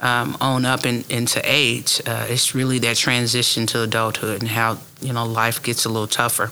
um, 0.00 0.36
on 0.40 0.64
up 0.64 0.86
in, 0.86 1.04
into 1.08 1.40
age, 1.44 2.00
uh, 2.06 2.26
it's 2.28 2.54
really 2.54 2.78
that 2.80 2.96
transition 2.96 3.66
to 3.66 3.82
adulthood 3.82 4.40
and 4.40 4.48
how 4.48 4.78
you 5.00 5.12
know 5.12 5.24
life 5.24 5.62
gets 5.62 5.84
a 5.84 5.88
little 5.88 6.08
tougher. 6.08 6.50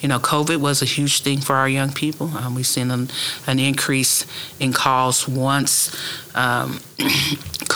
You 0.00 0.08
know, 0.08 0.20
COVID 0.20 0.58
was 0.58 0.80
a 0.82 0.84
huge 0.84 1.22
thing 1.22 1.40
for 1.40 1.56
our 1.56 1.68
young 1.68 1.92
people. 1.92 2.28
Um, 2.36 2.54
we've 2.54 2.66
seen 2.66 2.90
an, 2.90 3.08
an, 3.46 3.58
increase 3.58 4.26
in 4.60 4.72
calls 4.72 5.26
once 5.26 5.90
um, 6.34 6.78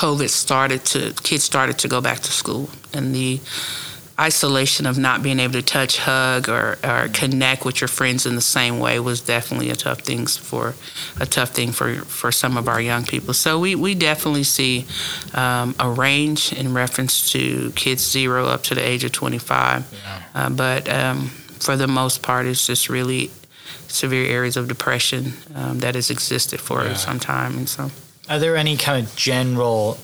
COVID 0.03 0.29
started 0.29 0.85
to 0.93 1.15
kids 1.23 1.45
started 1.45 1.79
to 1.79 1.89
go 1.89 2.01
back 2.01 2.21
to 2.21 2.31
school, 2.31 2.69
and 2.93 3.15
the 3.15 3.41
isolation 4.21 4.85
of 4.87 4.99
not 4.99 5.23
being 5.23 5.39
able 5.39 5.53
to 5.53 5.63
touch, 5.63 5.99
hug, 5.99 6.49
or, 6.49 6.79
or 6.83 7.09
connect 7.13 7.65
with 7.65 7.81
your 7.81 7.89
friends 7.89 8.27
in 8.27 8.35
the 8.35 8.41
same 8.41 8.81
way 8.81 8.99
was 8.99 9.21
definitely 9.21 9.71
a 9.71 9.77
tough 9.77 10.01
thing 10.01 10.27
for 10.27 10.75
a 11.21 11.27
tough 11.27 11.51
thing 11.51 11.71
for 11.71 11.95
for 11.97 12.33
some 12.33 12.57
of 12.57 12.69
our 12.69 12.81
young 12.81 13.05
people. 13.05 13.33
So 13.33 13.59
we, 13.61 13.75
we 13.75 13.95
definitely 13.95 14.43
see 14.43 14.87
um, 15.35 15.75
a 15.79 15.89
range 15.89 16.53
in 16.53 16.75
reference 16.75 17.31
to 17.33 17.71
kids 17.73 18.09
zero 18.11 18.47
up 18.47 18.63
to 18.65 18.75
the 18.75 18.87
age 18.87 19.05
of 19.05 19.13
25, 19.13 19.87
yeah. 19.93 20.23
uh, 20.35 20.51
but 20.51 20.89
um, 20.89 21.29
for 21.61 21.77
the 21.77 21.87
most 21.87 22.23
part, 22.23 22.47
it's 22.47 22.67
just 22.67 22.89
really 22.89 23.31
severe 23.87 24.27
areas 24.27 24.57
of 24.57 24.69
depression 24.69 25.33
um, 25.55 25.79
that 25.79 25.95
has 25.95 26.11
existed 26.11 26.61
for 26.61 26.85
yeah. 26.85 26.95
some 26.95 27.21
time, 27.21 27.57
and 27.57 27.69
so. 27.69 27.91
Are 28.29 28.39
there 28.39 28.57
any 28.57 28.77
kind 28.77 29.07
of 29.07 29.17
general 29.17 29.97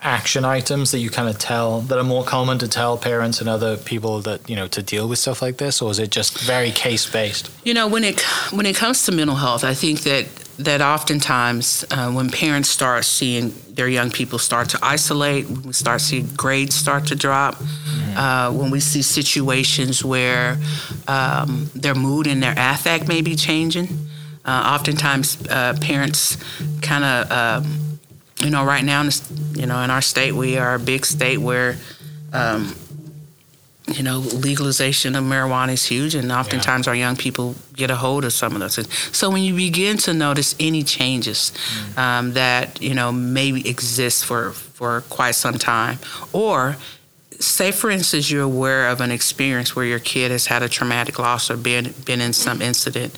action 0.00 0.44
items 0.44 0.92
that 0.92 1.00
you 1.00 1.10
kind 1.10 1.28
of 1.28 1.38
tell 1.38 1.80
that 1.82 1.98
are 1.98 2.04
more 2.04 2.22
common 2.22 2.56
to 2.58 2.68
tell 2.68 2.96
parents 2.96 3.40
and 3.40 3.48
other 3.48 3.76
people 3.76 4.20
that 4.20 4.48
you 4.48 4.54
know 4.54 4.68
to 4.68 4.80
deal 4.80 5.08
with 5.08 5.18
stuff 5.18 5.42
like 5.42 5.56
this 5.56 5.82
or 5.82 5.90
is 5.90 5.98
it 5.98 6.08
just 6.08 6.38
very 6.40 6.70
case 6.70 7.10
based 7.10 7.50
you 7.64 7.74
know 7.74 7.88
when 7.88 8.04
it 8.04 8.20
when 8.52 8.64
it 8.64 8.76
comes 8.76 9.04
to 9.04 9.10
mental 9.10 9.34
health 9.34 9.64
i 9.64 9.74
think 9.74 10.02
that 10.02 10.24
that 10.56 10.80
oftentimes 10.80 11.84
uh, 11.90 12.10
when 12.12 12.30
parents 12.30 12.68
start 12.68 13.04
seeing 13.04 13.52
their 13.70 13.88
young 13.88 14.10
people 14.10 14.38
start 14.38 14.68
to 14.68 14.78
isolate 14.82 15.48
when 15.50 15.62
we 15.62 15.72
start 15.72 16.00
seeing 16.00 16.26
grades 16.36 16.76
start 16.76 17.04
to 17.06 17.16
drop 17.16 17.56
mm-hmm. 17.56 18.16
uh, 18.16 18.52
when 18.52 18.70
we 18.70 18.78
see 18.78 19.02
situations 19.02 20.04
where 20.04 20.58
um, 21.08 21.68
their 21.74 21.94
mood 21.96 22.28
and 22.28 22.40
their 22.40 22.54
affect 22.56 23.08
may 23.08 23.20
be 23.20 23.34
changing 23.34 23.88
uh, 24.44 24.74
oftentimes 24.74 25.44
uh, 25.48 25.76
parents 25.80 26.36
kind 26.82 27.04
of 27.04 27.30
um, 27.32 27.87
you 28.40 28.50
know, 28.50 28.64
right 28.64 28.84
now, 28.84 29.02
in 29.02 29.10
you 29.54 29.66
know, 29.66 29.80
in 29.82 29.90
our 29.90 30.02
state, 30.02 30.32
we 30.32 30.58
are 30.58 30.74
a 30.74 30.78
big 30.78 31.04
state 31.04 31.38
where, 31.38 31.76
um, 32.32 32.74
you 33.88 34.02
know, 34.02 34.18
legalization 34.18 35.16
of 35.16 35.24
marijuana 35.24 35.72
is 35.72 35.84
huge, 35.84 36.14
and 36.14 36.30
oftentimes 36.30 36.86
yeah. 36.86 36.90
our 36.90 36.96
young 36.96 37.16
people 37.16 37.56
get 37.74 37.90
a 37.90 37.96
hold 37.96 38.24
of 38.24 38.32
some 38.32 38.54
of 38.54 38.60
those 38.60 38.76
things. 38.76 39.16
So 39.16 39.30
when 39.30 39.42
you 39.42 39.56
begin 39.56 39.96
to 39.98 40.14
notice 40.14 40.54
any 40.60 40.84
changes 40.84 41.52
mm. 41.94 41.98
um, 41.98 42.32
that 42.34 42.80
you 42.80 42.94
know 42.94 43.10
maybe 43.10 43.68
exist 43.68 44.24
for 44.24 44.52
for 44.52 45.00
quite 45.08 45.34
some 45.34 45.54
time, 45.54 45.98
or 46.32 46.76
say 47.40 47.72
for 47.72 47.90
instance 47.90 48.30
you're 48.30 48.42
aware 48.42 48.88
of 48.88 49.00
an 49.00 49.10
experience 49.10 49.74
where 49.74 49.84
your 49.84 50.00
kid 50.00 50.30
has 50.30 50.46
had 50.46 50.62
a 50.62 50.68
traumatic 50.68 51.18
loss 51.18 51.50
or 51.50 51.56
been 51.56 51.94
been 52.04 52.20
in 52.20 52.32
some 52.32 52.60
incident 52.60 53.16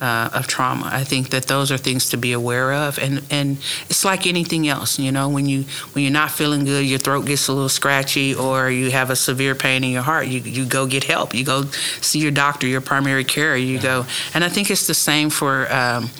uh, 0.00 0.30
of 0.32 0.46
trauma. 0.46 0.88
I 0.90 1.04
think 1.04 1.30
that 1.30 1.46
those 1.46 1.70
are 1.70 1.78
things 1.78 2.10
to 2.10 2.16
be 2.16 2.32
aware 2.32 2.72
of, 2.72 2.98
and 2.98 3.22
and 3.30 3.58
it's 3.88 4.04
like 4.04 4.26
anything 4.26 4.68
else. 4.68 4.98
You 4.98 5.12
know, 5.12 5.28
when 5.28 5.46
you 5.46 5.64
when 5.92 6.04
you're 6.04 6.12
not 6.12 6.30
feeling 6.30 6.64
good, 6.64 6.86
your 6.86 6.98
throat 6.98 7.26
gets 7.26 7.48
a 7.48 7.52
little 7.52 7.68
scratchy, 7.68 8.34
or 8.34 8.70
you 8.70 8.90
have 8.90 9.10
a 9.10 9.16
severe 9.16 9.54
pain 9.54 9.84
in 9.84 9.90
your 9.90 10.02
heart, 10.02 10.26
you 10.26 10.40
you 10.40 10.64
go 10.64 10.86
get 10.86 11.04
help. 11.04 11.34
You 11.34 11.44
go 11.44 11.64
see 12.00 12.18
your 12.18 12.32
doctor, 12.32 12.66
your 12.66 12.80
primary 12.80 13.24
care. 13.24 13.56
You 13.56 13.78
go, 13.78 14.06
and 14.34 14.44
I 14.44 14.48
think 14.48 14.70
it's 14.70 14.86
the 14.86 14.94
same 14.94 15.30
for. 15.30 15.72
Um, 15.72 16.10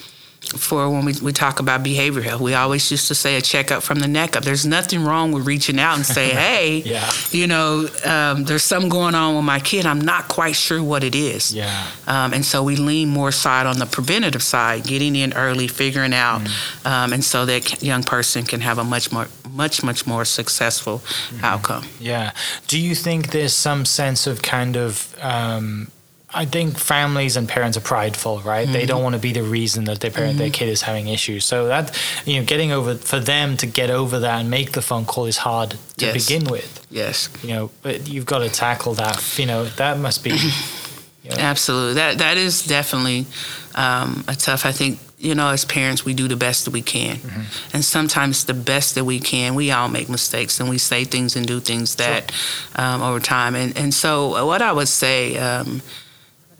for 0.56 0.90
when 0.90 1.04
we, 1.04 1.14
we 1.22 1.32
talk 1.32 1.60
about 1.60 1.82
behavioral 1.82 2.22
health. 2.22 2.40
We 2.40 2.54
always 2.54 2.90
used 2.90 3.08
to 3.08 3.14
say 3.14 3.36
a 3.36 3.40
checkup 3.40 3.82
from 3.82 4.00
the 4.00 4.08
neck 4.08 4.36
up. 4.36 4.44
There's 4.44 4.66
nothing 4.66 5.04
wrong 5.04 5.32
with 5.32 5.46
reaching 5.46 5.78
out 5.78 5.96
and 5.96 6.04
say, 6.04 6.30
hey, 6.34 6.78
yeah. 6.78 7.10
you 7.30 7.46
know, 7.46 7.88
um, 8.04 8.44
there's 8.44 8.64
something 8.64 8.88
going 8.88 9.14
on 9.14 9.36
with 9.36 9.44
my 9.44 9.60
kid. 9.60 9.86
I'm 9.86 10.00
not 10.00 10.28
quite 10.28 10.56
sure 10.56 10.82
what 10.82 11.04
it 11.04 11.14
is. 11.14 11.54
Yeah. 11.54 11.86
Um, 12.06 12.34
and 12.34 12.44
so 12.44 12.62
we 12.64 12.76
lean 12.76 13.08
more 13.08 13.32
side 13.32 13.66
on 13.66 13.78
the 13.78 13.86
preventative 13.86 14.42
side, 14.42 14.84
getting 14.84 15.14
in 15.14 15.32
early, 15.34 15.68
figuring 15.68 16.14
out, 16.14 16.40
mm. 16.40 16.86
um, 16.86 17.12
and 17.12 17.24
so 17.24 17.46
that 17.46 17.82
young 17.82 18.02
person 18.02 18.44
can 18.44 18.60
have 18.60 18.78
a 18.78 18.84
much 18.84 19.12
more, 19.12 19.28
much, 19.50 19.82
much 19.84 20.06
more 20.06 20.24
successful 20.24 20.98
mm. 20.98 21.42
outcome. 21.42 21.84
Yeah. 22.00 22.32
Do 22.66 22.80
you 22.80 22.94
think 22.94 23.30
there's 23.30 23.54
some 23.54 23.84
sense 23.84 24.26
of 24.26 24.42
kind 24.42 24.76
of 24.76 25.14
um, 25.20 25.92
I 26.32 26.44
think 26.44 26.78
families 26.78 27.36
and 27.36 27.48
parents 27.48 27.76
are 27.76 27.80
prideful, 27.80 28.40
right? 28.40 28.64
Mm-hmm. 28.64 28.72
They 28.72 28.86
don't 28.86 29.02
want 29.02 29.14
to 29.16 29.20
be 29.20 29.32
the 29.32 29.42
reason 29.42 29.84
that 29.84 30.00
their 30.00 30.12
parent, 30.12 30.32
mm-hmm. 30.32 30.42
their 30.42 30.50
kid 30.50 30.68
is 30.68 30.82
having 30.82 31.08
issues. 31.08 31.44
So 31.44 31.66
that 31.66 32.00
you 32.24 32.38
know, 32.38 32.46
getting 32.46 32.70
over 32.70 32.94
for 32.94 33.18
them 33.18 33.56
to 33.56 33.66
get 33.66 33.90
over 33.90 34.20
that 34.20 34.40
and 34.40 34.50
make 34.50 34.72
the 34.72 34.82
phone 34.82 35.06
call 35.06 35.26
is 35.26 35.38
hard 35.38 35.70
to 35.70 36.06
yes. 36.06 36.26
begin 36.26 36.50
with. 36.50 36.86
Yes. 36.90 37.28
You 37.42 37.48
know, 37.48 37.70
but 37.82 38.08
you've 38.08 38.26
got 38.26 38.40
to 38.40 38.48
tackle 38.48 38.94
that. 38.94 39.38
You 39.38 39.46
know, 39.46 39.64
that 39.64 39.98
must 39.98 40.22
be. 40.22 40.30
You 40.30 40.50
know. 41.30 41.36
Absolutely. 41.36 41.94
That 41.94 42.18
that 42.18 42.36
is 42.36 42.64
definitely 42.64 43.26
um, 43.74 44.24
a 44.28 44.36
tough. 44.36 44.64
I 44.64 44.72
think 44.72 45.00
you 45.18 45.34
know, 45.34 45.50
as 45.50 45.66
parents, 45.66 46.04
we 46.04 46.14
do 46.14 46.28
the 46.28 46.36
best 46.36 46.64
that 46.64 46.70
we 46.70 46.80
can. 46.80 47.16
Mm-hmm. 47.16 47.74
And 47.74 47.84
sometimes 47.84 48.46
the 48.46 48.54
best 48.54 48.94
that 48.94 49.04
we 49.04 49.20
can, 49.20 49.54
we 49.54 49.70
all 49.70 49.88
make 49.88 50.08
mistakes 50.08 50.58
and 50.60 50.68
we 50.70 50.78
say 50.78 51.04
things 51.04 51.36
and 51.36 51.46
do 51.46 51.60
things 51.60 51.96
that 51.96 52.32
sure. 52.32 52.82
um, 52.82 53.02
over 53.02 53.20
time. 53.20 53.54
And, 53.54 53.76
and 53.76 53.92
so, 53.92 54.46
what 54.46 54.62
I 54.62 54.72
would 54.72 54.88
say, 54.88 55.36
um, 55.36 55.82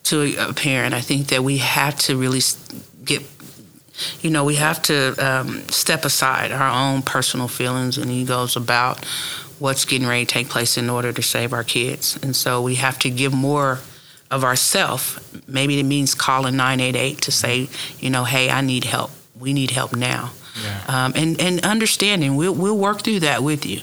to 0.05 0.35
a 0.39 0.53
parent. 0.53 0.95
I 0.95 1.01
think 1.01 1.29
that 1.29 1.43
we 1.43 1.59
have 1.59 1.97
to 2.01 2.17
really 2.17 2.41
get, 3.05 3.23
you 4.21 4.31
know, 4.31 4.45
we 4.45 4.57
have 4.57 4.83
to 4.83 5.15
um, 5.19 5.61
step 5.69 6.05
aside 6.05 6.53
our 6.53 6.71
own 6.71 7.03
personal 7.03 7.49
feelings 7.49 7.99
and 7.99 8.11
egos 8.11 8.57
about 8.57 9.05
what's 9.59 9.85
getting 9.85 10.09
ready 10.09 10.25
to 10.25 10.33
take 10.33 10.49
place 10.49 10.79
in 10.79 10.89
order 10.89 11.13
to 11.13 11.23
save 11.23 11.53
our 11.53 11.65
kids. 11.65 12.19
And 12.23 12.35
so 12.35 12.63
we 12.63 12.77
have 12.77 12.99
to 13.01 13.11
give 13.11 13.35
more 13.35 13.81
of 14.31 14.45
ourself. 14.45 15.21
Maybe 15.47 15.79
it 15.79 15.85
means 15.85 16.15
calling 16.15 16.57
988 16.57 17.21
to 17.23 17.33
say, 17.33 17.69
you 17.99 18.11
know, 18.11 18.25
hey, 18.25 18.49
I 18.49 18.63
need 18.63 18.85
help. 18.85 19.11
We 19.39 19.53
need 19.53 19.71
help 19.71 19.95
now. 19.95 20.33
Yeah. 20.63 20.83
Um, 20.89 21.13
and, 21.15 21.41
and 21.41 21.65
understanding, 21.65 22.37
we'll, 22.37 22.55
we'll 22.55 22.77
work 22.77 23.03
through 23.03 23.21
that 23.21 23.43
with 23.43 23.67
you 23.67 23.83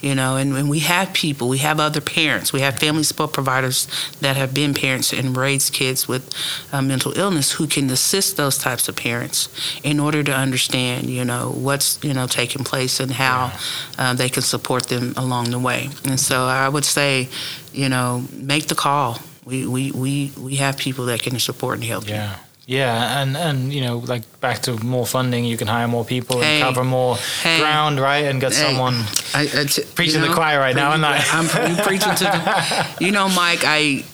you 0.00 0.14
know, 0.14 0.36
and, 0.36 0.56
and 0.56 0.68
we 0.68 0.80
have 0.80 1.12
people, 1.12 1.48
we 1.48 1.58
have 1.58 1.80
other 1.80 2.00
parents, 2.00 2.52
we 2.52 2.60
have 2.60 2.78
family 2.78 3.02
support 3.02 3.32
providers 3.32 3.86
that 4.20 4.36
have 4.36 4.54
been 4.54 4.74
parents 4.74 5.12
and 5.12 5.36
raised 5.36 5.72
kids 5.72 6.08
with 6.08 6.32
uh, 6.72 6.82
mental 6.82 7.16
illness 7.18 7.52
who 7.52 7.66
can 7.66 7.90
assist 7.90 8.36
those 8.36 8.58
types 8.58 8.88
of 8.88 8.96
parents 8.96 9.48
in 9.82 10.00
order 10.00 10.22
to 10.22 10.32
understand, 10.32 11.08
you 11.08 11.24
know, 11.24 11.50
what's, 11.50 12.02
you 12.02 12.14
know, 12.14 12.26
taking 12.26 12.64
place 12.64 13.00
and 13.00 13.12
how 13.12 13.52
uh, 13.98 14.14
they 14.14 14.28
can 14.28 14.42
support 14.42 14.88
them 14.88 15.14
along 15.16 15.50
the 15.50 15.58
way. 15.58 15.88
And 16.04 16.18
so 16.18 16.44
I 16.44 16.68
would 16.68 16.84
say, 16.84 17.28
you 17.72 17.88
know, 17.88 18.24
make 18.32 18.66
the 18.66 18.74
call. 18.74 19.18
We, 19.44 19.66
we, 19.66 19.92
we, 19.92 20.32
we 20.38 20.56
have 20.56 20.76
people 20.76 21.06
that 21.06 21.22
can 21.22 21.38
support 21.38 21.76
and 21.76 21.84
help 21.84 22.06
yeah. 22.06 22.36
you. 22.36 22.47
Yeah, 22.68 23.22
and 23.22 23.34
and 23.34 23.72
you 23.72 23.80
know, 23.80 23.96
like 23.96 24.24
back 24.42 24.58
to 24.64 24.76
more 24.84 25.06
funding, 25.06 25.46
you 25.46 25.56
can 25.56 25.66
hire 25.66 25.88
more 25.88 26.04
people 26.04 26.42
hey, 26.42 26.60
and 26.60 26.64
cover 26.64 26.84
more 26.84 27.16
hey, 27.16 27.60
ground, 27.60 27.98
right? 27.98 28.26
And 28.26 28.42
get 28.42 28.52
hey, 28.52 28.66
someone 28.66 28.92
I, 29.32 29.48
I 29.60 29.64
t- 29.64 29.84
preaching 29.94 30.20
you 30.20 30.20
know, 30.20 30.28
the 30.28 30.34
choir 30.34 30.58
right 30.58 30.76
now, 30.76 30.92
and 30.92 31.02
I? 31.02 31.16
I'm 31.32 31.48
preaching 31.86 32.14
to 32.14 32.24
the. 32.24 32.96
You 33.06 33.10
know, 33.10 33.30
Mike, 33.30 33.60
I, 33.64 34.04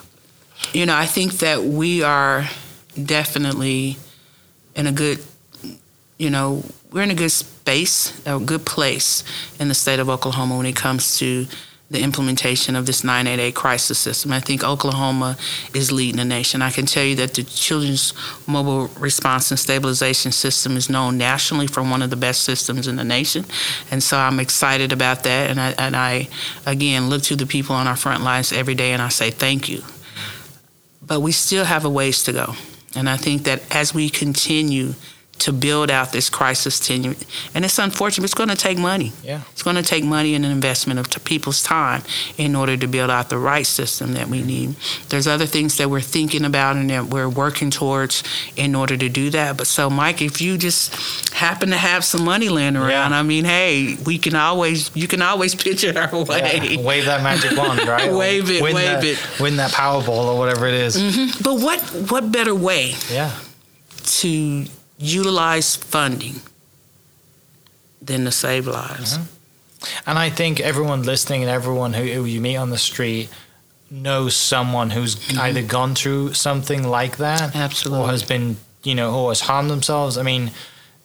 you 0.73 0.87
know, 0.87 0.95
I 0.95 1.05
think 1.05 1.39
that 1.39 1.65
we 1.65 2.05
are 2.05 2.49
definitely 2.95 3.97
in 4.77 4.87
a 4.87 4.93
good, 4.93 5.19
you 6.17 6.31
know, 6.31 6.63
we're 6.93 7.03
in 7.03 7.11
a 7.11 7.17
good 7.17 7.33
space, 7.33 8.25
a 8.25 8.39
good 8.39 8.65
place 8.65 9.25
in 9.59 9.67
the 9.67 9.75
state 9.75 9.99
of 9.99 10.09
Oklahoma 10.09 10.57
when 10.57 10.67
it 10.67 10.77
comes 10.77 11.19
to 11.19 11.49
the 11.95 12.03
implementation 12.03 12.75
of 12.75 12.87
this 12.87 13.05
988 13.05 13.55
crisis 13.55 13.99
system. 13.99 14.33
I 14.33 14.41
think 14.41 14.65
Oklahoma 14.65 15.37
is 15.73 15.93
leading 15.93 16.17
the 16.17 16.25
nation. 16.25 16.61
I 16.61 16.71
can 16.71 16.87
tell 16.87 17.05
you 17.05 17.15
that 17.17 17.35
the 17.35 17.45
Children's 17.45 18.13
Mobile 18.49 18.89
Response 18.99 19.53
and 19.53 19.61
Stabilization 19.61 20.33
System 20.33 20.77
is 20.77 20.91
known 20.91 21.17
nationally 21.17 21.69
for 21.69 21.83
one 21.83 22.03
of 22.03 22.11
the 22.11 22.17
best 22.17 22.43
systems 22.43 22.89
in 22.89 22.97
the 22.97 23.05
nation. 23.05 23.45
And 23.93 24.03
so 24.03 24.19
I'm 24.19 24.41
excited 24.41 24.93
about 24.93 25.23
that. 25.23 25.51
And 25.51 25.61
I, 25.61 25.71
and 25.79 25.95
I 25.95 26.29
again, 26.67 27.09
look 27.09 27.23
to 27.25 27.37
the 27.37 27.47
people 27.47 27.77
on 27.77 27.87
our 27.87 27.97
front 27.97 28.25
lines 28.25 28.53
every 28.53 28.75
day 28.75 28.93
and 28.93 29.01
I 29.01 29.09
say 29.09 29.31
thank 29.31 29.69
you. 29.69 29.83
But 31.01 31.21
we 31.21 31.31
still 31.31 31.65
have 31.65 31.85
a 31.85 31.91
ways 31.91 32.25
to 32.25 32.33
go. 32.33 32.55
And 32.97 33.09
I 33.09 33.17
think 33.17 33.45
that 33.45 33.63
as 33.75 33.95
we 33.95 34.11
continue 34.11 34.95
to 35.45 35.53
build 35.53 35.91
out 35.91 36.11
this 36.11 36.31
crisis 36.31 36.81
team. 36.81 37.15
And 37.55 37.65
it's 37.67 37.79
unfortunate. 37.79 38.25
It's 38.25 38.33
going 38.35 38.49
to 38.49 38.57
take 38.57 38.79
money. 38.79 39.13
Yeah. 39.23 39.43
It's 39.53 39.63
going 39.63 39.77
to 39.77 39.83
take 39.83 40.03
money 40.03 40.35
and 40.35 40.43
an 40.45 40.51
investment 40.51 40.99
of 40.99 41.11
t- 41.11 41.21
people's 41.23 41.63
time 41.63 42.03
in 42.39 42.57
order 42.57 42.79
to 42.79 42.87
build 42.87 43.11
out 43.11 43.29
the 43.29 43.37
right 43.37 43.67
system 43.67 44.15
that 44.15 44.29
we 44.29 44.43
need. 44.43 44.75
There's 45.11 45.27
other 45.27 45.45
things 45.45 45.77
that 45.77 45.91
we're 45.91 46.01
thinking 46.01 46.47
about 46.47 46.77
and 46.77 46.89
that 46.89 47.05
we're 47.07 47.29
working 47.29 47.71
towards 47.71 48.23
in 48.57 48.75
order 48.75 48.97
to 48.97 49.09
do 49.11 49.29
that. 49.31 49.59
But 49.59 49.67
so, 49.67 49.91
Mike, 49.91 50.23
if 50.23 50.41
you 50.41 50.57
just 50.57 51.33
happen 51.35 51.69
to 51.71 51.77
have 51.77 52.05
some 52.07 52.25
money 52.25 52.49
laying 52.49 52.77
around, 52.77 53.11
Yeah. 53.11 53.19
I 53.19 53.23
mean, 53.23 53.45
hey, 53.45 53.97
we 54.07 54.17
can 54.17 54.35
always 54.35 54.91
you 54.97 55.07
can 55.07 55.21
always 55.21 55.55
pitch 55.65 55.85
it 55.85 55.95
our 55.99 56.25
way. 56.25 56.61
Yeah, 56.75 56.81
wave 56.81 57.05
that 57.05 57.23
magic 57.23 57.57
wand, 57.59 57.87
right? 57.87 58.11
Wave 58.25 58.49
it, 58.51 58.63
win 58.63 58.75
wave 58.75 59.05
it. 59.05 59.41
Win 59.41 59.57
that 59.57 59.73
Powerball 59.73 60.25
or 60.33 60.39
whatever 60.39 60.67
it 60.67 60.75
is. 60.75 60.97
Mm-hmm. 60.97 61.43
But 61.43 61.61
what 61.61 61.81
what 62.11 62.33
better 62.33 62.55
way 62.55 62.95
Yeah. 63.11 63.31
to 64.23 64.65
utilize 64.99 65.77
funding 65.77 66.41
than 68.01 68.25
to 68.25 68.31
save 68.31 68.67
lives? 68.67 69.19
Mm-hmm. 69.19 70.09
And 70.09 70.19
I 70.19 70.31
think 70.31 70.61
everyone 70.61 71.03
listening 71.03 71.43
and 71.43 71.51
everyone 71.51 71.93
who, 71.93 72.05
who 72.05 72.25
you 72.25 72.41
meet 72.41 72.57
on 72.57 72.71
the 72.71 72.79
street 72.79 73.29
knows 73.91 74.35
someone 74.35 74.91
who's 74.91 75.17
mm-hmm. 75.17 75.41
either 75.41 75.63
gone 75.63 75.95
through 75.95 76.35
something 76.35 76.87
like 76.87 77.19
that 77.19 77.55
Absolutely. 77.55 78.05
or 78.05 78.09
has 78.11 78.23
been, 78.23 78.57
you 78.83 78.95
know, 78.95 79.15
or 79.15 79.31
has 79.31 79.41
harmed 79.41 79.71
themselves. 79.71 80.17
I 80.19 80.23
mean, 80.23 80.51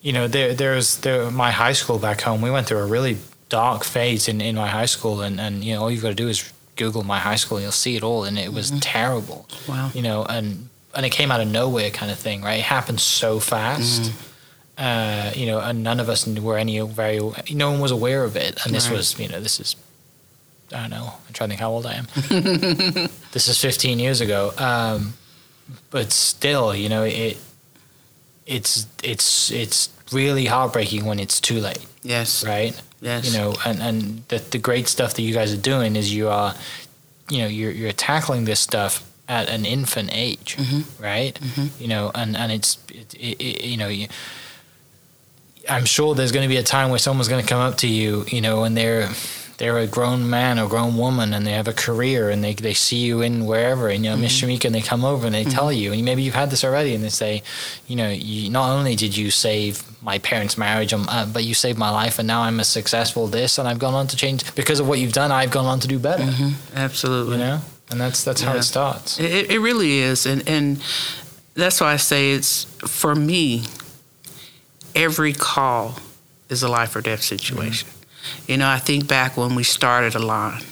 you 0.02 0.14
know, 0.14 0.28
there 0.28 0.54
there's 0.54 0.98
there 1.00 1.30
my 1.30 1.52
high 1.52 1.74
school 1.74 2.00
back 2.00 2.22
home. 2.22 2.42
We 2.42 2.52
went 2.52 2.68
through 2.68 2.80
a 2.80 2.86
really 2.86 3.18
dark 3.50 3.84
phase 3.84 4.28
in, 4.28 4.42
in 4.42 4.56
my 4.56 4.68
high 4.68 4.86
school 4.86 5.22
and, 5.22 5.40
and 5.40 5.64
you 5.64 5.74
know, 5.74 5.82
all 5.82 5.92
you've 5.92 6.04
got 6.04 6.10
to 6.10 6.16
do 6.16 6.30
is 6.30 6.52
Google 6.76 7.04
my 7.04 7.20
high 7.20 7.36
school 7.36 7.58
and 7.58 7.64
you'll 7.64 7.72
see 7.72 7.96
it 7.96 8.04
all 8.04 8.24
and 8.24 8.38
it 8.40 8.54
was 8.54 8.70
mm-hmm. 8.70 8.80
terrible. 8.80 9.48
Wow. 9.68 9.92
You 9.94 10.02
know, 10.02 10.24
and 10.26 10.70
and 10.96 11.06
it 11.06 11.10
came 11.12 11.32
out 11.32 11.40
of 11.42 11.48
nowhere 11.48 11.90
kind 11.92 12.12
of 12.12 12.18
thing, 12.20 12.42
right? 12.42 12.60
It 12.60 12.64
happened 12.66 13.00
so 13.00 13.40
fast. 13.40 14.12
Uh, 14.78 15.32
you 15.36 15.46
know, 15.46 15.60
and 15.60 15.84
none 15.84 16.00
of 16.00 16.08
us 16.10 16.26
were 16.26 16.58
any 16.58 16.80
very, 16.80 17.20
no 17.52 17.72
one 17.72 17.80
was 17.82 17.92
aware 17.92 18.24
of 18.24 18.36
it. 18.38 18.66
And 18.66 18.74
this 18.74 18.88
Right. 18.88 18.96
was, 18.98 19.20
you 19.20 19.28
know, 19.28 19.42
this 19.42 19.60
is, 19.60 19.76
I 20.74 20.82
don't 20.82 20.90
know, 20.92 21.14
I'm 21.28 21.34
trying 21.34 21.50
to 21.50 21.56
think 21.58 21.60
how 21.60 21.72
old 21.72 21.86
I 21.86 21.96
am. 21.96 22.08
this 23.34 23.48
is 23.50 23.60
15 23.60 24.00
years 24.00 24.22
ago. 24.22 24.54
Um, 24.58 25.14
but 25.92 26.12
still, 26.14 26.74
you 26.74 26.88
know, 26.88 27.04
it, 27.04 27.38
it's, 28.46 28.88
it's, 29.04 29.52
it's 29.52 29.90
really 30.12 30.46
heartbreaking 30.46 31.06
when 31.06 31.20
it's 31.20 31.40
too 31.40 31.60
late, 31.60 31.86
Yes. 32.02 32.46
right? 32.46 32.80
Yes. 33.02 33.32
You 33.32 33.38
know, 33.38 33.56
and, 33.66 33.82
and 33.82 34.24
the, 34.30 34.38
the 34.40 34.58
great 34.58 34.88
stuff 34.88 35.14
that 35.16 35.22
you 35.22 35.34
guys 35.34 35.54
are 35.54 35.58
doing 35.62 35.96
is 35.96 36.14
you 36.14 36.30
are, 36.30 36.56
you 37.30 37.40
know, 37.40 37.48
you're, 37.48 37.72
you're 37.72 37.92
tackling 37.92 38.46
this 38.46 38.60
stuff 38.60 39.06
at 39.30 39.48
an 39.48 39.64
infant 39.64 40.10
age, 40.12 40.58
mm-hmm. 40.58 41.02
right? 41.02 41.36
Mm-hmm. 41.36 41.82
You 41.82 41.88
know, 41.88 42.12
and, 42.16 42.36
and 42.36 42.52
it's, 42.52 42.80
it, 42.90 43.14
it, 43.14 43.42
it, 43.42 43.64
you 43.64 43.78
know, 43.78 43.88
you, 43.88 44.08
I'm 45.70 45.86
sure 45.86 46.16
there's 46.16 46.32
going 46.32 46.44
to 46.44 46.50
be 46.50 46.58
a 46.58 46.64
time 46.64 46.90
where 46.90 47.00
someone's 47.00 47.30
going 47.30 47.44
to 47.44 47.48
come 47.48 47.62
up 47.62 47.78
to 47.78 47.88
you, 47.88 48.26
you 48.28 48.42
know, 48.42 48.64
and 48.64 48.76
they're 48.76 49.10
they're 49.60 49.78
a 49.78 49.88
grown 49.88 50.30
man 50.30 50.58
or 50.58 50.70
grown 50.70 50.96
woman 50.96 51.34
and 51.34 51.46
they 51.46 51.52
have 51.52 51.68
a 51.68 51.74
career 51.74 52.30
and 52.30 52.42
they, 52.42 52.54
they 52.54 52.74
see 52.74 53.00
you 53.00 53.22
in 53.22 53.46
wherever 53.46 53.90
and 53.90 54.06
you 54.06 54.10
know 54.10 54.16
mm-hmm. 54.16 54.22
Miss 54.22 54.42
Shamika 54.42 54.64
and 54.64 54.74
they 54.74 54.80
come 54.80 55.04
over 55.04 55.26
and 55.26 55.36
they 55.36 55.44
tell 55.44 55.70
you 55.70 55.92
and 55.92 56.06
maybe 56.06 56.22
you've 56.22 56.34
had 56.34 56.50
this 56.50 56.64
already 56.64 56.96
and 56.96 57.04
they 57.04 57.10
say 57.10 57.44
you 57.86 57.98
know 57.98 58.10
you, 58.10 58.50
not 58.50 58.70
only 58.70 58.96
did 58.96 59.18
you 59.18 59.30
save 59.30 59.84
my 60.02 60.18
parents 60.18 60.58
marriage 60.58 60.94
um, 60.94 61.08
uh, 61.10 61.26
but 61.26 61.44
you 61.44 61.54
saved 61.54 61.78
my 61.78 61.90
life 61.90 62.20
and 62.20 62.26
now 62.26 62.44
I'm 62.44 62.62
a 62.62 62.64
successful 62.64 63.28
this 63.28 63.58
and 63.58 63.68
I've 63.68 63.80
gone 63.80 63.96
on 63.96 64.08
to 64.08 64.16
change 64.16 64.56
because 64.56 64.80
of 64.80 64.88
what 64.88 64.98
you've 64.98 65.12
done 65.12 65.30
I've 65.30 65.52
gone 65.52 65.66
on 65.66 65.82
to 65.82 65.90
do 65.90 66.00
better. 66.00 66.24
Absolutely. 66.74 67.34
you 67.34 67.40
know 67.40 67.62
and 67.90 68.00
that's 68.00 68.24
that's 68.24 68.42
how 68.42 68.56
it 68.56 68.64
starts 68.64 69.20
It, 69.20 69.52
it 69.52 69.60
really 69.60 70.00
is, 70.00 70.26
and 70.26 70.48
and 70.48 70.82
that's 71.56 71.82
why 71.82 71.94
I 71.94 71.98
say 71.98 72.32
it's 72.32 72.66
for 72.86 73.16
me. 73.16 73.64
Every 74.96 75.34
call 75.34 75.96
is 76.50 76.64
a 76.64 76.68
life 76.68 76.96
or 76.96 77.02
death 77.02 77.22
situation. 77.22 77.88
You 78.48 78.58
know, 78.58 78.68
I 78.68 78.80
think 78.80 79.08
back 79.08 79.38
when 79.38 79.56
we 79.56 79.64
started 79.64 80.16
a 80.16 80.20
line, 80.20 80.64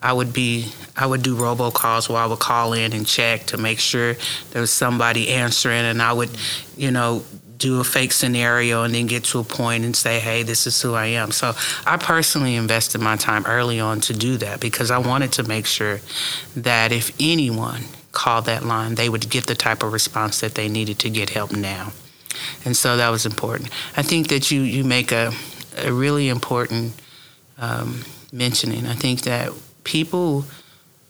I 0.00 0.12
would 0.12 0.32
be 0.32 0.72
I 0.96 1.06
would 1.06 1.22
do 1.22 1.36
robocalls 1.36 2.08
where 2.08 2.18
I 2.18 2.26
would 2.26 2.38
call 2.38 2.72
in 2.72 2.92
and 2.92 3.06
check 3.06 3.46
to 3.46 3.58
make 3.58 3.78
sure 3.78 4.14
there 4.50 4.60
was 4.60 4.72
somebody 4.72 5.28
answering, 5.28 5.84
and 5.84 6.00
I 6.00 6.12
would, 6.12 6.30
you 6.76 6.90
know. 6.90 7.24
Do 7.62 7.80
a 7.80 7.84
fake 7.84 8.12
scenario 8.12 8.82
and 8.82 8.92
then 8.92 9.06
get 9.06 9.22
to 9.30 9.38
a 9.38 9.44
point 9.44 9.84
and 9.84 9.94
say, 9.94 10.18
hey, 10.18 10.42
this 10.42 10.66
is 10.66 10.82
who 10.82 10.94
I 10.94 11.06
am. 11.06 11.30
So 11.30 11.52
I 11.86 11.96
personally 11.96 12.56
invested 12.56 13.00
my 13.00 13.16
time 13.16 13.44
early 13.46 13.78
on 13.78 14.00
to 14.00 14.12
do 14.12 14.36
that 14.38 14.58
because 14.58 14.90
I 14.90 14.98
wanted 14.98 15.30
to 15.32 15.42
make 15.44 15.66
sure 15.66 16.00
that 16.56 16.90
if 16.90 17.12
anyone 17.20 17.82
called 18.10 18.46
that 18.46 18.64
line, 18.64 18.96
they 18.96 19.08
would 19.08 19.30
get 19.30 19.46
the 19.46 19.54
type 19.54 19.84
of 19.84 19.92
response 19.92 20.40
that 20.40 20.54
they 20.54 20.68
needed 20.68 20.98
to 20.98 21.10
get 21.10 21.30
help 21.30 21.52
now. 21.52 21.92
And 22.64 22.76
so 22.76 22.96
that 22.96 23.10
was 23.10 23.26
important. 23.26 23.70
I 23.96 24.02
think 24.02 24.28
that 24.28 24.50
you, 24.50 24.62
you 24.62 24.82
make 24.82 25.12
a, 25.12 25.32
a 25.78 25.92
really 25.92 26.28
important 26.28 26.94
um, 27.58 28.02
mentioning. 28.32 28.86
I 28.86 28.94
think 28.94 29.22
that 29.22 29.52
people, 29.84 30.44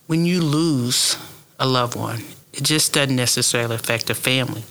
when 0.06 0.26
you 0.26 0.42
lose 0.42 1.16
a 1.58 1.66
loved 1.66 1.96
one, 1.96 2.22
it 2.52 2.64
just 2.64 2.92
doesn't 2.92 3.16
necessarily 3.16 3.74
affect 3.74 4.06
the 4.06 4.14
family. 4.14 4.64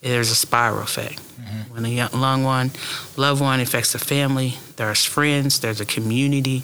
There's 0.00 0.30
a 0.30 0.34
spiral 0.34 0.82
effect. 0.82 1.18
Mm-hmm. 1.18 1.74
When 1.74 1.84
a 1.84 1.88
young, 1.88 2.10
long 2.12 2.44
one, 2.44 2.70
loved 3.16 3.40
one 3.40 3.60
affects 3.60 3.92
the 3.92 3.98
family, 3.98 4.54
there's 4.76 5.04
friends, 5.04 5.60
there's 5.60 5.80
a 5.80 5.86
community, 5.86 6.62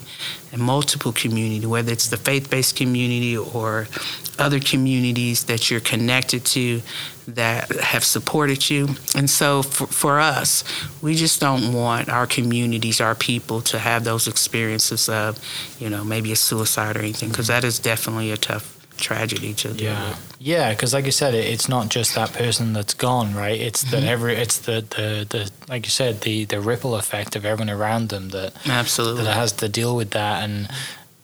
and 0.51 0.61
multiple 0.61 1.11
community, 1.11 1.65
whether 1.65 1.91
it's 1.91 2.07
the 2.07 2.17
faith-based 2.17 2.75
community 2.77 3.37
or 3.37 3.87
other 4.39 4.59
communities 4.59 5.45
that 5.45 5.69
you're 5.69 5.79
connected 5.81 6.45
to 6.45 6.81
that 7.27 7.71
have 7.71 8.03
supported 8.03 8.69
you. 8.69 8.89
And 9.15 9.29
so 9.29 9.63
for, 9.63 9.87
for 9.87 10.19
us, 10.19 10.63
we 11.01 11.15
just 11.15 11.41
don't 11.41 11.73
want 11.73 12.07
our 12.09 12.27
communities, 12.27 13.01
our 13.01 13.15
people 13.15 13.61
to 13.61 13.79
have 13.79 14.03
those 14.03 14.27
experiences 14.27 15.09
of, 15.09 15.39
you 15.79 15.89
know, 15.89 16.03
maybe 16.03 16.31
a 16.31 16.35
suicide 16.35 16.95
or 16.95 16.99
anything, 16.99 17.29
because 17.29 17.47
that 17.47 17.63
is 17.63 17.79
definitely 17.79 18.31
a 18.31 18.37
tough 18.37 18.74
tragedy 18.97 19.53
to 19.53 19.69
Yeah, 19.69 20.15
yeah, 20.39 20.69
because 20.71 20.93
like 20.93 21.05
you 21.05 21.11
said, 21.11 21.33
it, 21.33 21.45
it's 21.45 21.67
not 21.67 21.89
just 21.89 22.15
that 22.15 22.33
person 22.33 22.73
that's 22.73 22.93
gone, 22.93 23.33
right? 23.35 23.59
It's 23.59 23.81
the 23.83 23.97
mm-hmm. 23.97 24.07
every, 24.07 24.35
it's 24.35 24.59
the, 24.59 24.81
the 24.81 25.25
the 25.29 25.51
like 25.67 25.85
you 25.85 25.91
said, 25.91 26.21
the 26.21 26.45
the 26.45 26.61
ripple 26.61 26.95
effect 26.95 27.35
of 27.35 27.45
everyone 27.45 27.69
around 27.69 28.09
them 28.09 28.29
that 28.29 28.53
Absolutely. 28.67 29.23
that 29.23 29.35
has 29.35 29.51
to 29.53 29.69
deal 29.69 29.95
with 29.95 30.11
that, 30.11 30.43
and 30.43 30.69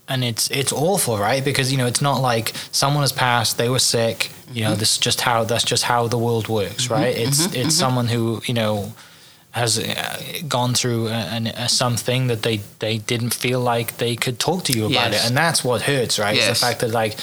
and 0.07 0.23
it's 0.23 0.49
it's 0.51 0.73
awful, 0.73 1.17
right? 1.17 1.43
Because 1.43 1.71
you 1.71 1.77
know 1.77 1.87
it's 1.87 2.01
not 2.01 2.21
like 2.21 2.53
someone 2.71 3.03
has 3.03 3.11
passed, 3.11 3.57
they 3.57 3.69
were 3.69 3.79
sick, 3.79 4.31
you 4.53 4.63
know, 4.63 4.71
mm-hmm. 4.71 4.79
this 4.79 4.93
is 4.93 4.97
just 4.97 5.21
how 5.21 5.43
that's 5.43 5.63
just 5.63 5.83
how 5.83 6.07
the 6.07 6.17
world 6.17 6.47
works, 6.47 6.85
mm-hmm. 6.85 6.93
right? 6.93 7.15
It's 7.17 7.53
it's 7.53 7.75
someone 7.75 8.07
who 8.07 8.41
you 8.45 8.53
know 8.53 8.93
has 9.51 9.77
uh, 9.77 10.17
gone 10.47 10.73
through 10.73 11.09
an- 11.09 11.47
a, 11.47 11.67
something 11.67 12.27
that 12.27 12.41
they 12.41 12.61
they 12.79 12.97
didn't 12.97 13.33
feel 13.33 13.59
like 13.59 13.97
they 13.97 14.15
could 14.15 14.39
talk 14.39 14.63
to 14.63 14.73
you 14.73 14.85
about 14.85 15.11
Yes. 15.11 15.23
it, 15.23 15.27
and 15.27 15.37
that's 15.37 15.63
what 15.63 15.81
hurts, 15.81 16.17
right? 16.19 16.35
It's 16.37 16.45
Yes. 16.47 16.59
the 16.59 16.65
fact 16.65 16.79
that 16.81 16.91
like 16.91 17.17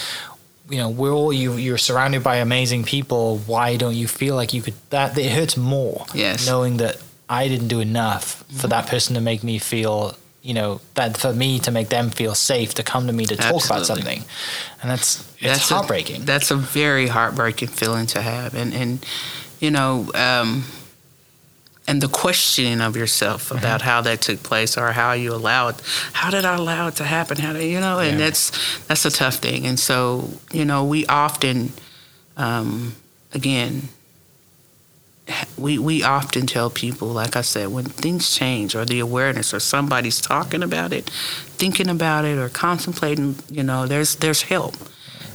you 0.69 0.77
know 0.77 0.89
we're 0.89 1.11
all 1.13 1.33
you 1.33 1.53
you're 1.53 1.77
surrounded 1.77 2.23
by 2.23 2.37
amazing 2.37 2.83
people. 2.83 3.37
Why 3.47 3.75
don't 3.77 3.95
you 3.95 4.07
feel 4.07 4.35
like 4.35 4.53
you 4.53 4.61
could 4.61 4.75
that 4.89 5.17
it 5.17 5.31
hurts 5.31 5.57
more 5.57 6.05
Yes. 6.13 6.45
knowing 6.47 6.77
that 6.77 6.97
i 7.31 7.47
didn't 7.47 7.67
do 7.67 7.79
enough 7.79 8.43
for 8.59 8.67
that 8.67 8.87
person 8.87 9.13
to 9.15 9.21
make 9.21 9.43
me 9.43 9.59
feel 9.59 10.15
you 10.41 10.53
know 10.53 10.81
that 10.95 11.15
for 11.17 11.31
me 11.33 11.59
to 11.59 11.69
make 11.71 11.89
them 11.89 12.09
feel 12.09 12.33
safe 12.33 12.73
to 12.73 12.81
come 12.83 13.05
to 13.07 13.13
me 13.13 13.25
to 13.25 13.35
talk 13.35 13.65
about 13.65 13.85
something. 13.85 14.23
And 14.81 14.89
that's 14.91 15.19
it's 15.37 15.41
That's 15.43 15.71
a- 15.71 15.73
heartbreaking. 15.75 16.25
that's 16.25 16.49
a 16.51 16.55
very 16.55 17.07
heartbreaking 17.07 17.67
feeling 17.69 18.07
to 18.07 18.21
have, 18.21 18.55
and 18.55 18.73
and 18.73 19.05
you 19.59 19.69
know, 19.71 20.09
um, 20.15 20.63
and 21.89 22.01
the 22.01 22.07
questioning 22.07 22.81
of 22.81 22.95
yourself 22.95 23.49
Mm-hmm. 23.49 23.57
about 23.65 23.81
how 23.81 24.01
that 24.01 24.21
took 24.21 24.39
place 24.43 24.77
or 24.81 24.91
how 24.93 25.13
you 25.13 25.33
allow 25.33 25.69
it. 25.69 25.75
How 26.13 26.29
did 26.31 26.45
I 26.45 26.55
allow 26.55 26.87
it 26.89 26.95
to 26.95 27.03
happen? 27.03 27.37
How 27.37 27.53
did 27.53 27.63
you 27.73 27.79
know? 27.79 27.99
And 27.99 28.19
Yeah. 28.19 28.25
that's 28.25 28.51
that's 28.87 29.05
a 29.05 29.11
tough 29.11 29.35
thing. 29.41 29.65
And 29.67 29.79
so 29.79 30.29
you 30.53 30.65
know, 30.65 30.83
we 30.93 31.05
often, 31.07 31.71
um, 32.37 32.93
again. 33.33 33.89
We, 35.57 35.77
we 35.77 36.01
often 36.03 36.47
tell 36.47 36.71
people, 36.71 37.07
like 37.09 37.35
I 37.35 37.41
said, 37.43 37.67
when 37.67 37.85
things 37.85 38.35
change 38.35 38.73
or 38.75 38.83
the 38.83 38.99
awareness 38.99 39.53
or 39.53 39.59
somebody's 39.59 40.19
talking 40.19 40.63
about 40.63 40.91
it, 40.91 41.07
thinking 41.59 41.87
about 41.87 42.25
it 42.25 42.37
or 42.39 42.49
contemplating, 42.49 43.35
you 43.47 43.61
know, 43.61 43.85
there's 43.85 44.15
there's 44.15 44.41
help. 44.43 44.73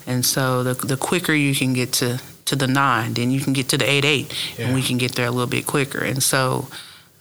And 0.05 0.27
so 0.27 0.65
the 0.65 0.75
the 0.75 0.97
quicker 0.97 1.33
you 1.33 1.55
can 1.55 1.75
get 1.75 1.93
to 2.01 2.19
to 2.47 2.57
the 2.57 2.67
nine, 2.67 3.15
then 3.15 3.31
you 3.31 3.41
can 3.41 3.53
get 3.53 3.69
to 3.71 3.79
the 3.79 3.89
eight 3.89 4.05
eight, 4.05 4.35
and 4.59 4.75
we 4.75 4.83
can 4.83 4.99
get 4.99 5.15
there 5.15 5.27
a 5.27 5.31
little 5.31 5.51
bit 5.51 5.67
quicker. 5.67 6.05
And 6.05 6.23
so 6.23 6.69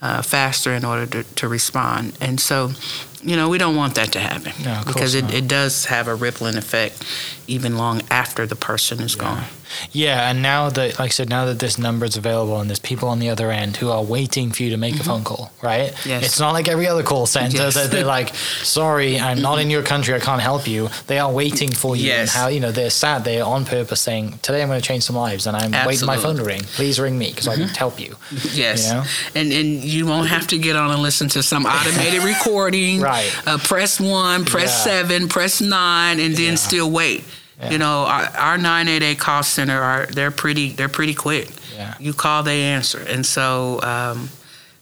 uh, 0.01 0.21
faster 0.21 0.73
in 0.73 0.83
order 0.83 1.05
to, 1.05 1.23
to 1.35 1.47
respond. 1.47 2.17
And 2.19 2.39
so 2.39 2.71
you 3.23 3.35
know, 3.35 3.49
we 3.49 3.57
don't 3.57 3.75
want 3.75 3.95
that 3.95 4.11
to 4.13 4.19
happen 4.19 4.51
No, 4.63 4.81
because 4.85 5.15
it, 5.15 5.33
it 5.33 5.47
does 5.47 5.85
have 5.85 6.07
a 6.07 6.15
rippling 6.15 6.57
effect 6.57 7.03
even 7.47 7.77
long 7.77 8.01
after 8.11 8.45
the 8.45 8.55
person 8.55 8.99
is 8.99 9.15
gone. 9.15 9.45
Yeah, 9.91 10.29
and 10.29 10.41
now 10.41 10.69
that, 10.69 10.99
like 10.99 11.07
I 11.07 11.07
said, 11.09 11.29
now 11.29 11.45
that 11.45 11.59
this 11.59 11.77
number 11.77 12.05
is 12.05 12.17
available 12.17 12.59
and 12.59 12.69
there's 12.69 12.79
people 12.79 13.09
on 13.09 13.19
the 13.19 13.29
other 13.29 13.51
end 13.51 13.77
who 13.77 13.89
are 13.89 14.03
waiting 14.03 14.51
for 14.51 14.63
you 14.63 14.69
to 14.71 14.77
make 14.77 14.95
a 14.99 15.03
phone 15.03 15.23
call, 15.23 15.51
right? 15.61 15.91
Mm-hmm. 15.91 16.09
Yes. 16.09 16.25
It's 16.25 16.39
not 16.39 16.51
like 16.51 16.67
every 16.67 16.87
other 16.87 17.03
call 17.03 17.25
center 17.25 17.57
Yes. 17.57 17.75
that 17.75 17.91
they're 17.91 18.05
like, 18.05 18.33
sorry, 18.35 19.19
I'm 19.19 19.41
not 19.41 19.59
in 19.59 19.69
your 19.69 19.83
country, 19.83 20.13
I 20.13 20.19
can't 20.19 20.41
help 20.41 20.67
you. 20.67 20.89
They 21.07 21.19
are 21.19 21.31
waiting 21.31 21.71
for 21.71 21.95
you. 21.95 22.03
And 22.11 22.19
Yes. 22.27 22.33
how, 22.33 22.47
you 22.47 22.59
know, 22.59 22.71
they're 22.71 22.89
sad, 22.89 23.23
they're 23.23 23.45
on 23.45 23.65
purpose 23.65 24.01
saying, 24.01 24.39
today 24.41 24.61
I'm 24.61 24.67
going 24.69 24.81
to 24.81 24.85
change 24.87 25.03
some 25.03 25.15
lives 25.15 25.47
and 25.47 25.55
I'm 25.57 25.71
waiting 25.85 25.99
for 25.99 26.05
my 26.05 26.17
phone 26.17 26.35
to 26.37 26.43
ring. 26.43 26.61
Please 26.63 26.99
ring 26.99 27.17
me 27.17 27.29
because 27.29 27.47
I 27.47 27.55
can 27.55 27.67
help 27.69 27.99
you. 27.99 28.15
Yes, 28.53 28.87
You 28.87 28.93
know? 28.93 29.03
and 29.35 29.51
and 29.53 29.83
you 29.83 30.05
won't 30.05 30.27
have 30.29 30.47
to 30.47 30.57
get 30.57 30.75
on 30.75 30.91
and 30.91 31.01
listen 31.01 31.27
to 31.29 31.43
some 31.43 31.65
automated 31.65 32.23
recording. 32.33 33.01
Right. 33.01 33.31
Uh, 33.47 33.57
press 33.57 33.99
one, 33.99 34.45
press 34.45 34.69
Yeah. 34.85 34.91
seven, 35.01 35.27
press 35.27 35.61
nine, 35.61 36.19
and 36.19 36.35
then 36.35 36.51
Yeah. 36.53 36.55
still 36.55 36.91
wait. 36.91 37.23
Yeah. 37.59 37.69
You 37.71 37.77
know, 37.77 38.05
our, 38.05 38.23
our 38.37 38.57
988 38.57 39.19
call 39.19 39.43
center 39.43 39.79
are 39.79 40.05
they're 40.07 40.31
pretty 40.31 40.71
they're 40.71 40.89
pretty 40.89 41.13
quick. 41.13 41.49
Yeah. 41.75 41.93
You 41.99 42.13
call, 42.13 42.43
they 42.43 42.63
answer, 42.63 42.99
and 42.99 43.25
so. 43.25 43.79
Um, 43.81 44.29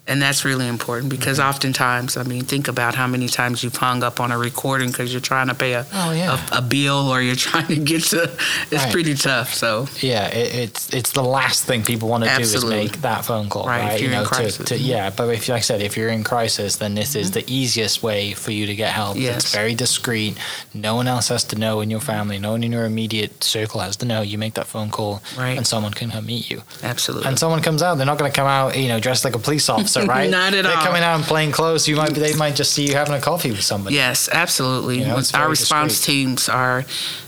and 0.08 0.22
that's 0.22 0.44
really 0.44 0.68
important 0.68 1.10
because 1.10 1.38
Mm-hmm. 1.40 1.50
oftentimes, 1.50 2.18
I 2.18 2.24
mean, 2.24 2.44
think 2.44 2.68
about 2.68 2.96
how 2.96 3.08
many 3.08 3.28
times 3.28 3.64
you've 3.64 3.76
hung 3.76 4.04
up 4.04 4.20
on 4.20 4.32
a 4.32 4.38
recording 4.38 4.90
because 4.90 5.12
you're 5.14 5.22
trying 5.22 5.48
to 5.48 5.54
pay 5.56 5.74
a, 5.74 5.86
Oh, 5.94 6.12
yeah. 6.12 6.38
a, 6.52 6.58
a 6.58 6.62
bill 6.62 7.08
or 7.10 7.22
you're 7.22 7.36
trying 7.52 7.68
to 7.68 7.76
get 7.78 8.04
to. 8.06 8.24
It's 8.24 8.72
Right. 8.84 8.92
pretty 8.92 9.14
tough. 9.16 9.54
So 9.54 9.88
Yeah, 10.02 10.28
it, 10.28 10.54
it's 10.56 10.94
it's 10.94 11.12
the 11.14 11.24
last 11.24 11.64
thing 11.66 11.84
people 11.84 12.10
want 12.10 12.24
to 12.24 12.36
do 12.36 12.42
is 12.42 12.66
make 12.66 13.02
that 13.02 13.24
phone 13.26 13.48
call, 13.50 13.66
Right, 13.68 13.82
right? 13.82 13.94
if 13.96 14.02
you're 14.02 14.12
in 14.20 14.26
crisis. 14.26 14.58
To, 14.58 14.64
to, 14.66 14.78
yeah, 14.78 15.12
but 15.12 15.30
if 15.30 15.48
like 15.48 15.58
I 15.58 15.62
said, 15.62 15.82
if 15.82 15.96
you're 15.96 16.10
in 16.10 16.24
crisis, 16.24 16.78
then 16.78 16.96
this 16.96 17.16
is 17.16 17.32
the 17.32 17.44
easiest 17.48 18.02
way 18.04 18.34
for 18.34 18.52
you 18.52 18.66
to 18.66 18.76
get 18.76 18.92
help. 18.92 19.14
Mm-hmm. 19.16 19.26
Yes. 19.26 19.44
It's 19.46 19.54
very 19.54 19.76
discreet. 19.76 20.38
No 20.74 20.96
one 20.96 21.08
else 21.08 21.28
has 21.30 21.44
to 21.46 21.56
know 21.58 21.80
in 21.82 21.90
your 21.92 22.02
family. 22.02 22.40
No 22.40 22.52
one 22.52 22.64
in 22.64 22.72
your 22.72 22.86
immediate 22.86 23.44
circle 23.44 23.80
has 23.82 23.96
to 23.98 24.06
know. 24.06 24.22
You 24.22 24.38
make 24.38 24.56
that 24.56 24.66
phone 24.68 24.90
call, 24.90 25.22
Right. 25.38 25.58
and 25.58 25.66
someone 25.68 25.94
can 25.94 26.10
come 26.12 26.26
meet 26.26 26.50
you. 26.50 26.64
absolutely. 26.84 27.28
And 27.28 27.38
someone 27.38 27.62
comes 27.62 27.82
out. 27.84 27.96
They're 27.98 28.06
not 28.06 28.18
going 28.18 28.32
to 28.32 28.36
come 28.36 28.48
out, 28.48 28.76
you 28.78 28.88
know, 28.88 29.00
dressed 29.00 29.24
like 29.26 29.36
a 29.36 29.40
police 29.40 29.70
officer, 29.70 29.91
right? 29.98 30.30
Not 30.40 30.54
at 30.54 30.64
They're 30.64 30.76
all. 30.78 30.84
coming 30.84 31.04
out 31.04 31.16
in 31.18 31.24
plain 31.24 31.52
clothes. 31.52 31.88
You 31.88 31.96
might 31.96 32.14
they 32.14 32.34
might 32.36 32.56
just 32.56 32.74
see 32.74 32.86
you 32.88 32.94
having 32.94 33.14
a 33.14 33.22
coffee 33.22 33.52
with 33.52 33.62
somebody. 33.64 33.96
Yes, 33.96 34.30
absolutely. 34.32 35.00
You 35.00 35.08
know, 35.08 35.22
Our 35.34 35.50
response 35.50 35.94
discreet. 35.98 36.14
teams 36.16 36.50
are 36.50 36.84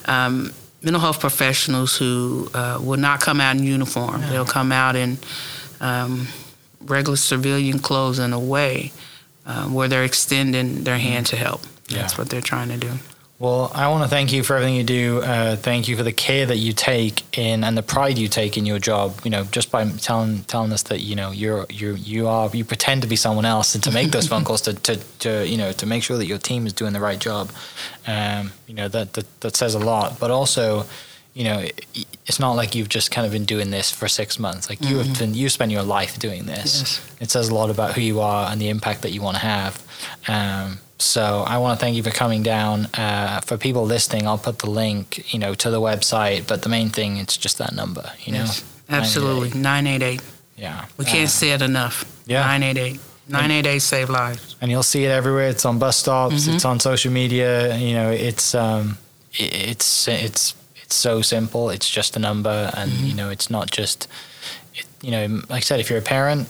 um, 0.06 0.52
mental 0.82 1.00
health 1.02 1.20
professionals 1.20 1.98
who 1.98 2.50
uh, 2.54 2.80
will 2.84 3.00
not 3.00 3.20
come 3.22 3.40
out 3.42 3.56
in 3.58 3.64
uniform. 3.64 4.22
They'll 4.22 4.46
come 4.46 4.72
out 4.72 4.96
in 4.96 5.18
um, 5.82 6.28
regular 6.82 7.18
civilian 7.18 7.80
clothes 7.80 8.20
in 8.20 8.34
a 8.34 8.40
way 8.40 8.92
uh, 9.46 9.66
where 9.70 9.88
they're 9.88 10.04
extending 10.04 10.84
their 10.84 10.98
hand 11.00 11.26
to 11.28 11.36
help. 11.36 11.62
That's 11.90 12.14
Yeah. 12.14 12.18
what 12.18 12.30
they're 12.30 12.42
trying 12.42 12.70
to 12.70 12.78
do. 12.78 12.92
Well, 13.44 13.70
I 13.76 13.90
want 13.90 14.04
to 14.04 14.10
thank 14.10 14.32
you 14.32 14.42
for 14.42 14.56
everything 14.56 14.76
you 14.76 14.86
do. 14.86 15.22
Uh, 15.22 15.58
thank 15.58 15.90
you 15.90 15.98
for 15.98 16.04
the 16.04 16.14
care 16.14 16.46
that 16.46 16.56
you 16.56 16.72
take 16.72 17.38
in 17.38 17.66
and 17.66 17.78
the 17.78 17.84
pride 17.84 18.18
you 18.18 18.30
take 18.30 18.58
in 18.58 18.66
your 18.66 18.80
job. 18.80 19.20
You 19.26 19.32
know, 19.32 19.44
just 19.44 19.70
by 19.70 19.84
telling 19.98 20.44
telling 20.44 20.72
us 20.72 20.84
that 20.84 21.02
you 21.02 21.18
know 21.18 21.32
you're 21.32 21.66
you 21.70 21.96
you 21.96 22.30
are 22.30 22.50
you 22.54 22.64
pretend 22.64 23.02
to 23.02 23.08
be 23.10 23.18
someone 23.18 23.44
else 23.44 23.76
and 23.76 23.84
to 23.84 23.92
make 23.92 24.12
those 24.12 24.30
phone 24.30 24.46
calls 24.46 24.62
to, 24.62 24.74
to, 24.74 24.96
to 25.20 25.46
you 25.46 25.58
know 25.58 25.74
to 25.74 25.86
make 25.86 26.04
sure 26.04 26.16
that 26.16 26.26
your 26.26 26.38
team 26.38 26.66
is 26.66 26.72
doing 26.72 26.94
the 26.94 27.02
right 27.02 27.20
job. 27.20 27.52
Um, 28.08 28.54
you 28.66 28.76
know 28.76 28.88
that, 28.88 29.12
that 29.12 29.42
that 29.42 29.58
says 29.58 29.76
a 29.76 29.80
lot. 29.80 30.22
But 30.22 30.32
also, 30.32 30.86
you 31.34 31.44
know, 31.44 31.60
it, 31.60 31.86
it's 32.26 32.40
not 32.40 32.54
like 32.54 32.76
you've 32.76 32.88
just 32.88 33.12
kind 33.12 33.28
of 33.28 33.34
been 33.34 33.44
doing 33.44 33.72
this 33.72 33.92
for 33.92 34.08
six 34.08 34.40
months. 34.40 34.70
Like 34.70 34.82
you 34.82 35.00
have 35.00 35.20
been 35.20 35.34
you 35.34 35.50
spend 35.50 35.70
your 35.70 35.84
life 35.84 36.18
doing 36.18 36.46
this. 36.46 36.80
Yes. 36.80 37.16
It 37.20 37.30
says 37.30 37.50
a 37.50 37.54
lot 37.54 37.70
about 37.70 37.96
who 37.96 38.00
you 38.00 38.22
are 38.22 38.50
and 38.50 38.62
the 38.62 38.70
impact 38.70 39.02
that 39.02 39.12
you 39.12 39.22
want 39.22 39.36
to 39.36 39.42
have. 39.44 39.86
Um, 40.30 40.80
so 41.04 41.44
I 41.48 41.58
want 41.58 41.80
to 41.80 41.84
thank 41.84 41.96
you 41.96 42.04
for 42.04 42.12
coming 42.12 42.44
down. 42.44 42.86
Uh, 42.94 43.40
for 43.42 43.58
people 43.58 43.86
listening, 43.86 44.28
I'll 44.28 44.38
put 44.38 44.60
the 44.60 44.70
link, 44.70 45.34
you 45.34 45.40
know, 45.40 45.54
to 45.56 45.70
the 45.70 45.80
website. 45.82 46.48
But 46.48 46.62
the 46.62 46.70
main 46.70 46.90
thing, 46.90 47.18
it's 47.18 47.38
just 47.38 47.58
that 47.58 47.74
number, 47.74 48.12
you 48.24 48.32
know. 48.34 48.40
Yes, 48.46 48.64
absolutely. 48.90 49.50
988. 49.60 50.22
Yeah. 50.58 50.86
We 50.98 51.06
can't 51.06 51.26
Uh, 51.26 51.28
say 51.28 51.52
it 51.52 51.62
enough. 51.62 52.06
yeah. 52.26 52.42
988. 52.42 53.00
988 53.30 53.80
save 53.82 54.10
lives. 54.10 54.56
and 54.62 54.70
you'll 54.72 54.84
see 54.84 55.06
it 55.06 55.10
everywhere. 55.12 55.48
It's 55.50 55.66
on 55.66 55.80
bus 55.80 55.98
stops. 55.98 56.36
Mm-hmm. 56.36 56.56
It's 56.56 56.66
on 56.66 56.80
social 56.80 57.12
media. 57.12 57.76
You 57.78 57.94
know, 57.94 58.12
it's 58.12 58.54
um, 58.54 58.98
it's 59.34 60.08
it's 60.08 60.54
it's 60.84 60.96
so 60.96 61.22
simple. 61.22 61.70
It's 61.70 61.90
just 61.90 62.16
a 62.18 62.20
number, 62.20 62.70
and 62.76 62.92
Mm-hmm. 62.92 63.06
you 63.06 63.16
know, 63.16 63.30
it's 63.30 63.50
not 63.50 63.72
just. 63.72 64.08
It, 64.76 64.86
you 65.02 65.12
know, 65.12 65.26
like 65.50 65.64
I 65.64 65.66
said, 65.70 65.80
if 65.80 65.90
you're 65.90 66.00
a 66.00 66.02
parent, 66.02 66.48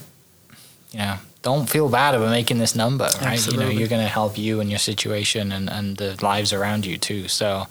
you 0.91 0.99
know, 0.99 1.15
don't 1.43 1.69
feel 1.69 1.89
bad 1.89 2.15
about 2.15 2.29
making 2.29 2.57
this 2.57 2.73
number, 2.73 3.09
right? 3.21 3.45
You 3.51 3.57
know, 3.57 3.67
you're 3.67 3.89
going 3.89 4.01
to 4.01 4.07
help 4.07 4.37
you 4.37 4.61
and 4.61 4.69
your 4.69 4.79
situation 4.79 5.51
and, 5.51 5.69
and 5.69 5.97
the 5.97 6.17
lives 6.23 6.53
around 6.53 6.85
you 6.85 6.97
too. 6.97 7.27
So 7.27 7.47
uh, 7.47 7.67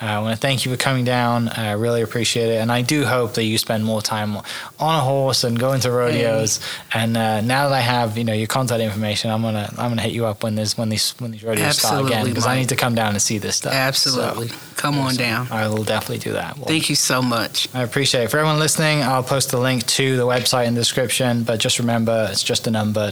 I 0.00 0.18
want 0.18 0.34
to 0.34 0.40
thank 0.40 0.66
you 0.66 0.72
for 0.72 0.76
coming 0.76 1.04
down. 1.04 1.48
I 1.48 1.72
really 1.72 2.02
appreciate 2.02 2.48
it. 2.50 2.56
And 2.56 2.72
I 2.72 2.82
do 2.82 3.04
hope 3.04 3.34
that 3.34 3.44
you 3.44 3.58
spend 3.58 3.84
more 3.84 4.02
time 4.02 4.36
on 4.36 4.94
a 4.96 5.00
horse 5.00 5.44
and 5.44 5.56
going 5.56 5.80
to 5.82 5.92
rodeos. 5.92 6.58
And 6.92 7.16
uh, 7.16 7.40
now 7.42 7.68
that 7.68 7.74
I 7.76 7.80
have, 7.80 8.18
you 8.18 8.24
know, 8.24 8.32
your 8.32 8.48
contact 8.48 8.82
information, 8.82 9.30
I'm 9.30 9.42
going 9.42 9.54
to, 9.54 9.70
I'm 9.70 9.90
going 9.90 9.98
to 9.98 10.02
hit 10.02 10.12
you 10.12 10.26
up 10.26 10.42
when 10.42 10.56
there's, 10.56 10.76
when 10.76 10.88
these, 10.88 11.12
when 11.20 11.30
these 11.30 11.44
rodeos 11.44 11.78
start 11.78 12.04
again, 12.04 12.26
because 12.26 12.46
I 12.46 12.56
need 12.58 12.70
to 12.70 12.76
come 12.76 12.96
down 12.96 13.12
and 13.12 13.22
see 13.22 13.38
this 13.38 13.54
stuff. 13.54 13.72
Absolutely. 13.72 14.48
So, 14.48 14.56
Come 14.74 14.98
on 14.98 15.12
so 15.12 15.18
down. 15.18 15.46
I 15.52 15.68
will 15.68 15.84
definitely 15.84 16.18
do 16.18 16.32
that. 16.32 16.56
Well, 16.56 16.66
Thank 16.66 16.90
you 16.90 16.96
so 16.96 17.22
much. 17.22 17.72
I 17.72 17.84
appreciate 17.84 18.24
it. 18.24 18.30
For 18.32 18.38
everyone 18.38 18.58
listening, 18.58 19.02
I'll 19.02 19.22
post 19.22 19.52
the 19.52 19.60
link 19.60 19.86
to 19.86 20.16
the 20.16 20.26
website 20.26 20.66
in 20.66 20.74
the 20.74 20.80
description. 20.80 21.44
But 21.44 21.60
just 21.60 21.78
remember, 21.78 22.28
it's 22.32 22.42
just 22.42 22.66
a 22.66 22.70
number 22.72 23.11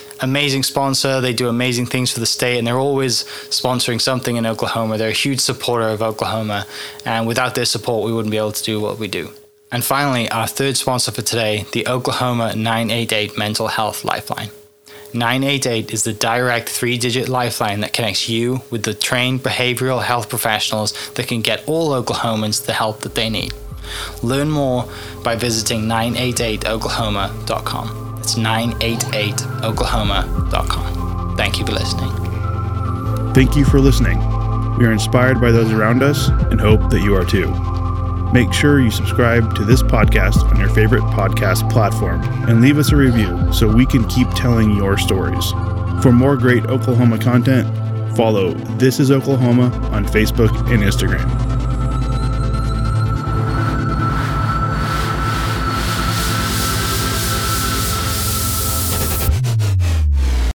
amazing 0.21 0.63
sponsor. 0.63 1.21
They 1.21 1.33
do 1.33 1.47
amazing 1.47 1.87
things 1.87 2.11
for 2.11 2.19
the 2.19 2.25
state 2.25 2.57
and 2.57 2.65
they're 2.65 2.77
always 2.77 3.23
sponsoring 3.49 3.99
something 3.99 4.35
in 4.35 4.45
Oklahoma. 4.45 4.97
They're 4.97 5.09
a 5.09 5.13
huge 5.13 5.39
supporter 5.39 5.89
of 5.89 6.01
Oklahoma, 6.01 6.65
and 7.05 7.27
without 7.27 7.55
their 7.55 7.65
support, 7.65 8.05
we 8.05 8.13
wouldn't 8.13 8.31
be 8.31 8.37
able 8.37 8.51
to 8.51 8.63
do 8.63 8.79
what 8.79 8.99
we 8.99 9.07
do. 9.07 9.31
And 9.71 9.83
finally, 9.83 10.29
our 10.29 10.47
third 10.47 10.77
sponsor 10.77 11.11
for 11.11 11.21
today, 11.21 11.65
the 11.71 11.87
Oklahoma 11.87 12.55
988 12.55 13.37
Mental 13.37 13.69
Health 13.69 14.03
Lifeline. 14.03 14.49
988 15.13 15.91
is 15.91 16.03
the 16.03 16.13
direct 16.13 16.69
three 16.69 16.97
digit 16.97 17.27
lifeline 17.27 17.81
that 17.81 17.93
connects 17.93 18.29
you 18.29 18.61
with 18.69 18.83
the 18.83 18.93
trained 18.93 19.41
behavioral 19.41 20.01
health 20.01 20.29
professionals 20.29 20.93
that 21.11 21.27
can 21.27 21.41
get 21.41 21.67
all 21.67 21.89
Oklahomans 21.89 22.65
the 22.65 22.73
help 22.73 23.01
that 23.01 23.15
they 23.15 23.29
need. 23.29 23.53
Learn 24.23 24.49
more 24.49 24.87
by 25.23 25.35
visiting 25.35 25.81
988oklahoma.com. 25.81 28.10
It's 28.21 28.35
988oklahoma.com. 28.35 31.35
Thank 31.35 31.57
you 31.57 31.65
for 31.65 31.71
listening. 31.71 32.11
Thank 33.33 33.55
you 33.55 33.65
for 33.65 33.79
listening. 33.79 34.19
We 34.77 34.85
are 34.85 34.91
inspired 34.91 35.41
by 35.41 35.49
those 35.51 35.71
around 35.71 36.03
us 36.03 36.27
and 36.27 36.61
hope 36.61 36.91
that 36.91 37.01
you 37.01 37.15
are 37.15 37.25
too. 37.25 37.49
Make 38.31 38.53
sure 38.53 38.79
you 38.79 38.91
subscribe 38.91 39.55
to 39.55 39.65
this 39.65 39.81
podcast 39.81 40.43
on 40.51 40.59
your 40.59 40.69
favorite 40.69 41.01
podcast 41.01 41.67
platform 41.71 42.21
and 42.47 42.61
leave 42.61 42.77
us 42.77 42.91
a 42.91 42.95
review 42.95 43.51
so 43.51 43.67
we 43.67 43.87
can 43.87 44.07
keep 44.07 44.29
telling 44.35 44.75
your 44.75 44.99
stories. 44.99 45.49
For 46.03 46.11
more 46.11 46.37
great 46.37 46.67
Oklahoma 46.67 47.17
content, 47.17 47.67
follow 48.15 48.53
This 48.77 48.99
is 48.99 49.09
Oklahoma 49.09 49.71
on 49.91 50.05
Facebook 50.05 50.51
and 50.71 50.83
Instagram. 50.83 51.27